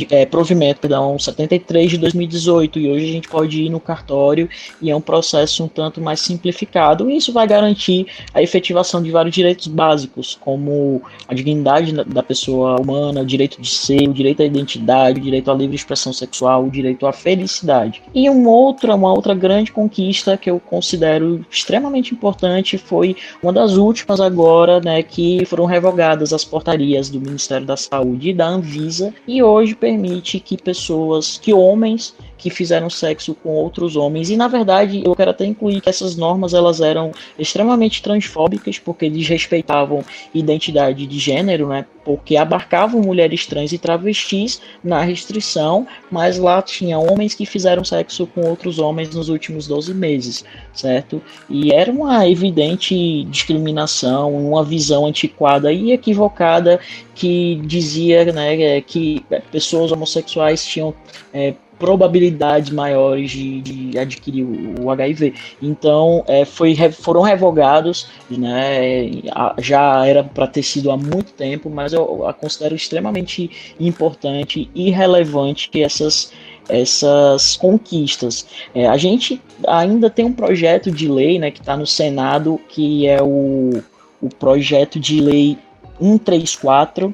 é, 0.10 0.26
provimento, 0.26 0.82
perdão, 0.82 1.18
73 1.18 1.92
de 1.92 1.98
2018, 1.98 2.80
e 2.80 2.90
hoje 2.90 3.06
a 3.06 3.12
gente 3.12 3.28
pode 3.28 3.62
ir 3.62 3.70
no 3.70 3.80
cartório 3.80 4.50
e 4.82 4.90
é 4.90 4.96
um 4.96 5.02
processo 5.02 5.64
um 5.64 5.68
tanto 5.68 6.02
mais 6.02 6.20
simplificado, 6.20 7.10
e 7.10 7.18
isso 7.18 7.32
vai 7.32 7.48
garantir 7.48 8.08
a 8.34 8.42
efetivação 8.42 9.02
de 9.02 9.12
vários 9.12 9.34
direitos 9.34 9.68
básicos, 9.68 10.38
como 10.40 11.02
a 11.28 11.34
dignidade 11.34 11.92
da 11.92 12.24
pessoa 12.24 12.80
humana, 12.80 13.22
o 13.22 13.26
direito 13.26 13.62
de 13.62 13.70
ser, 13.70 14.08
o 14.10 14.14
direito 14.14 14.42
à 14.42 14.46
identidade, 14.46 15.20
o 15.20 15.24
direito 15.24 15.50
à 15.50 15.54
livre 15.54 15.76
expressão 15.76 16.12
sexual, 16.14 16.66
o 16.66 16.72
direito 16.72 17.06
à 17.06 17.14
felicidade. 17.14 18.02
E 18.14 18.30
um 18.30 18.48
outro, 18.48 18.94
uma 18.94 19.14
outra 19.14 19.34
grande 19.34 19.72
conquista 19.84 20.38
que 20.38 20.50
eu 20.50 20.60
considero 20.60 21.46
extremamente 21.52 22.14
importante 22.14 22.78
foi 22.78 23.16
uma 23.42 23.52
das 23.52 23.74
últimas 23.74 24.22
agora, 24.22 24.80
né, 24.80 25.04
que 25.04 25.46
foram 25.46 25.66
revogadas 25.66 26.32
as 26.32 26.46
portarias 26.46 27.10
do 27.10 27.20
Ministério 27.20 27.66
da 27.66 27.76
Saúde 27.76 28.30
e 28.30 28.34
da 28.34 28.48
Anvisa 28.48 29.14
e 29.28 29.44
hoje 29.44 29.76
permite 29.76 30.40
que 30.40 30.58
pessoas, 30.58 31.38
que 31.38 31.54
homens 31.54 32.16
que 32.44 32.50
fizeram 32.50 32.90
sexo 32.90 33.34
com 33.34 33.52
outros 33.52 33.96
homens. 33.96 34.30
E 34.30 34.36
na 34.36 34.50
verdade, 34.50 35.02
eu 35.06 35.16
quero 35.16 35.32
até 35.32 35.46
incluir 35.46 35.80
que 35.80 35.90
essas 35.90 36.18
normas 36.18 36.54
elas 36.54 36.82
eram 36.82 37.14
extremamente 37.40 38.04
transfóbicas 38.04 38.78
porque 38.78 39.10
desrespeitavam 39.10 40.04
identidade 40.34 41.08
de 41.08 41.20
gênero, 41.20 41.70
né? 41.70 41.86
Porque 42.04 42.36
abarcavam 42.36 43.02
mulheres 43.02 43.46
trans 43.46 43.72
e 43.72 43.78
travestis 43.78 44.62
na 44.84 45.02
restrição, 45.02 45.88
mas 46.12 46.38
lá 46.38 46.62
tinha 46.62 47.00
homens 47.00 47.34
que 47.34 47.46
fizeram 47.46 47.86
sexo 47.86 48.28
com 48.28 48.42
outros 48.42 48.78
homens 48.78 49.16
nos 49.16 49.30
últimos 49.30 49.63
12 49.68 49.94
meses, 49.94 50.46
certo? 50.74 51.22
E 51.50 51.72
era 51.72 51.92
uma 51.92 52.28
evidente 52.28 53.24
discriminação, 53.26 54.34
uma 54.34 54.64
visão 54.64 55.06
antiquada 55.06 55.72
e 55.72 55.92
equivocada 55.92 56.80
que 57.16 57.62
dizia 57.66 58.26
né, 58.32 58.82
que 58.82 59.26
pessoas 59.52 59.92
homossexuais 59.92 60.66
tinham 60.66 60.94
é, 61.34 61.54
probabilidades 61.84 62.70
maiores 62.70 63.32
de, 63.32 63.62
de 63.62 63.98
adquirir 64.00 64.46
o, 64.46 64.90
HIV. 64.90 65.34
Então, 65.62 66.24
é, 66.28 66.46
foi, 66.46 66.76
foram 66.92 67.22
revogados, 67.22 68.08
né, 68.30 69.12
já 69.60 70.06
era 70.06 70.24
para 70.24 70.48
ter 70.48 70.64
sido 70.64 70.92
há 70.92 70.98
muito 70.98 71.34
tempo, 71.34 71.70
mas 71.70 71.92
eu 71.92 72.26
a 72.26 72.34
considero 72.34 72.74
extremamente 72.74 73.76
importante 73.80 74.70
e 74.74 74.92
relevante 74.92 75.70
que 75.70 75.84
essas 75.84 76.32
essas 76.68 77.56
conquistas. 77.58 78.46
É, 78.74 78.88
a 78.88 78.98
gente 78.98 79.42
ainda 79.68 80.10
tem 80.10 80.26
um 80.26 80.34
projeto 80.34 80.92
de 80.92 81.08
lei 81.08 81.40
né, 81.40 81.52
que 81.52 81.60
está 81.60 81.76
no 81.76 81.86
Senado, 81.86 82.60
que 82.70 83.08
é 83.08 83.22
o, 83.22 83.84
o 84.22 84.30
projeto 84.30 85.00
de 85.00 85.20
lei 85.22 85.58
134, 86.00 87.14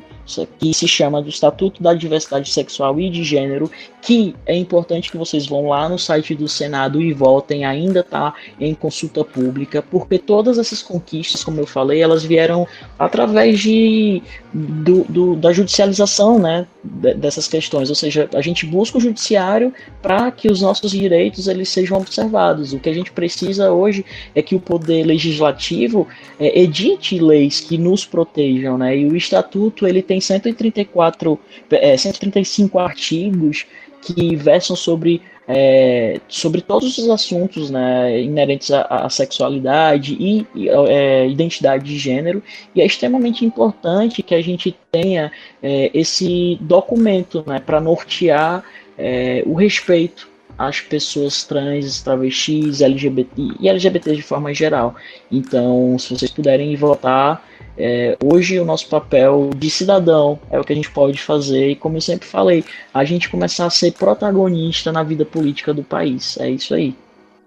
que 0.60 0.74
se 0.74 0.88
chama 0.88 1.22
do 1.22 1.30
Estatuto 1.30 1.82
da 1.82 1.93
Diversidade 1.93 2.50
Sexual 2.52 3.00
e 3.00 3.10
de 3.10 3.24
Gênero, 3.24 3.70
que 4.02 4.36
é 4.45 4.56
importante 4.56 5.12
que 5.12 5.18
vocês 5.18 5.45
vão 5.45 5.68
lá 5.68 5.89
no 5.89 6.00
site 6.00 6.34
do 6.34 6.47
Senado 6.47 7.02
e 7.02 7.14
votem, 7.14 7.66
ainda 7.66 8.00
está 8.00 8.34
em 8.60 8.74
consulta 8.74 9.24
pública, 9.24 9.82
porque 9.82 10.18
todas 10.18 10.58
essas 10.58 10.82
conquistas, 10.82 11.43
como 11.43 11.60
eu 11.60 11.68
falei, 11.68 12.02
elas 12.02 12.24
vieram 12.24 12.68
através 12.97 13.60
de, 13.60 14.22
do, 14.54 15.04
do 15.04 15.36
da 15.36 15.52
judicialização 15.52 16.39
né, 16.39 16.66
dessas 16.84 17.47
questões, 17.47 17.89
ou 17.89 17.95
seja, 17.95 18.30
a 18.34 18.41
gente 18.41 18.66
busca 18.66 18.97
o 18.97 19.02
judiciário 19.02 19.74
para 20.02 20.32
que 20.32 20.50
os 20.50 20.62
nossos 20.62 20.91
direitos 20.91 21.47
eles 21.47 21.70
sejam 21.70 21.97
observados. 21.97 22.74
O 22.74 22.80
que 22.80 22.89
a 22.89 22.93
gente 22.93 23.12
precisa 23.12 23.72
hoje 23.72 24.06
é 24.34 24.41
que 24.41 24.56
o 24.56 24.60
poder 24.60 25.04
legislativo 25.04 26.08
é, 26.39 26.62
edite 26.62 27.20
leis 27.20 27.60
que 27.60 27.78
nos 27.78 28.06
protejam, 28.06 28.78
né, 28.78 28.97
e 28.97 29.06
o 29.06 29.16
Estatuto 29.16 29.86
ele 29.86 30.02
tem 30.02 30.22
134, 30.22 31.38
é, 31.72 31.97
135 31.97 32.80
artigos 32.80 33.66
que 34.02 34.36
versam 34.36 34.76
sobre, 34.76 35.22
é, 35.47 36.20
sobre 36.28 36.62
todos 36.62 36.97
os 36.97 37.10
assuntos 37.10 37.70
né, 37.70 38.22
inerentes 38.22 38.72
à, 38.72 38.82
à 38.84 39.10
sexualidade 39.10 40.16
e, 40.20 40.47
é, 40.88 41.28
identidade 41.28 41.86
de 41.86 41.97
gênero, 41.97 42.41
e 42.74 42.82
é 42.82 42.86
extremamente 42.86 43.45
importante 43.45 44.24
que 44.24 44.36
a 44.36 44.41
gente 44.41 44.76
tenha 44.91 45.32
é, 45.62 45.91
esse 45.93 46.58
documento 46.62 47.43
né, 47.45 47.60
para 47.60 47.80
nortear 47.80 48.64
é, 48.97 49.43
o 49.45 49.54
respeito 49.54 50.30
às 50.58 50.82
pessoas 50.82 51.45
trans, 51.45 52.02
travestis, 52.02 52.82
LGBT 52.82 53.32
e 53.62 53.70
LGBT 53.70 54.14
de 54.14 54.22
forma 54.22 54.54
geral. 54.54 54.93
Então, 55.32 55.97
se 55.97 56.14
vocês 56.14 56.30
puderem 56.30 56.76
votar, 56.76 57.49
é, 57.80 58.17
hoje 58.21 58.59
o 58.59 58.65
nosso 58.65 58.89
papel 58.89 59.51
de 59.55 59.69
cidadão 59.69 60.38
é 60.51 60.59
o 60.59 60.63
que 60.63 60.73
a 60.73 60.75
gente 60.75 60.91
pode 60.91 61.21
fazer 61.21 61.69
e 61.69 61.75
como 61.75 61.95
eu 61.95 62.01
sempre 62.01 62.27
falei, 62.27 62.63
a 62.93 63.05
gente 63.05 63.30
começar 63.30 63.65
a 63.65 63.69
ser 63.69 63.93
protagonista 63.93 64.91
na 64.91 65.01
vida 65.01 65.23
política 65.23 65.73
do 65.73 65.84
país. 65.84 66.38
É 66.38 66.49
isso 66.49 66.75
aí. 66.75 66.93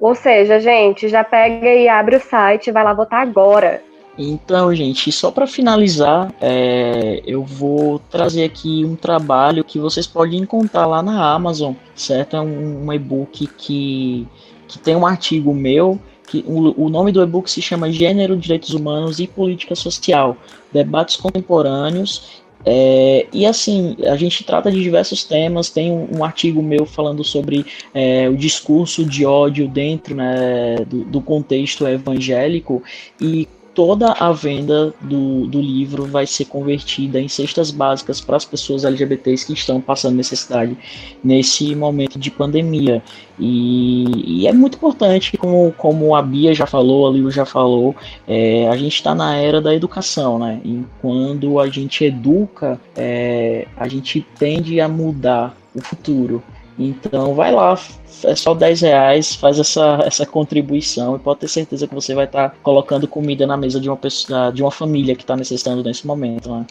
Ou 0.01 0.15
seja, 0.15 0.59
gente, 0.59 1.09
já 1.09 1.23
pega 1.23 1.69
e 1.69 1.87
abre 1.89 2.17
o 2.17 2.21
site 2.21 2.69
e 2.69 2.73
vai 2.73 2.83
lá 2.83 2.95
votar 2.95 3.21
agora. 3.21 3.83
Então, 4.19 4.75
gente, 4.75 5.11
só 5.13 5.31
para 5.31 5.47
finalizar, 5.47 6.33
é, 6.41 7.23
eu 7.27 7.45
vou 7.45 7.99
trazer 7.99 8.45
aqui 8.45 8.85
um 8.85 8.95
trabalho 8.95 9.65
que 9.65 9.79
vocês 9.79 10.07
podem 10.07 10.41
encontrar 10.41 10.87
lá 10.87 11.03
na 11.03 11.33
Amazon, 11.33 11.75
certo? 11.95 12.37
É 12.37 12.41
um, 12.41 12.87
um 12.87 12.93
e-book 12.93 13.47
que, 13.47 14.27
que 14.69 14.79
tem 14.79 14.97
um 14.97 15.07
artigo 15.07 15.55
meu 15.55 15.99
que 16.33 16.43
o, 16.47 16.87
o 16.87 16.89
nome 16.89 17.13
do 17.13 17.23
e-book 17.23 17.51
se 17.51 17.61
chama 17.61 17.93
Gênero, 17.93 18.37
Direitos 18.37 18.73
Humanos 18.73 19.21
e 19.21 19.27
Política 19.27 19.75
Social, 19.75 20.37
Debates 20.73 21.17
Contemporâneos 21.17 22.43
é, 22.65 23.27
e 23.33 23.45
assim, 23.45 23.97
a 24.07 24.17
gente 24.17 24.45
trata 24.45 24.71
de 24.71 24.81
diversos 24.81 25.25
temas. 25.25 25.69
Tem 25.69 25.91
um, 25.91 26.19
um 26.19 26.25
artigo 26.25 26.63
meu 26.63 26.87
falando 26.87 27.25
sobre 27.25 27.67
é, 27.93 28.29
o 28.29 28.37
discurso 28.37 29.05
de 29.05 29.27
ódio 29.27 29.67
dentro 29.67 30.15
né, 30.15 30.77
do, 30.87 31.05
do, 31.05 31.21
contexto 31.21 31.87
evangélico 31.87 32.83
e 33.21 33.49
toda 33.75 34.13
a 34.13 34.33
venda 34.33 34.93
do, 35.01 35.47
do 35.47 35.61
livro 35.61 36.05
vai 36.07 36.27
ser 36.27 36.45
convertida 36.45 37.21
em 37.21 37.29
cestas 37.29 37.71
básicas 37.71 38.21
para 38.21 38.37
as 38.37 38.45
pessoas 38.45 38.85
LGBTs 38.85 39.47
que 39.47 39.53
estão 39.53 39.81
passando 39.81 40.17
necessidade 40.17 40.77
nesse 41.23 41.75
momento 41.75 42.19
de 42.19 42.31
pandemia. 42.31 43.03
E, 43.39 44.43
e 44.43 44.47
é 44.47 44.53
muito 44.53 44.77
importante, 44.77 45.37
como, 45.37 45.73
como 45.77 46.15
a 46.15 46.23
Bia 46.23 46.55
já 46.55 46.67
falou, 46.67 47.09
a 47.09 47.11
Lilo 47.11 47.31
já 47.31 47.47
falou, 47.47 47.97
é, 48.29 48.69
a 48.69 48.77
gente 48.77 48.95
está 48.95 49.15
na 49.15 49.37
era 49.37 49.61
da 49.61 49.75
educação, 49.75 50.39
né? 50.39 50.61
E 50.65 50.85
quando 51.01 51.59
a 51.59 51.69
gente 51.69 52.05
educa, 52.05 52.81
é, 52.95 53.67
a 53.77 53.89
gente 53.89 54.25
tende 54.39 54.81
a 54.81 54.89
mudar 54.89 55.57
o 55.75 55.81
futuro. 55.81 56.43
Então 56.89 57.35
vai 57.35 57.53
lá, 57.53 57.79
é 58.25 58.35
só 58.35 58.55
10 58.55 58.81
reais, 58.83 59.35
faz 59.35 59.59
essa, 59.59 60.03
essa 60.05 60.27
contribuição 60.27 61.17
e 61.17 61.19
pode 61.19 61.41
ter 61.41 61.49
certeza 61.49 61.87
que 61.87 61.95
você 61.95 62.15
vai 62.15 62.25
estar 62.25 62.51
tá 62.51 62.57
colocando 62.63 63.09
comida 63.09 63.47
na 63.47 63.57
mesa 63.57 63.81
de 63.81 63.89
uma 63.89 63.97
pessoa, 63.97 64.51
de 64.51 64.63
uma 64.63 64.71
família 64.71 65.15
que 65.15 65.23
está 65.23 65.37
necessitando 65.37 65.83
nesse 65.83 66.07
momento. 66.07 66.51
Né? 66.51 66.67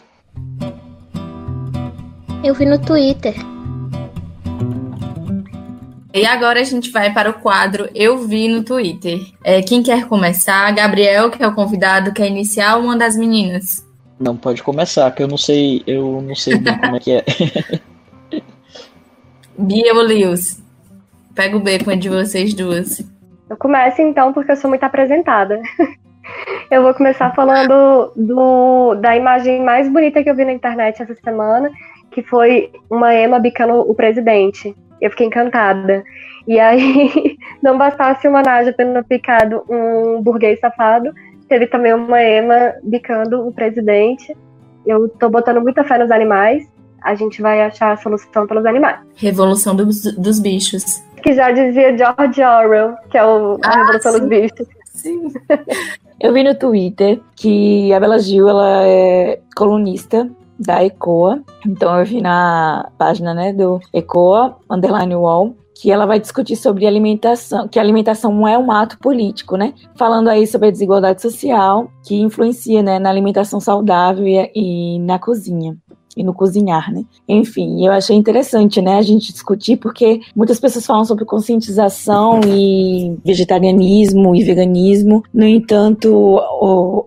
Eu 2.44 2.54
vi 2.54 2.66
no 2.66 2.78
Twitter. 2.78 3.34
E 6.14 6.26
agora 6.26 6.60
a 6.60 6.64
gente 6.64 6.90
vai 6.90 7.10
para 7.12 7.30
o 7.30 7.34
quadro 7.34 7.88
Eu 7.94 8.26
Vi 8.26 8.46
no 8.46 8.62
Twitter. 8.62 9.18
É, 9.42 9.62
quem 9.62 9.82
quer 9.82 10.06
começar? 10.06 10.70
Gabriel, 10.72 11.30
que 11.30 11.42
é 11.42 11.46
o 11.46 11.54
convidado, 11.54 12.12
quer 12.12 12.26
iniciar 12.26 12.76
uma 12.76 12.96
das 12.96 13.16
meninas? 13.16 13.86
Não, 14.20 14.36
pode 14.36 14.62
começar, 14.62 15.10
que 15.12 15.22
eu 15.22 15.28
não 15.28 15.38
sei, 15.38 15.82
eu 15.86 16.20
não 16.20 16.34
sei 16.34 16.58
bem 16.58 16.78
como 16.78 16.96
é 16.96 17.00
que 17.00 17.12
é. 17.12 17.24
Bia 19.62 19.94
ou 19.94 20.02
Lewis? 20.02 20.60
Pega 21.36 21.56
o 21.56 21.60
bacon 21.60 21.96
de 21.96 22.08
vocês 22.08 22.52
duas. 22.52 23.00
Eu 23.48 23.56
começo 23.56 24.02
então, 24.02 24.32
porque 24.32 24.50
eu 24.50 24.56
sou 24.56 24.68
muito 24.68 24.82
apresentada. 24.82 25.62
eu 26.68 26.82
vou 26.82 26.92
começar 26.92 27.32
falando 27.32 28.12
do, 28.16 28.96
da 28.96 29.16
imagem 29.16 29.62
mais 29.62 29.88
bonita 29.88 30.20
que 30.20 30.28
eu 30.28 30.34
vi 30.34 30.44
na 30.44 30.52
internet 30.52 31.00
essa 31.00 31.14
semana, 31.14 31.70
que 32.10 32.22
foi 32.22 32.72
uma 32.90 33.14
Emma 33.14 33.38
bicando 33.38 33.74
o 33.88 33.94
presidente. 33.94 34.74
Eu 35.00 35.10
fiquei 35.10 35.28
encantada. 35.28 36.02
E 36.46 36.58
aí, 36.58 37.36
não 37.62 37.78
bastasse 37.78 38.26
uma 38.26 38.42
Naja 38.42 38.72
tendo 38.72 39.04
picado 39.04 39.62
um 39.68 40.20
burguês 40.20 40.58
safado, 40.58 41.14
teve 41.48 41.68
também 41.68 41.94
uma 41.94 42.20
Emma 42.20 42.74
bicando 42.82 43.46
o 43.46 43.52
presidente. 43.52 44.36
Eu 44.84 45.08
tô 45.08 45.28
botando 45.28 45.60
muita 45.60 45.84
fé 45.84 45.98
nos 45.98 46.10
animais 46.10 46.66
a 47.04 47.14
gente 47.14 47.42
vai 47.42 47.62
achar 47.62 47.92
a 47.92 47.96
solução 47.96 48.46
pelos 48.46 48.64
animais. 48.66 48.98
Revolução 49.16 49.74
dos, 49.74 50.02
dos 50.14 50.38
bichos. 50.38 51.02
Que 51.22 51.34
já 51.34 51.50
dizia 51.50 51.96
George 51.96 52.42
Orwell, 52.42 52.96
que 53.10 53.16
é 53.16 53.24
o, 53.24 53.58
a 53.62 53.68
ah, 53.68 53.78
Revolução 53.78 54.12
sim. 54.12 54.18
dos 54.18 54.28
Bichos. 54.28 54.66
Sim. 54.86 55.32
Eu 56.20 56.32
vi 56.32 56.44
no 56.44 56.54
Twitter 56.54 57.20
que 57.34 57.92
a 57.92 57.98
Bela 57.98 58.18
Gil 58.18 58.48
ela 58.48 58.86
é 58.86 59.40
colunista 59.56 60.30
da 60.56 60.84
ECOA. 60.84 61.42
Então 61.66 61.98
eu 61.98 62.04
vi 62.06 62.20
na 62.20 62.88
página 62.96 63.34
né, 63.34 63.52
do 63.52 63.80
ECOA, 63.92 64.56
underline 64.70 65.16
wall, 65.16 65.56
que 65.74 65.90
ela 65.90 66.06
vai 66.06 66.20
discutir 66.20 66.54
sobre 66.54 66.86
alimentação, 66.86 67.66
que 67.66 67.76
a 67.76 67.82
alimentação 67.82 68.46
é 68.46 68.56
um 68.56 68.70
ato 68.70 68.98
político, 68.98 69.56
né? 69.56 69.74
Falando 69.96 70.28
aí 70.28 70.46
sobre 70.46 70.68
a 70.68 70.70
desigualdade 70.70 71.20
social 71.20 71.90
que 72.04 72.20
influencia 72.20 72.84
né, 72.84 73.00
na 73.00 73.10
alimentação 73.10 73.58
saudável 73.58 74.24
e, 74.24 74.50
e 74.54 74.98
na 75.00 75.18
cozinha 75.18 75.76
e 76.16 76.22
no 76.22 76.34
cozinhar, 76.34 76.92
né? 76.92 77.04
Enfim, 77.28 77.84
eu 77.84 77.92
achei 77.92 78.16
interessante, 78.16 78.80
né, 78.80 78.96
a 78.96 79.02
gente 79.02 79.32
discutir, 79.32 79.76
porque 79.76 80.20
muitas 80.34 80.60
pessoas 80.60 80.86
falam 80.86 81.04
sobre 81.04 81.24
conscientização 81.24 82.40
e 82.46 83.16
vegetarianismo 83.24 84.34
e 84.34 84.42
veganismo, 84.42 85.22
no 85.32 85.46
entanto, 85.46 86.40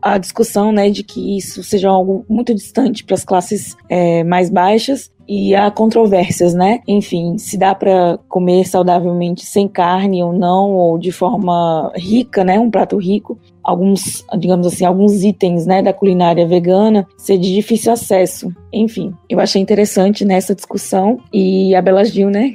a 0.01 0.17
discussão, 0.17 0.71
né, 0.71 0.89
de 0.89 1.03
que 1.03 1.37
isso 1.37 1.63
seja 1.63 1.89
algo 1.89 2.25
muito 2.27 2.53
distante 2.53 3.03
para 3.03 3.15
as 3.15 3.23
classes 3.23 3.75
é, 3.89 4.23
mais 4.23 4.49
baixas 4.49 5.11
e 5.27 5.55
há 5.55 5.69
controvérsias, 5.71 6.53
né? 6.53 6.79
Enfim, 6.87 7.37
se 7.37 7.57
dá 7.57 7.73
para 7.73 8.19
comer 8.27 8.65
saudavelmente 8.65 9.45
sem 9.45 9.67
carne 9.67 10.23
ou 10.23 10.33
não, 10.33 10.71
ou 10.71 10.97
de 10.97 11.11
forma 11.11 11.91
rica, 11.95 12.43
né? 12.43 12.59
Um 12.59 12.69
prato 12.69 12.97
rico. 12.97 13.37
Alguns, 13.63 14.23
digamos 14.37 14.67
assim, 14.67 14.85
alguns 14.85 15.23
itens, 15.23 15.65
né, 15.65 15.81
da 15.81 15.91
culinária 15.91 16.45
vegana 16.45 17.07
ser 17.17 17.37
de 17.39 17.53
difícil 17.53 17.91
acesso. 17.91 18.53
Enfim, 18.71 19.11
eu 19.27 19.39
achei 19.39 19.59
interessante 19.59 20.23
nessa 20.23 20.53
discussão 20.53 21.19
e 21.33 21.73
a 21.73 21.81
Bela 21.81 22.05
Gil, 22.05 22.29
né, 22.29 22.53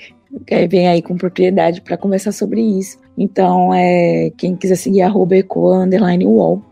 vem 0.68 0.87
aí 0.87 1.03
com 1.03 1.16
propriedade 1.16 1.81
para 1.81 1.97
conversar 1.97 2.31
sobre 2.31 2.61
isso. 2.61 2.97
Então, 3.18 3.75
é, 3.75 4.31
quem 4.39 4.55
quiser 4.55 4.77
seguir 4.77 5.03
arroba 5.03 5.37
eco, 5.37 5.73
underline 5.73 6.25
wall, 6.25 6.62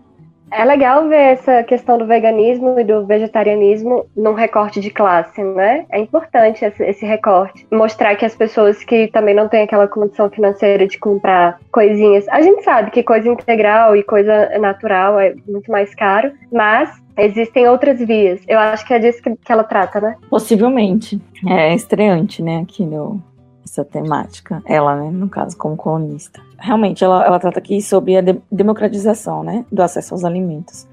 é 0.51 0.65
legal 0.65 1.09
ver 1.09 1.33
essa 1.33 1.63
questão 1.63 1.99
do 1.99 2.07
veganismo 2.07 2.79
e 2.79 2.85
do 2.85 3.07
vegetarianismo 3.07 4.07
num 4.17 4.35
recorte 4.35 4.81
de 4.81 4.91
classe, 4.91 5.43
né? 5.43 5.87
É 5.91 5.99
importante 6.01 6.65
esse, 6.65 7.07
recorte. 7.07 7.67
Mostrar 7.73 8.17
que 8.17 8.25
as 8.25 8.35
pessoas 8.35 8.83
que 8.85 9.09
também 9.09 9.35
não 9.35 9.49
têm 9.49 9.63
aquela 9.63 9.87
condição 9.87 10.29
financeira 10.31 10.87
de 10.87 10.99
comprar 10.99 11.59
coisinhas. 11.73 12.29
A 12.29 12.41
gente 12.43 12.63
sabe 12.63 12.91
que 12.91 13.03
coisa 13.03 13.29
integral 13.29 13.97
e 13.97 14.03
coisa 14.03 14.59
natural 14.59 15.19
é 15.19 15.35
muito 15.47 15.71
mais 15.71 15.95
caro, 15.95 16.33
mas 16.53 16.91
existem 17.17 17.69
outras 17.69 17.99
vias. 17.99 18.41
Eu 18.47 18.59
acho 18.59 18.87
que 18.87 18.95
é 18.95 18.99
disso 18.99 19.23
que, 19.23 19.35
que 19.37 19.53
ela 19.53 19.65
trata, 19.65 20.01
né? 20.01 20.17
Possivelmente. 20.31 21.21
É 21.47 21.75
estreante, 21.75 22.43
né, 22.43 22.61
aqui 22.63 22.85
no, 22.85 23.23
essa 23.65 23.85
temática. 23.85 24.63
Ela, 24.67 24.97
né, 24.97 25.11
no 25.11 25.29
caso, 25.29 25.57
como 25.57 25.77
colunista. 25.77 26.41
Realmente, 26.59 27.05
ela, 27.05 27.25
ela 27.25 27.39
trata 27.39 27.59
aqui 27.59 27.81
sobre 27.81 28.17
a 28.17 28.21
de 28.21 28.37
democratização, 28.51 29.45
né, 29.45 29.65
do 29.71 29.83
acesso 29.83 30.15
aos 30.15 30.25
alimentos. 30.25 30.87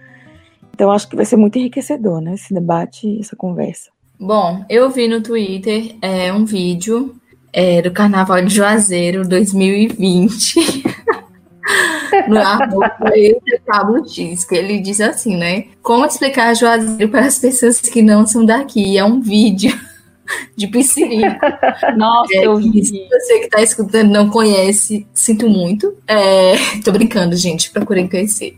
Então, 0.73 0.91
acho 0.91 1.07
que 1.07 1.15
vai 1.15 1.25
ser 1.25 1.37
muito 1.37 1.57
enriquecedor, 1.57 2.21
né, 2.21 2.35
esse 2.35 2.53
debate 2.53 3.19
essa 3.19 3.35
conversa. 3.35 3.89
Bom, 4.19 4.63
eu 4.69 4.89
vi 4.89 5.07
no 5.07 5.21
Twitter 5.21 5.95
é, 6.01 6.31
um 6.31 6.45
vídeo 6.45 7.15
é, 7.51 7.81
do 7.81 7.91
Carnaval 7.91 8.41
de 8.43 8.53
Juazeiro 8.53 9.27
2020. 9.27 10.83
no 12.27 12.37
arroba 12.39 12.95
Pablo 13.65 14.07
X, 14.07 14.45
que 14.45 14.55
ele 14.55 14.79
diz 14.79 15.01
assim, 15.01 15.35
né? 15.35 15.65
Como 15.81 16.05
explicar 16.05 16.55
Juazeiro 16.55 17.09
para 17.09 17.25
as 17.25 17.39
pessoas 17.39 17.81
que 17.81 18.01
não 18.01 18.25
são 18.25 18.45
daqui? 18.45 18.97
É 18.97 19.03
um 19.03 19.19
vídeo 19.19 19.77
de 20.55 20.67
piscirico. 20.67 21.39
Nossa, 21.95 22.35
é, 22.35 22.45
eu 22.45 22.57
vi. 22.57 22.83
Se 22.83 23.07
você 23.09 23.39
que 23.39 23.49
tá 23.49 23.61
escutando 23.61 24.09
não 24.09 24.29
conhece, 24.29 25.05
sinto 25.13 25.49
muito. 25.49 25.95
É, 26.07 26.55
tô 26.83 26.91
brincando, 26.91 27.35
gente, 27.35 27.71
procurem 27.71 28.07
conhecer. 28.07 28.57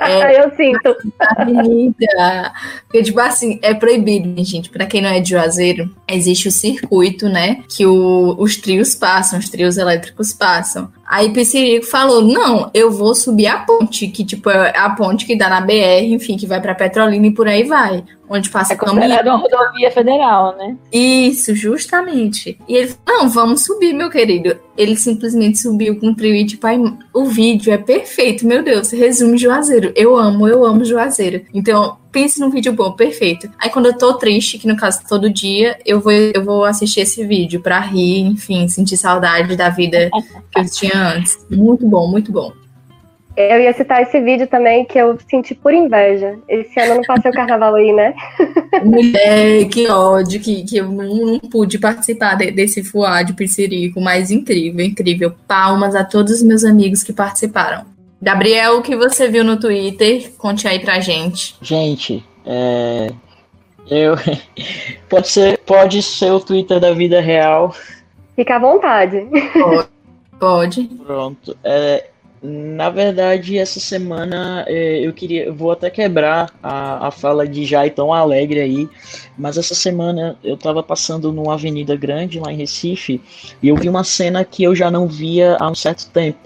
É, 0.00 0.44
eu 0.44 0.50
sinto. 0.56 0.96
Avenida. 1.18 2.52
Porque, 2.82 3.02
tipo 3.02 3.20
assim, 3.20 3.58
é 3.62 3.74
proibido, 3.74 4.42
gente. 4.44 4.70
Pra 4.70 4.86
quem 4.86 5.02
não 5.02 5.10
é 5.10 5.20
de 5.20 5.30
Juazeiro, 5.30 5.90
existe 6.08 6.48
o 6.48 6.52
circuito, 6.52 7.28
né? 7.28 7.62
Que 7.68 7.86
o, 7.86 8.36
os 8.38 8.56
trios 8.56 8.94
passam, 8.94 9.38
os 9.38 9.48
trios 9.48 9.76
elétricos 9.76 10.32
passam. 10.32 10.90
Aí 11.10 11.32
Piscirico 11.32 11.86
falou: 11.86 12.22
não, 12.22 12.70
eu 12.72 12.92
vou 12.92 13.16
subir 13.16 13.48
a 13.48 13.58
ponte, 13.58 14.06
que 14.06 14.24
tipo 14.24 14.48
é 14.48 14.76
a 14.76 14.90
ponte 14.90 15.26
que 15.26 15.36
dá 15.36 15.48
na 15.48 15.60
BR, 15.60 16.04
enfim, 16.04 16.36
que 16.36 16.46
vai 16.46 16.60
para 16.60 16.74
Petrolina 16.74 17.26
e 17.26 17.34
por 17.34 17.48
aí 17.48 17.64
vai. 17.64 18.04
Onde 18.32 18.48
passa 18.48 18.74
é 18.74 18.76
caminhão. 18.76 19.20
uma 19.24 19.36
rodovia 19.38 19.90
federal, 19.90 20.56
né? 20.56 20.76
Isso, 20.92 21.52
justamente. 21.52 22.56
E 22.68 22.76
ele 22.76 22.86
falou: 22.86 23.22
não, 23.22 23.28
vamos 23.28 23.64
subir, 23.64 23.92
meu 23.92 24.08
querido. 24.08 24.56
Ele 24.78 24.94
simplesmente 24.94 25.58
subiu 25.58 25.98
com 25.98 26.10
o 26.10 26.14
trio 26.14 26.36
e, 26.36 26.46
tipo, 26.46 26.64
o 27.12 27.24
vídeo 27.24 27.72
é 27.72 27.76
perfeito, 27.76 28.46
meu 28.46 28.62
Deus, 28.62 28.92
resume 28.92 29.36
Juazeiro. 29.36 29.92
Eu 29.96 30.16
amo, 30.16 30.46
eu 30.46 30.64
amo 30.64 30.84
Juazeiro. 30.84 31.44
Então, 31.52 31.98
pense 32.12 32.38
num 32.38 32.50
vídeo 32.50 32.72
bom, 32.72 32.92
perfeito. 32.92 33.50
Aí 33.58 33.68
quando 33.68 33.86
eu 33.86 33.98
tô 33.98 34.14
triste, 34.14 34.58
que 34.58 34.68
no 34.68 34.76
caso 34.76 35.00
todo 35.08 35.28
dia, 35.28 35.76
eu 35.84 36.00
vou, 36.00 36.12
eu 36.12 36.44
vou 36.44 36.64
assistir 36.64 37.00
esse 37.00 37.24
vídeo 37.26 37.60
pra 37.60 37.80
rir, 37.80 38.20
enfim, 38.20 38.68
sentir 38.68 38.96
saudade 38.96 39.56
da 39.56 39.70
vida 39.70 40.08
que 40.52 40.60
eu 40.60 40.70
tinha 40.70 41.16
antes. 41.16 41.36
Muito 41.50 41.84
bom, 41.84 42.08
muito 42.08 42.30
bom. 42.30 42.52
Eu 43.36 43.60
ia 43.60 43.72
citar 43.72 44.02
esse 44.02 44.20
vídeo 44.20 44.46
também 44.46 44.84
que 44.84 44.98
eu 44.98 45.16
senti 45.28 45.54
por 45.54 45.72
inveja. 45.72 46.36
Esse 46.48 46.78
ano 46.80 46.92
eu 46.92 46.96
não 46.96 47.04
passei 47.04 47.30
o 47.30 47.34
carnaval 47.34 47.74
aí, 47.76 47.92
né? 47.92 48.14
Mulher, 48.84 49.68
que 49.68 49.88
ódio, 49.88 50.40
que, 50.40 50.64
que 50.64 50.76
eu 50.78 50.88
não, 50.88 51.14
não 51.14 51.38
pude 51.38 51.78
participar 51.78 52.34
de, 52.34 52.50
desse 52.50 52.82
fuá 52.82 53.22
de 53.22 53.32
Piscirico, 53.32 54.00
mas 54.00 54.30
incrível, 54.30 54.84
incrível. 54.84 55.32
Palmas 55.46 55.94
a 55.94 56.04
todos 56.04 56.34
os 56.34 56.42
meus 56.42 56.64
amigos 56.64 57.02
que 57.02 57.12
participaram. 57.12 57.84
Gabriel, 58.20 58.78
o 58.78 58.82
que 58.82 58.96
você 58.96 59.28
viu 59.28 59.44
no 59.44 59.58
Twitter? 59.58 60.32
Conte 60.36 60.68
aí 60.68 60.78
pra 60.78 61.00
gente. 61.00 61.56
Gente, 61.62 62.22
é... 62.44 63.10
eu 63.88 64.14
pode 65.08 65.28
ser, 65.28 65.58
pode 65.58 66.02
ser 66.02 66.32
o 66.32 66.40
Twitter 66.40 66.78
da 66.78 66.92
vida 66.92 67.20
real. 67.20 67.74
Fica 68.36 68.56
à 68.56 68.58
vontade. 68.58 69.26
Pode. 69.52 69.88
pode. 70.38 70.84
Pronto. 71.06 71.56
É, 71.64 72.09
na 72.42 72.88
verdade, 72.88 73.58
essa 73.58 73.78
semana 73.78 74.64
é, 74.66 75.06
eu 75.06 75.12
queria. 75.12 75.44
Eu 75.44 75.54
vou 75.54 75.70
até 75.72 75.90
quebrar 75.90 76.50
a, 76.62 77.08
a 77.08 77.10
fala 77.10 77.46
de 77.46 77.66
Jai 77.66 77.90
tão 77.90 78.14
alegre 78.14 78.60
aí. 78.60 78.88
Mas 79.36 79.58
essa 79.58 79.74
semana 79.74 80.38
eu 80.42 80.56
tava 80.56 80.82
passando 80.82 81.30
numa 81.32 81.54
avenida 81.54 81.94
grande 81.96 82.40
lá 82.40 82.50
em 82.50 82.56
Recife 82.56 83.20
e 83.62 83.68
eu 83.68 83.76
vi 83.76 83.88
uma 83.90 84.04
cena 84.04 84.42
que 84.42 84.62
eu 84.62 84.74
já 84.74 84.90
não 84.90 85.06
via 85.06 85.56
há 85.60 85.70
um 85.70 85.74
certo 85.74 86.08
tempo. 86.10 86.38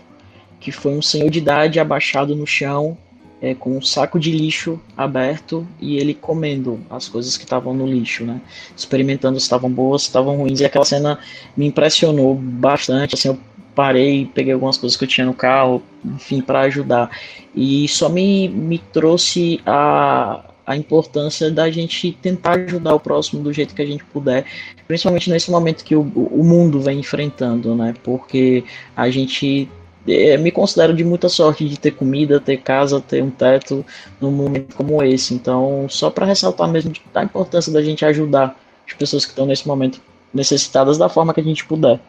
Que 0.59 0.73
foi 0.73 0.93
um 0.97 1.03
senhor 1.03 1.31
de 1.31 1.39
idade 1.39 1.79
abaixado 1.79 2.35
no 2.35 2.47
chão, 2.47 2.99
é, 3.41 3.55
com 3.55 3.77
um 3.77 3.83
saco 3.83 4.19
de 4.19 4.33
lixo 4.33 4.81
aberto 4.97 5.65
e 5.81 5.97
ele 5.99 6.15
comendo 6.15 6.81
as 6.91 7.09
coisas 7.09 7.37
que 7.37 7.45
estavam 7.45 7.73
no 7.73 7.87
lixo, 7.87 8.25
né? 8.25 8.41
Experimentando 8.77 9.39
se 9.39 9.47
estavam 9.47 9.71
boas, 9.71 10.03
se 10.03 10.09
estavam 10.09 10.39
ruins. 10.39 10.59
E 10.59 10.65
aquela 10.65 10.85
cena 10.85 11.21
me 11.57 11.67
impressionou 11.67 12.35
bastante. 12.35 13.15
Assim, 13.15 13.29
eu 13.29 13.39
parei, 13.75 14.31
peguei 14.33 14.53
algumas 14.53 14.77
coisas 14.77 14.97
que 14.97 15.05
eu 15.05 15.09
tinha 15.09 15.27
no 15.27 15.35
carro, 15.35 15.83
enfim, 16.05 16.41
para 16.41 16.61
ajudar. 16.61 17.11
E 17.55 17.89
só 17.89 18.09
me, 18.09 18.49
me 18.49 18.79
trouxe 18.79 19.61
a, 19.67 20.45
a 20.67 20.77
importância 20.77 21.51
da 21.51 21.71
gente 21.71 22.13
tentar 22.23 22.59
ajudar 22.59 22.95
o 22.95 23.01
próximo 23.01 23.43
do 23.43 23.53
jeito 23.53 23.75
que 23.75 23.83
a 23.83 23.87
gente 23.87 24.05
puder, 24.05 24.45
principalmente 24.87 25.31
nesse 25.31 25.51
momento 25.51 25.85
que 25.85 25.95
o, 25.95 26.03
o 26.03 26.45
mundo 26.45 26.81
vem 26.81 27.01
enfrentando, 27.01 27.75
né? 27.75 27.95
Porque 28.03 28.65
a 28.97 29.11
gente 29.11 29.69
é, 30.07 30.37
me 30.37 30.51
considero 30.51 30.95
de 30.95 31.05
muita 31.05 31.29
sorte 31.29 31.69
de 31.69 31.79
ter 31.79 31.93
comida, 31.93 32.41
ter 32.41 32.59
casa, 32.59 33.01
ter 33.01 33.23
um 33.23 33.31
teto 33.31 33.85
num 34.21 34.31
momento 34.31 34.75
como 34.77 35.03
esse. 35.03 35.35
Então, 35.35 35.87
só 35.89 36.11
para 36.11 36.27
ressaltar 36.27 36.69
mesmo 36.69 36.93
a 37.15 37.25
importância 37.25 37.73
da 37.73 37.83
gente 37.83 38.05
ajudar 38.05 38.59
as 38.87 38.93
pessoas 38.95 39.25
que 39.25 39.33
estão 39.33 39.47
nesse 39.47 39.67
momento 39.67 40.01
necessitadas 40.33 40.99
da 40.99 41.09
forma 41.09 41.33
que 41.33 41.41
a 41.41 41.45
gente 41.45 41.65
puder. 41.65 42.01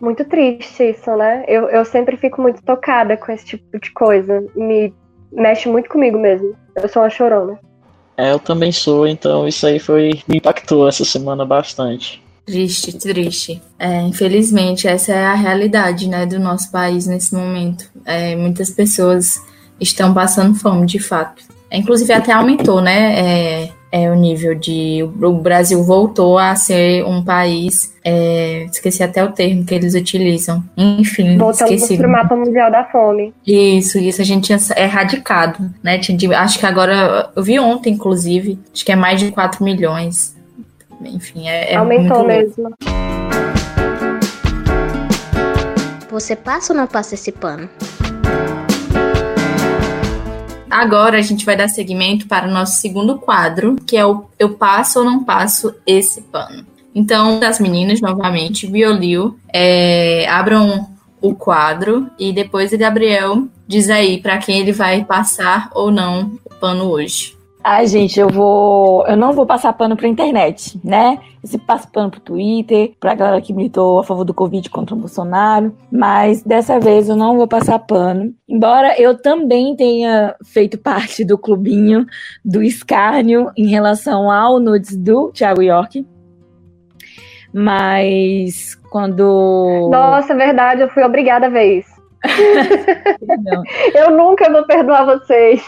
Muito 0.00 0.24
triste 0.24 0.90
isso, 0.90 1.14
né? 1.16 1.44
Eu, 1.48 1.68
eu 1.68 1.84
sempre 1.84 2.16
fico 2.16 2.42
muito 2.42 2.62
tocada 2.62 3.16
com 3.16 3.32
esse 3.32 3.46
tipo 3.46 3.78
de 3.78 3.90
coisa. 3.92 4.44
Me 4.54 4.92
mexe 5.32 5.68
muito 5.68 5.88
comigo 5.88 6.18
mesmo. 6.18 6.54
Eu 6.74 6.88
sou 6.88 7.02
uma 7.02 7.10
chorona. 7.10 7.58
É, 8.16 8.32
eu 8.32 8.38
também 8.38 8.72
sou, 8.72 9.06
então 9.06 9.46
isso 9.46 9.66
aí 9.66 9.78
foi 9.78 10.22
me 10.26 10.38
impactou 10.38 10.88
essa 10.88 11.04
semana 11.04 11.44
bastante. 11.44 12.22
Triste, 12.46 12.96
triste. 12.96 13.62
É, 13.78 14.00
infelizmente, 14.02 14.86
essa 14.86 15.12
é 15.12 15.24
a 15.24 15.34
realidade 15.34 16.08
né, 16.08 16.24
do 16.24 16.38
nosso 16.38 16.70
país 16.70 17.06
nesse 17.06 17.34
momento. 17.34 17.90
É, 18.04 18.36
muitas 18.36 18.70
pessoas 18.70 19.42
estão 19.80 20.14
passando 20.14 20.54
fome, 20.54 20.86
de 20.86 20.98
fato. 20.98 21.42
É, 21.68 21.76
inclusive, 21.78 22.12
até 22.12 22.32
aumentou, 22.32 22.80
né? 22.80 23.18
É, 23.18 23.72
é, 23.90 24.10
o 24.10 24.14
nível 24.14 24.54
de. 24.54 25.02
O 25.02 25.32
Brasil 25.32 25.82
voltou 25.82 26.38
a 26.38 26.54
ser 26.56 27.04
um 27.04 27.24
país. 27.24 27.94
É, 28.04 28.64
esqueci 28.70 29.02
até 29.02 29.24
o 29.24 29.32
termo 29.32 29.64
que 29.64 29.74
eles 29.74 29.94
utilizam. 29.94 30.62
Enfim, 30.76 31.36
Voltamos 31.38 31.74
esqueci. 31.74 31.96
para 31.96 32.06
o 32.06 32.10
mapa 32.10 32.36
mundial 32.36 32.70
da 32.70 32.84
fome. 32.84 33.32
Isso, 33.46 33.98
isso 33.98 34.20
a 34.20 34.24
gente 34.24 34.44
tinha 34.44 34.58
erradicado, 34.76 35.70
né? 35.82 36.00
Acho 36.36 36.58
que 36.58 36.66
agora. 36.66 37.30
Eu 37.34 37.42
vi 37.42 37.58
ontem, 37.58 37.94
inclusive, 37.94 38.58
acho 38.72 38.84
que 38.84 38.92
é 38.92 38.96
mais 38.96 39.20
de 39.20 39.30
4 39.30 39.64
milhões. 39.64 40.36
Enfim, 41.02 41.48
é. 41.48 41.72
é 41.72 41.76
Aumentou 41.76 42.26
mesmo. 42.26 42.74
Você 46.10 46.34
passa 46.34 46.72
ou 46.72 46.78
não 46.78 46.86
passa 46.86 47.14
esse 47.14 47.30
pano? 47.30 47.68
Agora 50.76 51.16
a 51.16 51.22
gente 51.22 51.46
vai 51.46 51.56
dar 51.56 51.68
seguimento 51.68 52.26
para 52.26 52.46
o 52.46 52.50
nosso 52.50 52.82
segundo 52.82 53.16
quadro, 53.16 53.76
que 53.86 53.96
é 53.96 54.04
o 54.04 54.26
Eu 54.38 54.50
Passo 54.50 54.98
ou 54.98 55.06
Não 55.06 55.24
Passo 55.24 55.74
Esse 55.86 56.20
Pano. 56.20 56.66
Então, 56.94 57.40
das 57.40 57.58
meninas, 57.58 58.02
novamente, 58.02 58.66
Violil, 58.66 59.38
é, 59.50 60.28
abram 60.28 60.86
o 61.18 61.34
quadro 61.34 62.10
e 62.18 62.30
depois 62.30 62.74
o 62.74 62.78
Gabriel 62.78 63.48
diz 63.66 63.88
aí 63.88 64.18
para 64.20 64.36
quem 64.36 64.58
ele 64.58 64.72
vai 64.72 65.02
passar 65.02 65.70
ou 65.72 65.90
não 65.90 66.38
o 66.44 66.54
pano 66.56 66.84
hoje. 66.90 67.34
Ai, 67.68 67.84
gente, 67.88 68.20
eu 68.20 68.28
vou. 68.28 69.04
Eu 69.08 69.16
não 69.16 69.32
vou 69.32 69.44
passar 69.44 69.72
pano 69.72 69.96
pra 69.96 70.06
internet, 70.06 70.80
né? 70.84 71.18
Eu 71.42 71.48
sempre 71.48 71.66
passo 71.66 71.90
pano 71.90 72.12
pro 72.12 72.20
Twitter, 72.20 72.92
pra 73.00 73.12
galera 73.12 73.40
que 73.40 73.52
militou 73.52 73.98
a 73.98 74.04
favor 74.04 74.22
do 74.22 74.32
Covid 74.32 74.70
contra 74.70 74.94
o 74.94 74.98
Bolsonaro. 74.98 75.76
Mas 75.90 76.44
dessa 76.44 76.78
vez 76.78 77.08
eu 77.08 77.16
não 77.16 77.36
vou 77.36 77.48
passar 77.48 77.80
pano. 77.80 78.32
Embora 78.48 78.94
eu 79.02 79.20
também 79.20 79.74
tenha 79.74 80.36
feito 80.44 80.78
parte 80.78 81.24
do 81.24 81.36
clubinho 81.36 82.06
do 82.44 82.62
escárnio 82.62 83.50
em 83.56 83.66
relação 83.66 84.30
ao 84.30 84.60
nudes 84.60 84.96
do 84.96 85.32
Thiago 85.32 85.60
York. 85.60 86.06
Mas 87.52 88.76
quando. 88.92 89.88
Nossa, 89.90 90.36
verdade, 90.36 90.82
eu 90.82 90.88
fui 90.88 91.02
obrigada 91.02 91.46
a 91.46 91.50
ver 91.50 91.80
isso. 91.80 91.95
eu 93.94 94.10
nunca 94.10 94.50
vou 94.50 94.64
perdoar 94.64 95.04
vocês. 95.04 95.62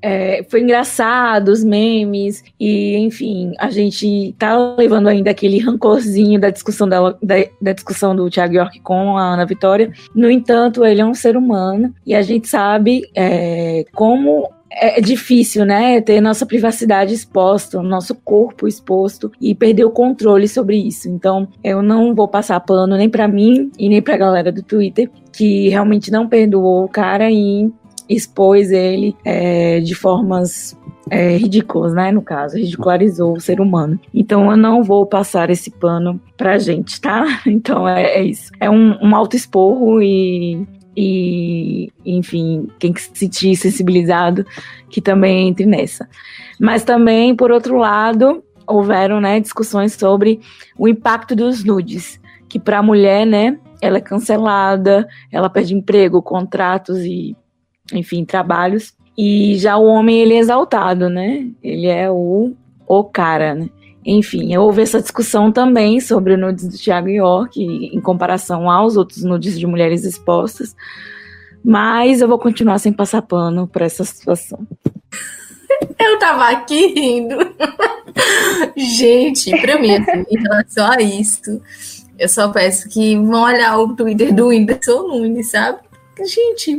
É, 0.00 0.42
foi 0.48 0.62
engraçado, 0.62 1.48
os 1.48 1.62
memes, 1.62 2.42
e 2.58 2.96
enfim, 2.96 3.52
a 3.58 3.70
gente 3.70 4.34
tá 4.38 4.56
levando 4.76 5.08
ainda 5.08 5.30
aquele 5.30 5.58
rancorzinho 5.58 6.40
da 6.40 6.50
discussão, 6.50 6.88
da, 6.88 7.10
da, 7.22 7.34
da, 7.60 7.72
discussão 7.72 8.16
do 8.16 8.30
Thiago 8.30 8.54
York 8.54 8.80
com 8.80 9.18
a 9.18 9.34
Ana 9.34 9.44
Vitória. 9.44 9.92
No 10.14 10.30
entanto, 10.30 10.84
ele 10.84 11.00
é 11.00 11.04
um 11.04 11.14
ser 11.14 11.36
humano 11.36 11.94
e 12.06 12.14
a 12.14 12.22
gente 12.22 12.48
sabe 12.48 13.02
é, 13.14 13.84
como 13.92 14.50
é 14.70 15.00
difícil, 15.00 15.64
né? 15.64 16.00
Ter 16.00 16.20
nossa 16.20 16.46
privacidade 16.46 17.14
exposta, 17.14 17.82
nosso 17.82 18.14
corpo 18.14 18.68
exposto 18.68 19.30
e 19.40 19.54
perder 19.54 19.84
o 19.84 19.90
controle 19.90 20.46
sobre 20.46 20.76
isso. 20.76 21.08
Então, 21.08 21.48
eu 21.62 21.82
não 21.82 22.14
vou 22.14 22.28
passar 22.28 22.60
pano 22.60 22.96
nem 22.96 23.08
para 23.08 23.26
mim 23.26 23.70
e 23.78 23.88
nem 23.88 24.02
para 24.02 24.14
a 24.14 24.18
galera 24.18 24.52
do 24.52 24.62
Twitter 24.62 25.10
que 25.32 25.68
realmente 25.68 26.10
não 26.10 26.28
perdoou 26.28 26.84
o 26.84 26.88
cara 26.88 27.30
e 27.30 27.70
expôs 28.08 28.70
ele 28.70 29.14
é, 29.24 29.80
de 29.80 29.94
formas 29.94 30.76
é, 31.10 31.36
ridículas, 31.36 31.94
né? 31.94 32.10
No 32.10 32.22
caso, 32.22 32.56
ridicularizou 32.56 33.36
o 33.36 33.40
ser 33.40 33.60
humano. 33.60 33.98
Então 34.12 34.50
eu 34.50 34.56
não 34.56 34.82
vou 34.82 35.06
passar 35.06 35.50
esse 35.50 35.70
pano 35.70 36.20
pra 36.36 36.58
gente, 36.58 37.00
tá? 37.00 37.24
Então 37.46 37.88
é, 37.88 38.18
é 38.18 38.22
isso. 38.22 38.50
É 38.60 38.68
um, 38.70 38.96
um 39.02 39.14
auto-esporro 39.14 40.02
e, 40.02 40.66
e, 41.00 41.92
enfim, 42.04 42.66
quem 42.76 42.92
se 42.96 43.08
sentir 43.14 43.54
sensibilizado 43.54 44.44
que 44.90 45.00
também 45.00 45.46
entre 45.46 45.64
nessa. 45.64 46.08
Mas 46.58 46.82
também, 46.82 47.36
por 47.36 47.52
outro 47.52 47.78
lado, 47.78 48.42
houveram 48.66 49.20
né, 49.20 49.38
discussões 49.38 49.92
sobre 49.92 50.40
o 50.76 50.88
impacto 50.88 51.36
dos 51.36 51.62
nudes, 51.62 52.20
que 52.48 52.58
para 52.58 52.80
a 52.80 52.82
mulher, 52.82 53.24
né, 53.24 53.60
ela 53.80 53.98
é 53.98 54.00
cancelada, 54.00 55.06
ela 55.30 55.48
perde 55.48 55.72
emprego, 55.72 56.20
contratos 56.20 56.98
e 56.98 57.36
enfim, 57.92 58.24
trabalhos. 58.24 58.92
E 59.16 59.54
já 59.54 59.76
o 59.76 59.84
homem, 59.84 60.18
ele 60.18 60.34
é 60.34 60.38
exaltado, 60.38 61.08
né? 61.08 61.48
Ele 61.62 61.86
é 61.86 62.10
o, 62.10 62.54
o 62.86 63.04
cara, 63.04 63.54
né? 63.54 63.68
Enfim, 64.04 64.56
houve 64.56 64.82
essa 64.82 65.00
discussão 65.00 65.52
também 65.52 66.00
sobre 66.00 66.34
o 66.34 66.38
nudes 66.38 66.68
do 66.68 66.78
Thiago 66.78 67.08
York 67.08 67.62
em 67.62 68.00
comparação 68.00 68.70
aos 68.70 68.96
outros 68.96 69.22
nudes 69.22 69.58
de 69.58 69.66
mulheres 69.66 70.04
expostas. 70.04 70.74
Mas 71.64 72.20
eu 72.20 72.28
vou 72.28 72.38
continuar 72.38 72.78
sem 72.78 72.92
passar 72.92 73.22
pano 73.22 73.66
para 73.66 73.84
essa 73.84 74.04
situação. 74.04 74.66
Eu 75.98 76.18
tava 76.18 76.48
aqui 76.48 76.86
rindo. 76.88 77.36
Gente, 78.76 79.50
pra 79.60 79.78
mim, 79.78 79.94
assim, 79.94 80.24
em 80.30 80.40
relação 80.40 80.90
a 80.90 81.00
isso, 81.00 81.60
eu 82.18 82.28
só 82.28 82.48
peço 82.48 82.88
que 82.88 83.16
vão 83.16 83.42
olhar 83.42 83.78
o 83.78 83.94
Twitter 83.94 84.34
do 84.34 84.48
Whindersson 84.48 85.06
Nunes, 85.06 85.50
sabe? 85.50 85.78
Gente, 86.24 86.76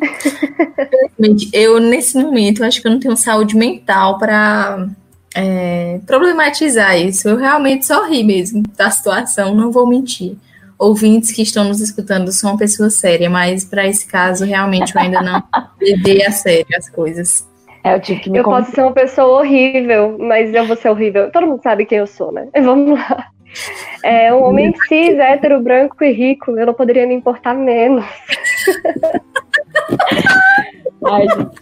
eu 1.54 1.80
nesse 1.80 2.18
momento 2.18 2.64
acho 2.64 2.82
que 2.82 2.88
eu 2.88 2.92
não 2.92 3.00
tenho 3.00 3.16
saúde 3.16 3.56
mental 3.56 4.18
para 4.18 4.90
é, 5.36 6.00
problematizar 6.06 6.98
isso. 6.98 7.28
Eu 7.28 7.38
realmente 7.38 7.86
só 7.86 8.06
ri 8.06 8.24
mesmo 8.24 8.64
da 8.76 8.90
situação, 8.90 9.56
não 9.56 9.72
vou 9.72 9.88
mentir. 9.88 10.36
Ouvintes 10.78 11.32
que 11.32 11.42
estão 11.42 11.66
nos 11.66 11.82
escutando 11.82 12.32
são 12.32 12.52
uma 12.52 12.58
pessoa 12.58 12.90
séria, 12.90 13.30
mas 13.30 13.66
para 13.66 13.86
esse 13.86 14.08
caso 14.08 14.46
realmente 14.46 14.96
eu 14.96 15.02
ainda 15.02 15.22
não 15.22 15.44
levei 15.82 16.26
a 16.26 16.32
sério 16.32 16.66
as 16.78 16.90
coisas. 16.90 17.48
É, 17.84 17.94
eu 17.96 18.00
tive 18.02 18.22
que 18.22 18.30
me 18.30 18.38
Eu 18.38 18.44
posso 18.44 18.72
ser 18.72 18.82
uma 18.82 18.94
pessoa 18.94 19.40
horrível, 19.40 20.18
mas 20.20 20.54
eu 20.54 20.66
vou 20.66 20.76
ser 20.76 20.90
horrível. 20.90 21.32
Todo 21.32 21.48
mundo 21.48 21.62
sabe 21.62 21.86
quem 21.86 21.98
eu 22.00 22.08
sou, 22.08 22.32
né? 22.32 22.48
Vamos 22.62 23.00
lá. 23.00 23.28
É 24.04 24.34
um 24.34 24.44
homem 24.44 24.74
cis, 24.88 25.18
hétero, 25.18 25.60
branco 25.62 26.04
e 26.04 26.12
rico. 26.12 26.58
Eu 26.58 26.68
não 26.68 26.74
poderia 26.74 27.08
me 27.08 27.16
importar 27.16 27.54
menos. 27.56 28.06
Ai, 31.06 31.26
gente. 31.28 31.62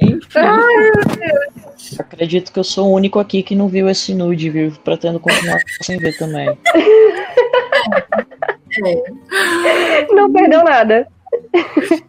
Enfim. 0.00 0.38
Ai, 0.38 0.76
meu 0.76 0.92
Deus. 1.16 1.61
Acredito 1.98 2.52
que 2.52 2.58
eu 2.58 2.64
sou 2.64 2.88
o 2.88 2.94
único 2.94 3.18
aqui 3.18 3.42
que 3.42 3.54
não 3.54 3.68
viu 3.68 3.88
esse 3.88 4.14
nude, 4.14 4.50
viu? 4.50 4.72
Pretendo 4.84 5.20
continuar 5.20 5.60
sem 5.82 5.98
ver 5.98 6.16
também. 6.16 6.56
Não 10.10 10.32
perdeu 10.32 10.64
nada. 10.64 11.06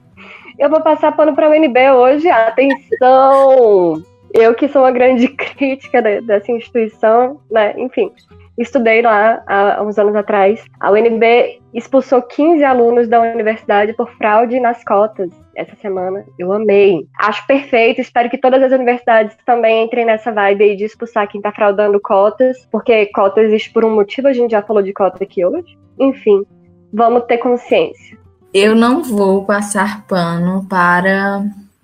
Eu 0.58 0.70
vou 0.70 0.82
passar 0.82 1.12
pano 1.14 1.36
para 1.36 1.50
o 1.50 1.52
UNB 1.52 1.92
hoje. 1.92 2.30
Atenção! 2.30 4.04
Eu 4.34 4.54
que 4.54 4.68
sou 4.68 4.84
uma 4.84 4.92
grande 4.92 5.28
crítica 5.28 6.02
dessa 6.02 6.52
instituição, 6.52 7.40
né? 7.52 7.74
Enfim, 7.78 8.12
estudei 8.58 9.02
lá 9.02 9.44
há 9.48 9.82
uns 9.82 9.98
anos 9.98 10.16
atrás. 10.16 10.64
A 10.80 10.92
UNB 10.92 11.60
expulsou 11.74 12.22
15 12.22 12.64
alunos 12.64 13.08
da 13.08 13.20
universidade 13.20 13.94
por 13.94 14.10
fraude 14.16 14.60
nas 14.60 14.84
cotas 14.84 15.43
essa 15.56 15.76
semana. 15.82 16.26
Eu 16.38 16.52
amei. 16.52 17.08
Acho 17.18 17.46
perfeito. 17.46 18.02
Espero 18.02 18.30
que 18.30 18.38
todas 18.38 18.62
as 18.62 18.72
universidades 18.72 19.36
também 19.46 19.86
entrem 19.86 20.06
nessa 20.06 20.32
vibe 20.32 20.64
aí 20.64 20.76
de 20.76 20.86
expulsar 20.86 21.28
quem 21.28 21.42
tá 21.42 21.52
fraudando 21.52 22.00
cotas, 22.00 22.68
porque 22.72 23.08
cota 23.08 23.42
existe 23.42 23.72
por 23.72 23.86
um 23.86 23.94
motivo. 23.94 24.28
A 24.28 24.34
gente 24.34 24.52
já 24.52 24.62
falou 24.62 24.82
de 24.82 24.94
cota 24.94 25.24
aqui 25.24 25.46
hoje. 25.46 25.78
Enfim, 26.00 26.44
vamos 26.92 27.24
ter 27.26 27.38
consciência. 27.38 28.18
Eu 28.54 28.76
não 28.76 29.04
vou 29.04 29.46
passar 29.46 30.06
pano 30.06 30.66
para 30.70 31.44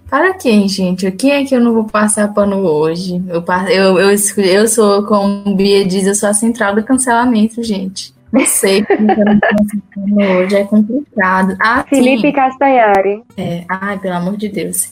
para 0.09 0.33
quem, 0.33 0.67
gente? 0.67 1.11
Quem 1.11 1.31
é 1.31 1.45
que 1.45 1.55
eu 1.55 1.61
não 1.61 1.71
vou 1.71 1.83
passar 1.83 2.33
pano 2.33 2.57
hoje? 2.65 3.23
Eu, 3.27 3.43
eu, 3.69 3.99
eu, 3.99 4.17
eu 4.37 4.67
sou, 4.67 5.05
como 5.05 5.55
Bia 5.55 5.85
diz, 5.85 6.07
eu 6.07 6.15
sou 6.15 6.29
a 6.29 6.33
central 6.33 6.73
do 6.73 6.83
cancelamento, 6.83 7.61
gente. 7.61 8.11
Não 8.31 8.45
sei 8.45 8.85
hoje, 10.17 10.55
é 10.55 10.63
complicado. 10.63 11.57
Ah, 11.59 11.83
Felipe 11.87 12.27
sim. 12.27 12.31
Castanhari. 12.31 13.23
É, 13.37 13.63
ai, 13.67 13.97
pelo 13.97 14.15
amor 14.15 14.37
de 14.37 14.49
Deus. 14.49 14.91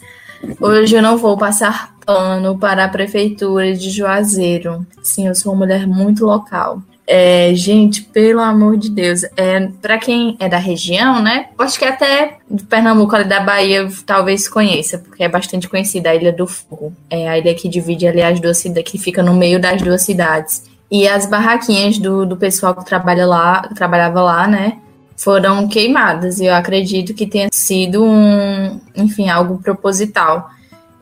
Hoje 0.59 0.95
eu 0.95 1.01
não 1.01 1.17
vou 1.17 1.37
passar 1.37 1.95
pano 2.05 2.57
para 2.57 2.85
a 2.85 2.89
prefeitura 2.89 3.73
de 3.73 3.89
Juazeiro. 3.89 4.85
Sim, 5.01 5.27
eu 5.27 5.35
sou 5.35 5.53
uma 5.53 5.65
mulher 5.65 5.85
muito 5.87 6.25
local. 6.25 6.81
É, 7.09 7.53
gente, 7.55 8.01
pelo 8.01 8.41
amor 8.41 8.75
de 8.75 8.89
Deus, 8.89 9.23
é, 9.37 9.69
para 9.81 9.97
quem 9.97 10.35
é 10.39 10.49
da 10.49 10.57
região, 10.57 11.21
né? 11.21 11.47
Acho 11.57 11.79
que 11.79 11.85
até 11.85 12.37
de 12.51 12.63
Pernambuco, 12.65 13.15
ali 13.15 13.23
da 13.23 13.39
Bahia, 13.39 13.87
talvez 14.05 14.49
conheça, 14.49 14.97
porque 14.97 15.23
é 15.23 15.29
bastante 15.29 15.69
conhecida 15.69 16.09
a 16.09 16.15
Ilha 16.15 16.33
do 16.33 16.45
Fogo. 16.45 16.91
É 17.09 17.29
a 17.29 17.37
ilha 17.37 17.55
que 17.55 17.69
divide 17.69 18.05
ali 18.05 18.21
as 18.21 18.41
duas 18.41 18.57
cidades, 18.57 18.91
que 18.91 18.97
fica 18.97 19.23
no 19.23 19.33
meio 19.33 19.57
das 19.57 19.81
duas 19.81 20.01
cidades. 20.01 20.63
E 20.89 21.07
as 21.07 21.25
barraquinhas 21.25 21.97
do, 21.97 22.25
do 22.25 22.37
pessoal 22.37 22.73
que 22.75 22.85
trabalha 22.85 23.25
lá, 23.25 23.67
que 23.67 23.75
trabalhava 23.75 24.21
lá, 24.21 24.47
né? 24.47 24.79
Foram 25.15 25.67
queimadas. 25.67 26.39
E 26.39 26.45
eu 26.45 26.55
acredito 26.55 27.13
que 27.13 27.27
tenha 27.27 27.49
sido 27.51 28.03
um, 28.03 28.79
enfim, 28.95 29.29
algo 29.29 29.57
proposital. 29.57 30.49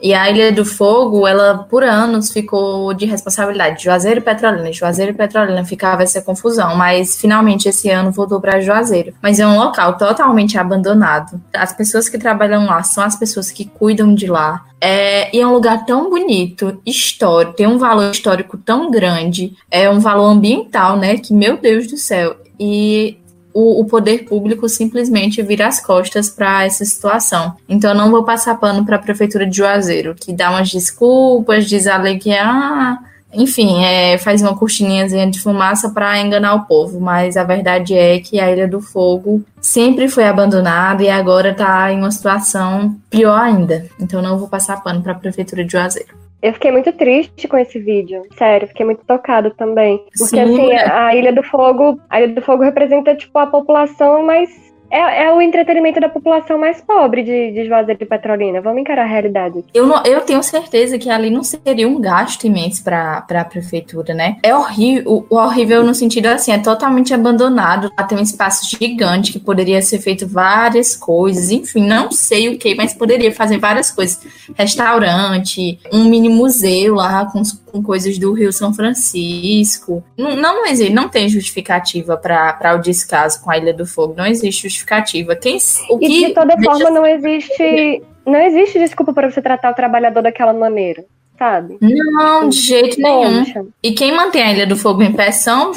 E 0.02 0.14
a 0.14 0.30
Ilha 0.30 0.52
do 0.52 0.66
Fogo, 0.66 1.26
ela 1.26 1.66
por 1.70 1.84
anos 1.84 2.32
ficou 2.32 2.94
de 2.94 3.06
responsabilidade 3.06 3.78
de 3.78 3.84
Juazeiro 3.86 4.20
e 4.20 4.24
Petrolina. 4.24 4.72
Juazeiro 4.72 5.12
e 5.12 5.16
Petrolina 5.16 5.64
ficava 5.64 6.04
essa 6.04 6.22
confusão, 6.22 6.76
mas 6.76 7.16
finalmente 7.16 7.70
esse 7.70 7.90
ano 7.90 8.12
voltou 8.12 8.42
para 8.42 8.60
Juazeiro. 8.60 9.14
Mas 9.22 9.40
é 9.40 9.48
um 9.48 9.58
local 9.58 9.98
totalmente 9.98 10.58
abandonado. 10.58 11.42
As 11.54 11.74
pessoas 11.74 12.10
que 12.10 12.18
trabalham 12.18 12.66
lá 12.66 12.84
são 12.84 13.04
as 13.04 13.16
pessoas 13.16 13.52
que 13.52 13.66
cuidam 13.66 14.14
de 14.14 14.28
lá. 14.28 14.66
É, 14.80 15.36
e 15.36 15.40
é 15.40 15.48
um 15.48 15.54
lugar 15.54 15.86
tão 15.86 16.10
bonito, 16.10 16.80
histórico, 16.86 17.54
tem 17.54 17.66
um 17.66 17.78
valor 17.78 18.12
histórico 18.12 18.58
tão 18.58 18.92
grande, 18.92 19.56
é 19.72 19.90
um 19.90 20.00
valor 20.00 20.28
ambiental, 20.28 20.98
né? 20.98 21.18
Que, 21.18 21.34
meu 21.34 21.58
Deus 21.58 21.88
do 21.88 21.98
céu. 21.98 22.36
E 22.60 23.18
o, 23.56 23.80
o 23.80 23.86
poder 23.86 24.26
público 24.26 24.68
simplesmente 24.68 25.42
vira 25.42 25.66
as 25.66 25.80
costas 25.80 26.30
para 26.30 26.66
essa 26.66 26.84
situação. 26.84 27.56
Então 27.70 27.92
eu 27.92 27.96
não 27.96 28.12
vou 28.12 28.26
passar 28.26 28.60
pano 28.60 28.86
para 28.86 28.98
a 28.98 29.00
prefeitura 29.00 29.48
de 29.48 29.56
Juazeiro, 29.56 30.14
que 30.14 30.34
dá 30.34 30.52
umas 30.52 30.70
desculpas, 30.70 31.66
diz 31.66 31.88
ali 31.88 32.20
que 32.20 32.34
ah, 32.34 33.00
enfim, 33.34 33.82
é, 33.86 34.18
faz 34.18 34.42
uma 34.42 34.58
cortininhazinha 34.58 35.32
de 35.32 35.40
fumaça 35.40 35.90
para 35.90 36.20
enganar 36.20 36.54
o 36.56 36.66
povo, 36.66 37.00
mas 37.00 37.38
a 37.38 37.46
verdade 37.46 37.94
é 37.94 38.20
que 38.20 38.42
a 38.42 38.52
Ilha 38.52 38.68
do 38.68 38.82
Fogo 38.82 39.42
sempre 39.62 40.10
foi 40.10 40.26
abandonada 40.26 41.02
e 41.02 41.10
agora 41.10 41.52
está 41.52 41.90
em 41.94 42.00
uma 42.00 42.12
situação 42.12 42.98
pior 43.10 43.40
ainda. 43.40 43.86
Então 43.98 44.22
não 44.22 44.38
vou 44.38 44.50
passar 44.50 44.84
pano 44.84 45.02
para 45.02 45.14
a 45.14 45.16
prefeitura 45.16 45.64
de 45.64 45.72
Juazeiro. 45.72 46.25
Eu 46.46 46.54
fiquei 46.54 46.72
muito 46.72 46.94
triste 46.94 47.48
com 47.48 47.58
esse 47.58 47.80
vídeo, 47.80 48.22
sério, 48.38 48.68
fiquei 48.68 48.86
muito 48.86 49.04
tocada 49.04 49.50
também. 49.50 49.98
Porque 50.16 50.26
Sim, 50.26 50.40
assim, 50.42 50.74
a 50.74 51.16
Ilha 51.16 51.34
do 51.34 51.42
Fogo, 51.42 52.00
a 52.08 52.22
Ilha 52.22 52.36
do 52.36 52.42
Fogo 52.44 52.62
representa 52.62 53.16
tipo 53.16 53.36
a 53.40 53.48
população 53.48 54.24
mais 54.24 54.65
é, 54.90 55.26
é, 55.26 55.34
o 55.34 55.42
entretenimento 55.42 56.00
da 56.00 56.08
população 56.08 56.58
mais 56.58 56.82
pobre 56.82 57.22
de, 57.24 57.52
de 57.52 57.68
Juazeiro 57.68 58.02
e 58.02 58.06
Petrolina. 58.06 58.62
Vamos 58.62 58.82
encarar 58.82 59.04
a 59.04 59.08
realidade. 59.08 59.66
Eu, 59.74 59.86
não, 59.86 60.02
eu 60.06 60.22
tenho 60.22 60.42
certeza 60.42 60.98
que 60.98 61.10
ali 61.10 61.30
não 61.30 61.44
seria 61.44 61.86
um 61.86 62.00
gasto 62.00 62.46
imenso 62.46 62.82
para 62.82 63.26
a 63.30 63.46
prefeitura, 63.46 64.14
né? 64.14 64.38
É 64.42 64.56
horrível, 64.56 65.26
o, 65.30 65.36
horrível 65.36 65.84
no 65.84 65.94
sentido 65.94 66.28
assim, 66.28 66.52
é 66.52 66.58
totalmente 66.58 67.14
abandonado. 67.14 67.92
Lá 67.98 68.06
tem 68.06 68.18
um 68.18 68.22
espaço 68.22 68.70
gigante 68.78 69.34
que 69.34 69.40
poderia 69.40 69.82
ser 69.82 70.00
feito 70.00 70.26
várias 70.28 70.96
coisas. 70.96 71.52
Enfim, 71.52 71.86
não 71.86 72.10
sei 72.10 72.50
o 72.50 72.58
que, 72.58 72.74
mas 72.74 72.94
poderia 72.94 73.34
fazer 73.34 73.58
várias 73.58 73.92
coisas. 73.92 74.20
Restaurante, 74.56 75.78
um 75.92 76.06
mini 76.06 76.30
museu 76.30 76.96
lá 76.96 77.26
com, 77.26 77.42
com 77.70 77.84
coisas 77.84 78.18
do 78.18 78.32
Rio 78.32 78.54
São 78.54 78.74
Francisco. 78.74 80.02
Não, 80.18 80.36
não 80.36 80.66
existe, 80.66 80.94
não 80.94 81.10
tem 81.10 81.28
justificativa 81.28 82.16
para 82.16 82.76
o 82.76 82.82
descaso 82.82 83.42
com 83.42 83.52
a 83.52 83.58
Ilha 83.58 83.74
do 83.74 83.86
Fogo. 83.86 84.14
Não 84.16 84.26
existe 84.26 84.64
justificativa 84.64 84.85
justificativa. 84.86 85.36
Quem, 85.36 85.58
o 85.90 85.98
e 86.02 86.08
que 86.08 86.28
de 86.28 86.34
toda 86.34 86.56
forma 86.62 86.90
não 86.90 87.06
existe, 87.06 88.04
não 88.26 88.40
existe 88.40 88.80
desculpa 88.80 89.14
para 89.14 89.30
você 89.30 89.42
tratar 89.42 89.72
o 89.72 89.76
trabalhador 89.76 90.22
daquela 90.22 90.54
maneira. 90.54 91.04
Sabe? 91.38 91.78
Não, 91.82 92.48
de 92.48 92.58
jeito 92.62 93.02
nenhum. 93.02 93.70
E 93.84 93.92
quem 93.92 94.16
mantém 94.16 94.42
a 94.42 94.54
Ilha 94.54 94.68
do 94.68 94.78
Fogo 94.78 95.04
em 95.04 95.12
pé 95.12 95.32
são 95.32 95.72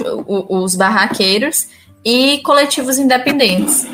os 0.49 0.77
barraqueiros 0.77 1.69
e 2.05 2.39
coletivos 2.45 2.97
independentes. 2.97 3.89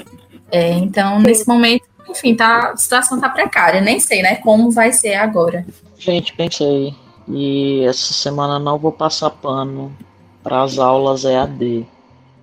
É, 0.53 0.73
então, 0.73 1.17
Sim. 1.17 1.27
nesse 1.27 1.49
momento, 1.49 1.85
enfim, 2.07 2.35
tá, 2.35 2.73
a 2.73 2.77
situação 2.77 3.19
tá 3.19 3.31
precária. 3.31 3.81
Nem 3.81 3.99
sei, 3.99 4.21
né, 4.21 4.37
como 4.37 4.71
vai 4.71 4.93
ser 4.93 5.15
agora. 5.15 5.65
Gente, 5.99 6.35
pensei. 6.35 6.95
E 7.27 7.83
essa 7.87 8.13
semana 8.13 8.59
não 8.59 8.79
vou 8.79 8.93
passar 8.93 9.31
pano 9.31 9.91
para 10.43 10.63
as 10.63 10.79
aulas 10.79 11.25
EAD 11.25 11.87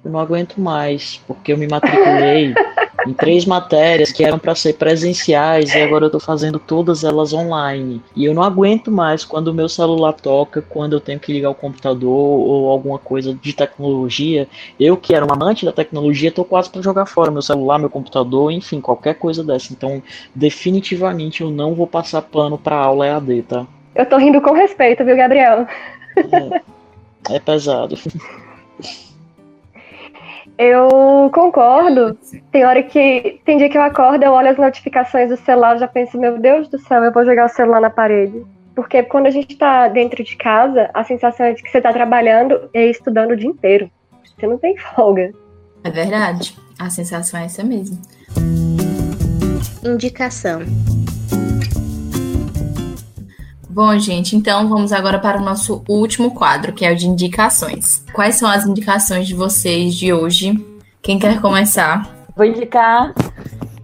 eu 0.04 0.12
não 0.12 0.20
aguento 0.20 0.60
mais, 0.60 1.22
porque 1.28 1.54
eu 1.54 1.58
me 1.58 1.68
matriculei 1.68 2.54
em 3.06 3.14
três 3.14 3.45
matérias 3.45 4.12
que 4.12 4.24
eram 4.24 4.39
para 4.39 4.56
ser 4.56 4.74
presenciais 4.74 5.74
e 5.74 5.82
agora 5.82 6.06
eu 6.06 6.08
estou 6.08 6.20
fazendo 6.20 6.58
todas 6.60 7.04
elas 7.04 7.34
online. 7.34 8.02
E 8.16 8.26
eu 8.26 8.34
não 8.34 8.41
aguento 8.41 8.91
mais 8.91 9.24
quando 9.24 9.49
o 9.49 9.54
meu 9.54 9.70
celular 9.70 10.14
toca, 10.14 10.62
quando 10.62 10.93
eu 10.93 10.99
tenho 10.99 11.20
que 11.20 11.32
ligar 11.32 11.49
o 11.49 11.56
computador 11.56 12.10
ou 12.10 12.70
alguma 12.70 12.97
coisa 12.97 13.34
de 13.34 13.54
tecnologia. 13.54 14.47
Eu 14.80 14.97
que 14.97 15.14
era 15.14 15.26
um 15.26 15.32
amante 15.32 15.66
da 15.66 15.72
tecnologia, 15.72 16.30
estou 16.30 16.45
quase 16.45 16.70
para 16.70 16.82
jogar 16.82 17.06
fora 17.06 17.32
meu 17.32 17.41
celular, 17.41 17.78
meu 17.78 17.89
computador, 17.89 18.52
enfim, 18.52 18.82
qualquer 18.82 19.16
coisa 19.16 19.43
dessa. 19.43 19.72
Então, 19.72 20.02
definitivamente 20.34 21.41
eu 21.41 21.52
não 21.52 21.76
vou 21.76 21.88
passar 21.88 22.24
pano 22.24 22.58
para 22.58 22.76
aula 22.76 23.06
EAD, 23.06 23.43
tá? 23.43 23.68
Eu 23.93 24.06
tô 24.06 24.18
rindo 24.18 24.41
com 24.41 24.54
respeito, 24.54 25.04
viu, 25.04 25.16
Gabriel? 25.16 25.68
É, 27.30 27.36
é 27.36 27.39
pesado. 27.39 27.95
Eu 30.62 31.32
concordo. 31.34 32.16
Tem 32.51 32.64
hora 32.64 32.84
que. 32.84 33.41
Tem 33.43 33.57
dia 33.57 33.68
que 33.68 33.76
eu 33.76 33.82
acordo, 33.82 34.24
eu 34.24 34.32
olho 34.32 34.51
as 34.51 34.57
notificações 34.57 35.30
do 35.30 35.38
celular 35.38 35.76
e 35.76 35.80
já 35.80 35.88
penso, 35.88 36.20
meu 36.20 36.38
Deus 36.38 36.68
do 36.68 36.78
céu, 36.78 37.03
eu 37.03 37.12
vou 37.12 37.26
jogar 37.26 37.47
o 37.47 37.49
celular 37.49 37.82
na 37.82 37.89
parede. 37.89 38.45
Porque 38.76 39.01
quando 39.01 39.26
a 39.26 39.32
gente 39.32 39.57
tá 39.57 39.88
dentro 39.88 40.24
de 40.24 40.36
casa, 40.38 40.88
a 40.93 41.03
sensação 41.03 41.47
é 41.47 41.53
de 41.53 41.64
que 41.64 41.72
você 41.72 41.82
tá 41.82 41.91
trabalhando 41.91 42.70
e 42.76 42.91
estudando 42.91 43.32
o 43.32 43.36
dia 43.36 43.49
inteiro. 43.49 43.89
Você 44.38 44.45
não 44.45 44.59
tem 44.59 44.78
folga. 44.78 45.34
É 45.84 45.89
verdade. 45.89 46.55
A 46.78 46.91
sensação 46.91 47.39
é 47.39 47.45
essa 47.45 47.64
mesmo. 47.64 47.99
Indicação. 49.84 50.62
Bom, 53.74 53.97
gente, 53.97 54.36
então 54.36 54.67
vamos 54.67 54.91
agora 54.91 55.17
para 55.17 55.39
o 55.39 55.45
nosso 55.45 55.82
último 55.88 56.32
quadro, 56.32 56.74
que 56.74 56.86
é 56.86 56.91
o 56.91 56.95
de 56.95 57.07
indicações. 57.07 58.03
Quais 58.11 58.36
são 58.36 58.49
as 58.49 58.65
indicações 58.65 59.26
de 59.26 59.34
vocês 59.34 59.95
de 59.95 60.11
hoje? 60.11 60.53
Quem 61.01 61.17
quer 61.17 61.39
começar? 61.39 62.05
Vou 62.36 62.45
indicar 62.45 63.13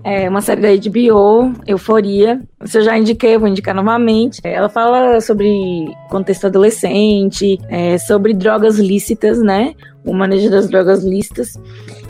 é, 0.04 0.28
uma 0.28 0.42
série 0.42 0.60
da 0.60 0.90
HBO, 0.90 1.54
Euforia. 1.66 2.42
Se 2.66 2.80
eu 2.80 2.82
já 2.82 2.98
indiquei, 2.98 3.38
vou 3.38 3.48
indicar 3.48 3.74
novamente. 3.74 4.42
Ela 4.44 4.68
fala 4.68 5.22
sobre 5.22 5.88
contexto 6.10 6.48
adolescente, 6.48 7.58
é, 7.70 7.98
sobre 7.98 8.34
drogas 8.34 8.78
lícitas, 8.78 9.42
né? 9.42 9.74
O 10.04 10.14
manejo 10.14 10.50
das 10.50 10.68
drogas 10.68 11.02
lícitas, 11.02 11.58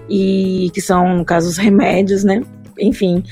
e 0.09 0.71
que 0.73 0.81
são, 0.81 1.17
no 1.17 1.23
caso, 1.23 1.47
os 1.47 1.57
remédios, 1.57 2.23
né? 2.23 2.41
Enfim, 2.79 3.23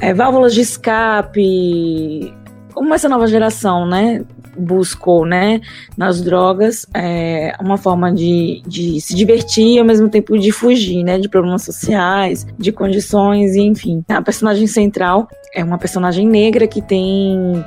é, 0.00 0.12
válvulas 0.12 0.54
de 0.54 0.62
escape, 0.62 2.34
como 2.76 2.92
essa 2.92 3.08
nova 3.08 3.26
geração, 3.26 3.86
né, 3.86 4.22
buscou, 4.54 5.24
né, 5.24 5.62
nas 5.96 6.20
drogas, 6.20 6.86
é, 6.92 7.56
uma 7.58 7.78
forma 7.78 8.12
de, 8.12 8.62
de 8.66 9.00
se 9.00 9.14
divertir 9.14 9.76
e 9.76 9.78
ao 9.78 9.84
mesmo 9.84 10.10
tempo 10.10 10.38
de 10.38 10.52
fugir, 10.52 11.02
né, 11.02 11.18
de 11.18 11.26
problemas 11.26 11.62
sociais, 11.62 12.46
de 12.58 12.70
condições, 12.70 13.56
enfim. 13.56 14.04
A 14.06 14.20
personagem 14.20 14.66
central 14.66 15.26
é 15.54 15.64
uma 15.64 15.78
personagem 15.78 16.28
negra 16.28 16.66
que 16.66 16.82
tem 16.82 17.64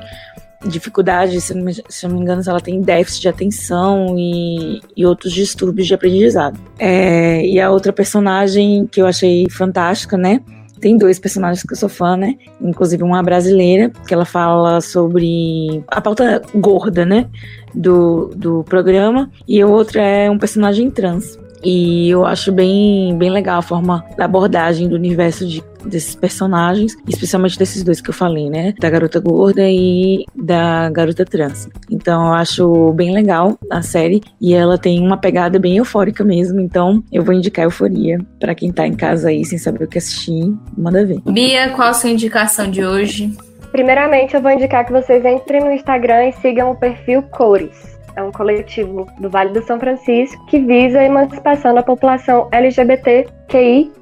dificuldade, 0.68 1.41
se 1.41 1.55
não, 1.55 1.66
me, 1.66 1.74
se 1.74 2.07
não 2.07 2.14
me 2.16 2.22
engano, 2.22 2.43
ela 2.45 2.62
tem 2.62 2.80
déficit 2.80 3.22
de 3.24 3.30
atenção 3.30 4.16
e, 4.16 4.80
e 4.95 5.07
outros 5.07 5.34
distúrbios 5.34 5.88
de 5.88 5.95
aprendizado. 5.95 6.60
É, 6.78 7.43
e 7.43 7.60
a 7.60 7.72
outra 7.72 7.91
personagem 7.91 8.86
que 8.86 9.01
eu 9.01 9.07
achei 9.07 9.47
fantástica, 9.49 10.16
né, 10.16 10.39
tem 10.80 10.98
dois 10.98 11.20
personagens 11.20 11.64
que 11.64 11.74
eu 11.74 11.78
sou 11.78 11.90
fã, 11.90 12.16
né? 12.16 12.36
Inclusive 12.62 13.04
uma 13.04 13.22
brasileira, 13.22 13.92
que 14.08 14.14
ela 14.14 14.26
fala 14.26 14.82
sobre 14.82 15.84
a 15.88 16.02
pauta 16.02 16.42
gorda, 16.56 17.06
né? 17.06 17.28
Do, 17.74 18.32
do 18.36 18.64
programa. 18.64 19.30
E 19.48 19.62
a 19.62 19.68
outra 19.68 20.02
é 20.02 20.30
um 20.30 20.38
personagem 20.38 20.90
trans. 20.90 21.38
E 21.64 22.10
eu 22.10 22.26
acho 22.26 22.51
bem, 22.51 23.18
bem 23.18 23.30
legal 23.30 23.60
a 23.60 23.62
forma 23.62 24.03
da 24.18 24.26
abordagem 24.26 24.88
do 24.88 24.95
universo 24.95 25.45
de, 25.45 25.64
desses 25.86 26.16
personagens, 26.16 26.95
especialmente 27.07 27.57
desses 27.57 27.84
dois 27.84 28.01
que 28.01 28.10
eu 28.10 28.14
falei, 28.14 28.49
né? 28.49 28.74
Da 28.80 28.89
garota 28.89 29.20
gorda 29.20 29.64
e 29.66 30.26
da 30.36 30.89
garota 30.89 31.26
trans. 31.26 31.68
Então 31.89 32.28
eu 32.28 32.34
acho 32.34 32.93
bem 32.93 33.14
legal 33.14 33.57
a 33.70 33.82
série 33.82 34.22
e 34.39 34.53
ela 34.53 34.78
tem 34.78 34.99
uma 34.99 35.18
pegada 35.18 35.60
bem 35.60 35.78
eufórica 35.78 36.24
mesmo. 36.24 36.60
Então 36.60 37.03
eu 37.12 37.24
vou 37.24 37.34
indicar 37.34 37.66
Euforia 37.66 38.20
para 38.39 38.55
quem 38.55 38.72
tá 38.72 38.88
em 38.88 38.95
casa 38.95 39.30
aí 39.30 39.43
sem 39.45 39.57
saber 39.57 39.84
o 39.84 39.88
que 39.88 39.97
assistir, 39.97 40.53
manda 40.78 41.05
ver. 41.05 41.20
Bia, 41.26 41.70
qual 41.70 41.89
a 41.89 41.93
sua 41.93 42.10
indicação 42.10 42.70
de 42.70 42.86
hoje? 42.86 43.36
Primeiramente, 43.72 44.34
eu 44.34 44.41
vou 44.41 44.51
indicar 44.51 44.84
que 44.84 44.91
vocês 44.91 45.24
entrem 45.24 45.62
no 45.62 45.72
Instagram 45.72 46.30
e 46.30 46.32
sigam 46.34 46.72
o 46.72 46.76
perfil 46.76 47.22
Cores 47.24 47.99
é 48.20 48.24
um 48.24 48.32
coletivo 48.32 49.07
do 49.20 49.30
Vale 49.30 49.51
do 49.51 49.63
São 49.63 49.80
Francisco 49.80 50.45
que 50.45 50.59
visa 50.59 50.99
a 50.99 51.05
emancipação 51.05 51.74
da 51.74 51.82
população 51.82 52.47
LGBTQIA+, 52.51 53.93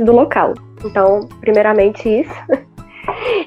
do 0.00 0.12
local. 0.12 0.54
Então, 0.84 1.28
primeiramente 1.40 2.08
isso. 2.08 2.34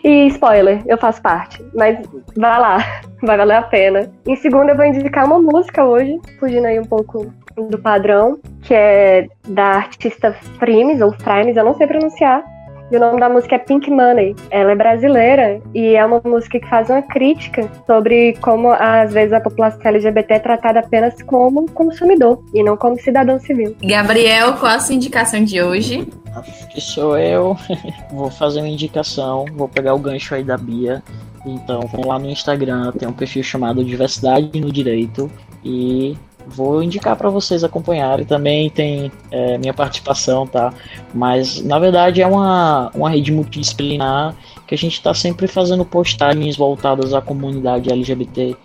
E 0.03 0.27
spoiler, 0.27 0.81
eu 0.85 0.97
faço 0.97 1.21
parte. 1.21 1.63
Mas 1.73 1.97
vá 2.35 2.57
lá, 2.57 2.77
vai 3.23 3.37
valer 3.37 3.55
a 3.55 3.61
pena. 3.61 4.11
Em 4.27 4.35
segundo, 4.35 4.69
eu 4.69 4.75
vou 4.75 4.85
indicar 4.85 5.25
uma 5.25 5.39
música 5.39 5.85
hoje, 5.85 6.19
fugindo 6.37 6.65
aí 6.65 6.77
um 6.77 6.83
pouco 6.85 7.31
do 7.69 7.77
padrão, 7.77 8.39
que 8.61 8.73
é 8.73 9.27
da 9.47 9.75
artista 9.75 10.33
Frimes, 10.59 10.99
ou 10.99 11.13
Frimes, 11.13 11.55
eu 11.55 11.63
não 11.63 11.75
sei 11.75 11.87
pronunciar, 11.87 12.43
e 12.91 12.97
o 12.97 12.99
nome 12.99 13.19
da 13.19 13.29
música 13.29 13.55
é 13.55 13.59
Pink 13.59 13.89
Money. 13.89 14.36
Ela 14.49 14.71
é 14.71 14.75
brasileira 14.75 15.61
e 15.73 15.95
é 15.95 16.05
uma 16.05 16.21
música 16.23 16.59
que 16.59 16.67
faz 16.69 16.89
uma 16.89 17.01
crítica 17.01 17.69
sobre 17.86 18.38
como, 18.41 18.71
às 18.71 19.13
vezes, 19.13 19.34
a 19.34 19.39
população 19.39 19.81
LGBT 19.84 20.34
é 20.36 20.39
tratada 20.39 20.79
apenas 20.79 21.21
como 21.23 21.69
consumidor 21.71 22.43
e 22.53 22.63
não 22.63 22.77
como 22.77 22.99
cidadão 22.99 23.39
civil. 23.39 23.75
Gabriel, 23.84 24.53
qual 24.53 24.73
a 24.73 24.79
sua 24.79 24.95
indicação 24.95 25.43
de 25.43 25.61
hoje? 25.61 26.07
Que 26.71 26.81
sou 26.81 27.17
eu. 27.17 27.57
vou 28.11 28.29
fazer 28.29 28.59
uma 28.59 28.69
indicação, 28.69 29.45
vou 29.53 29.67
pegar 29.67 29.93
o 29.93 29.99
gancho 29.99 30.36
aí 30.36 30.43
da 30.43 30.57
Bia. 30.57 31.01
Então, 31.45 31.81
vamos 31.91 32.07
lá 32.07 32.17
no 32.17 32.29
Instagram, 32.29 32.91
tem 32.93 33.07
um 33.07 33.13
perfil 33.13 33.43
chamado 33.43 33.84
Diversidade 33.84 34.59
no 34.59 34.71
Direito 34.71 35.29
e 35.63 36.17
vou 36.47 36.83
indicar 36.83 37.15
para 37.15 37.29
vocês 37.29 37.63
acompanharem. 37.63 38.25
Também 38.25 38.69
tem 38.69 39.11
é, 39.31 39.57
minha 39.57 39.73
participação, 39.73 40.45
tá? 40.45 40.73
Mas 41.13 41.61
na 41.61 41.79
verdade 41.79 42.21
é 42.21 42.27
uma, 42.27 42.91
uma 42.93 43.09
rede 43.09 43.31
multidisciplinar 43.31 44.35
que 44.67 44.75
a 44.75 44.77
gente 44.77 44.93
está 44.93 45.13
sempre 45.13 45.47
fazendo 45.47 45.85
postagens 45.85 46.55
voltadas 46.55 47.13
à 47.13 47.21
comunidade 47.21 47.91
LGBT 47.91 48.55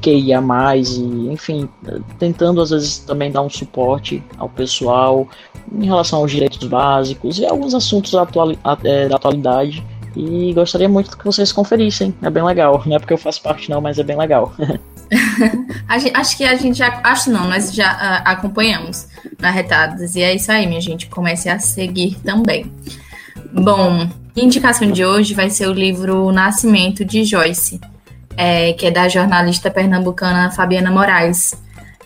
que 0.00 0.12
ia 0.12 0.40
mais 0.40 0.96
e 0.96 1.28
enfim 1.30 1.68
tentando 2.18 2.60
às 2.60 2.70
vezes 2.70 2.98
também 3.00 3.30
dar 3.30 3.42
um 3.42 3.50
suporte 3.50 4.22
ao 4.38 4.48
pessoal 4.48 5.28
em 5.70 5.84
relação 5.84 6.20
aos 6.20 6.30
direitos 6.30 6.66
básicos 6.66 7.38
e 7.38 7.44
alguns 7.44 7.74
assuntos 7.74 8.14
é, 8.84 9.08
da 9.08 9.16
atualidade 9.16 9.84
e 10.16 10.52
gostaria 10.54 10.88
muito 10.88 11.16
que 11.16 11.24
vocês 11.24 11.52
conferissem 11.52 12.14
é 12.22 12.30
bem 12.30 12.42
legal 12.42 12.82
não 12.86 12.96
é 12.96 12.98
porque 12.98 13.12
eu 13.12 13.18
faço 13.18 13.42
parte 13.42 13.68
não 13.68 13.80
mas 13.80 13.98
é 13.98 14.02
bem 14.02 14.16
legal 14.16 14.52
acho 16.14 16.36
que 16.36 16.44
a 16.44 16.54
gente 16.56 16.78
já. 16.78 17.00
Acho 17.02 17.30
não, 17.30 17.48
nós 17.48 17.72
já 17.72 17.92
uh, 17.92 18.22
acompanhamos 18.24 19.08
na 19.38 19.50
Retadas. 19.50 20.14
E 20.14 20.22
é 20.22 20.34
isso 20.34 20.50
aí, 20.50 20.66
minha 20.66 20.80
gente. 20.80 21.06
Comece 21.06 21.48
a 21.48 21.58
seguir 21.58 22.16
também. 22.24 22.70
Bom, 23.52 24.08
indicação 24.36 24.90
de 24.90 25.04
hoje 25.04 25.34
vai 25.34 25.50
ser 25.50 25.66
o 25.66 25.72
livro 25.72 26.30
Nascimento 26.30 27.04
de 27.04 27.24
Joyce, 27.24 27.80
é, 28.36 28.72
que 28.72 28.86
é 28.86 28.90
da 28.90 29.08
jornalista 29.08 29.70
pernambucana 29.70 30.50
Fabiana 30.50 30.90
Moraes. 30.90 31.54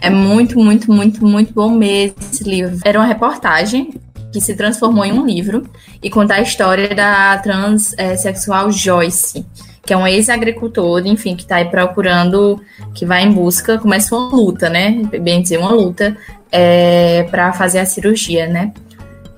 É 0.01 0.11
muito, 0.11 0.59
muito, 0.59 0.93
muito, 0.93 1.25
muito 1.25 1.53
bom 1.53 1.71
mesmo 1.71 2.17
esse 2.21 2.45
livro. 2.45 2.79
Era 2.85 2.99
uma 2.99 3.07
reportagem 3.07 3.95
que 4.33 4.41
se 4.41 4.55
transformou 4.55 5.05
em 5.05 5.13
um 5.13 5.25
livro 5.25 5.65
e 6.03 6.11
conta 6.11 6.35
a 6.35 6.41
história 6.41 6.95
da 6.95 7.39
transexual 7.39 8.71
Joyce 8.71 9.47
que 9.85 9.93
é 9.93 9.97
um 9.97 10.07
ex-agricultor, 10.07 11.07
enfim, 11.07 11.37
que 11.37 11.43
está 11.43 11.57
aí 11.57 11.67
procurando, 11.67 12.61
que 12.95 13.05
vai 13.05 13.23
em 13.23 13.31
busca, 13.31 13.79
começa 13.79 14.17
uma 14.17 14.35
luta, 14.35 14.69
né? 14.69 15.03
Bem 15.21 15.43
dizer, 15.43 15.59
uma 15.59 15.73
luta 15.73 16.17
é, 16.51 17.25
para 17.25 17.53
fazer 17.53 17.81
a 17.81 17.87
cirurgia, 17.87 18.47
né? 18.47 18.73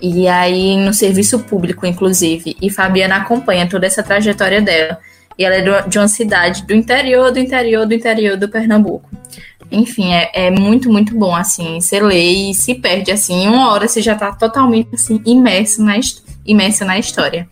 E 0.01 0.28
aí 0.28 0.76
no 0.76 0.92
serviço 0.92 1.40
público, 1.40 1.86
inclusive. 1.86 2.57
E 2.61 2.70
Fabiana 2.70 3.16
acompanha 3.16 3.68
toda 3.68 3.86
essa 3.86 4.03
trajetória 4.03 4.61
dela. 4.61 4.99
E 5.38 5.44
ela 5.44 5.57
é 5.57 5.82
de 5.82 5.99
uma 5.99 6.09
cidade 6.09 6.64
do 6.64 6.74
interior, 6.74 7.30
do 7.30 7.38
interior, 7.38 7.86
do 7.86 7.94
interior 7.94 8.36
do 8.36 8.49
Pernambuco. 8.49 9.09
Enfim, 9.70 10.12
é, 10.12 10.30
é 10.32 10.51
muito, 10.51 10.90
muito 10.90 11.16
bom, 11.16 11.34
assim. 11.34 11.80
Você 11.80 12.01
lê 12.01 12.51
e 12.51 12.55
se 12.55 12.74
perde, 12.74 13.11
assim. 13.11 13.44
Em 13.44 13.49
uma 13.49 13.72
hora 13.72 13.88
você 13.88 14.01
já 14.01 14.12
está 14.12 14.32
totalmente, 14.32 14.90
assim, 14.94 15.20
imerso 15.26 15.82
na, 15.82 15.94
imerso 16.47 16.84
na 16.84 16.99
história. 16.99 17.49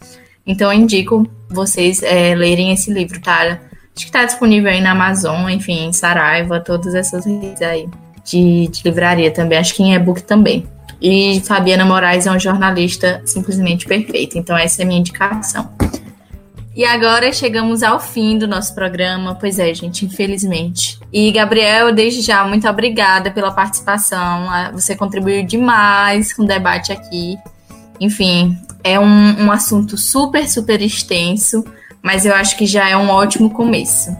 Então 0.46 0.72
eu 0.72 0.78
indico 0.78 1.26
vocês 1.54 2.02
é, 2.02 2.34
lerem 2.34 2.72
esse 2.72 2.92
livro, 2.92 3.20
tá? 3.20 3.40
Acho 3.42 3.58
que 3.94 4.04
está 4.04 4.24
disponível 4.24 4.70
aí 4.70 4.80
na 4.80 4.90
Amazon, 4.90 5.48
enfim, 5.48 5.92
Saraiva, 5.92 6.60
todas 6.60 6.94
essas 6.94 7.24
redes 7.24 7.62
aí 7.62 7.88
de, 8.24 8.68
de 8.68 8.82
livraria 8.84 9.30
também. 9.30 9.58
Acho 9.58 9.74
que 9.74 9.82
em 9.82 9.94
e-book 9.94 10.22
também. 10.22 10.66
E 11.00 11.40
Fabiana 11.42 11.84
Moraes 11.84 12.26
é 12.26 12.30
uma 12.30 12.38
jornalista 12.38 13.22
simplesmente 13.26 13.86
perfeita. 13.86 14.38
Então 14.38 14.56
essa 14.56 14.82
é 14.82 14.84
a 14.84 14.86
minha 14.86 15.00
indicação. 15.00 15.70
E 16.74 16.84
agora 16.84 17.32
chegamos 17.32 17.84
ao 17.84 18.00
fim 18.00 18.36
do 18.36 18.48
nosso 18.48 18.74
programa. 18.74 19.36
Pois 19.36 19.58
é, 19.60 19.72
gente, 19.72 20.04
infelizmente. 20.06 20.98
E 21.12 21.30
Gabriel, 21.30 21.94
desde 21.94 22.20
já, 22.20 22.44
muito 22.44 22.68
obrigada 22.68 23.30
pela 23.30 23.52
participação. 23.52 24.50
Ah, 24.50 24.70
você 24.72 24.96
contribuiu 24.96 25.44
demais 25.44 26.32
com 26.32 26.42
o 26.42 26.46
debate 26.46 26.90
aqui. 26.90 27.36
Enfim, 28.00 28.58
é 28.84 29.00
um, 29.00 29.44
um 29.44 29.50
assunto 29.50 29.96
super, 29.96 30.48
super 30.48 30.80
extenso, 30.82 31.64
mas 32.02 32.26
eu 32.26 32.34
acho 32.34 32.56
que 32.56 32.66
já 32.66 32.88
é 32.88 32.96
um 32.96 33.08
ótimo 33.08 33.50
começo. 33.50 34.14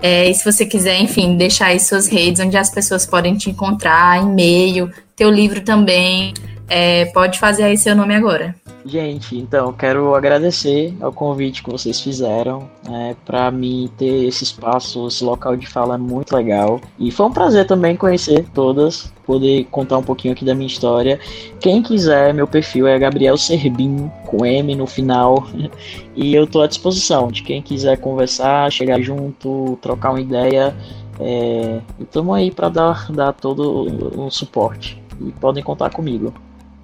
É, 0.00 0.30
e 0.30 0.34
se 0.34 0.44
você 0.44 0.64
quiser, 0.64 1.00
enfim, 1.00 1.36
deixar 1.36 1.66
aí 1.66 1.80
suas 1.80 2.06
redes 2.06 2.40
onde 2.40 2.56
as 2.56 2.70
pessoas 2.70 3.04
podem 3.04 3.36
te 3.36 3.50
encontrar, 3.50 4.22
e-mail, 4.22 4.90
teu 5.16 5.28
livro 5.28 5.60
também, 5.62 6.32
é, 6.68 7.06
pode 7.06 7.38
fazer 7.38 7.64
aí 7.64 7.76
seu 7.76 7.96
nome 7.96 8.14
agora. 8.14 8.54
Gente, 8.84 9.36
então 9.36 9.72
quero 9.72 10.14
agradecer 10.14 10.94
ao 11.00 11.12
convite 11.12 11.62
que 11.62 11.70
vocês 11.70 12.00
fizeram. 12.00 12.70
É, 12.90 13.14
para 13.24 13.50
mim 13.50 13.90
ter 13.98 14.24
esse 14.24 14.44
espaço, 14.44 15.06
esse 15.08 15.22
local 15.24 15.56
de 15.56 15.66
fala 15.66 15.96
é 15.96 15.98
muito 15.98 16.34
legal. 16.34 16.80
E 16.98 17.10
foi 17.10 17.26
um 17.26 17.32
prazer 17.32 17.66
também 17.66 17.96
conhecer 17.96 18.46
todas, 18.54 19.12
poder 19.26 19.64
contar 19.70 19.98
um 19.98 20.02
pouquinho 20.02 20.32
aqui 20.32 20.44
da 20.44 20.54
minha 20.54 20.66
história. 20.66 21.18
Quem 21.60 21.82
quiser, 21.82 22.32
meu 22.32 22.46
perfil 22.46 22.86
é 22.86 22.98
Gabriel 22.98 23.36
Serbin, 23.36 24.10
com 24.26 24.46
M 24.46 24.74
no 24.74 24.86
final. 24.86 25.46
e 26.16 26.34
eu 26.34 26.46
tô 26.46 26.62
à 26.62 26.66
disposição 26.66 27.28
de 27.28 27.42
quem 27.42 27.60
quiser 27.60 27.98
conversar, 27.98 28.70
chegar 28.72 29.00
junto, 29.00 29.78
trocar 29.82 30.10
uma 30.10 30.20
ideia. 30.20 30.74
É, 31.20 31.80
estamos 32.00 32.34
aí 32.34 32.50
para 32.50 32.68
dar, 32.68 33.12
dar 33.12 33.32
todo 33.32 34.18
o 34.18 34.30
suporte. 34.30 35.02
E 35.20 35.32
podem 35.32 35.62
contar 35.62 35.90
comigo. 35.90 36.32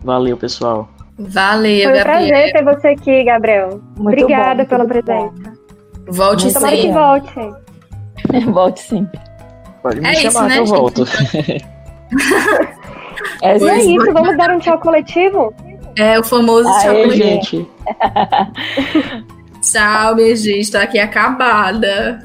Valeu, 0.04 0.36
pessoal. 0.36 0.88
Valeu, 1.18 1.88
Foi 1.88 1.92
um 1.92 2.04
Gabriel. 2.04 2.28
prazer 2.28 2.52
ter 2.52 2.64
você 2.64 2.88
aqui, 2.88 3.24
Gabriel. 3.24 3.80
Muito 3.96 4.22
Obrigada 4.24 4.62
bom, 4.64 4.68
pela 4.68 4.84
presença. 4.86 5.54
Volte 6.08 6.52
Tomara 6.52 6.76
sempre. 6.76 6.86
que 6.86 6.92
volte. 6.92 8.44
volte 8.52 8.80
sempre. 8.80 9.20
Pode 9.82 10.00
me 10.00 10.08
é 10.08 10.14
chamar 10.14 10.28
isso, 10.28 10.42
né, 10.42 10.54
que 10.54 10.60
eu 10.60 10.66
volto. 10.66 11.04
é, 13.42 13.52
é 13.52 13.84
isso, 13.84 14.12
vamos 14.12 14.36
dar 14.36 14.50
um 14.50 14.58
tchau 14.58 14.78
coletivo? 14.78 15.54
É, 15.96 16.18
o 16.18 16.24
famoso 16.24 16.68
Aê, 16.68 16.80
tchau 16.80 16.94
coletivo. 16.94 17.16
gente. 17.22 17.68
tchau, 19.72 20.16
minha 20.16 20.36
gente. 20.36 20.70
Tô 20.70 20.78
aqui 20.78 20.98
acabada. 20.98 22.24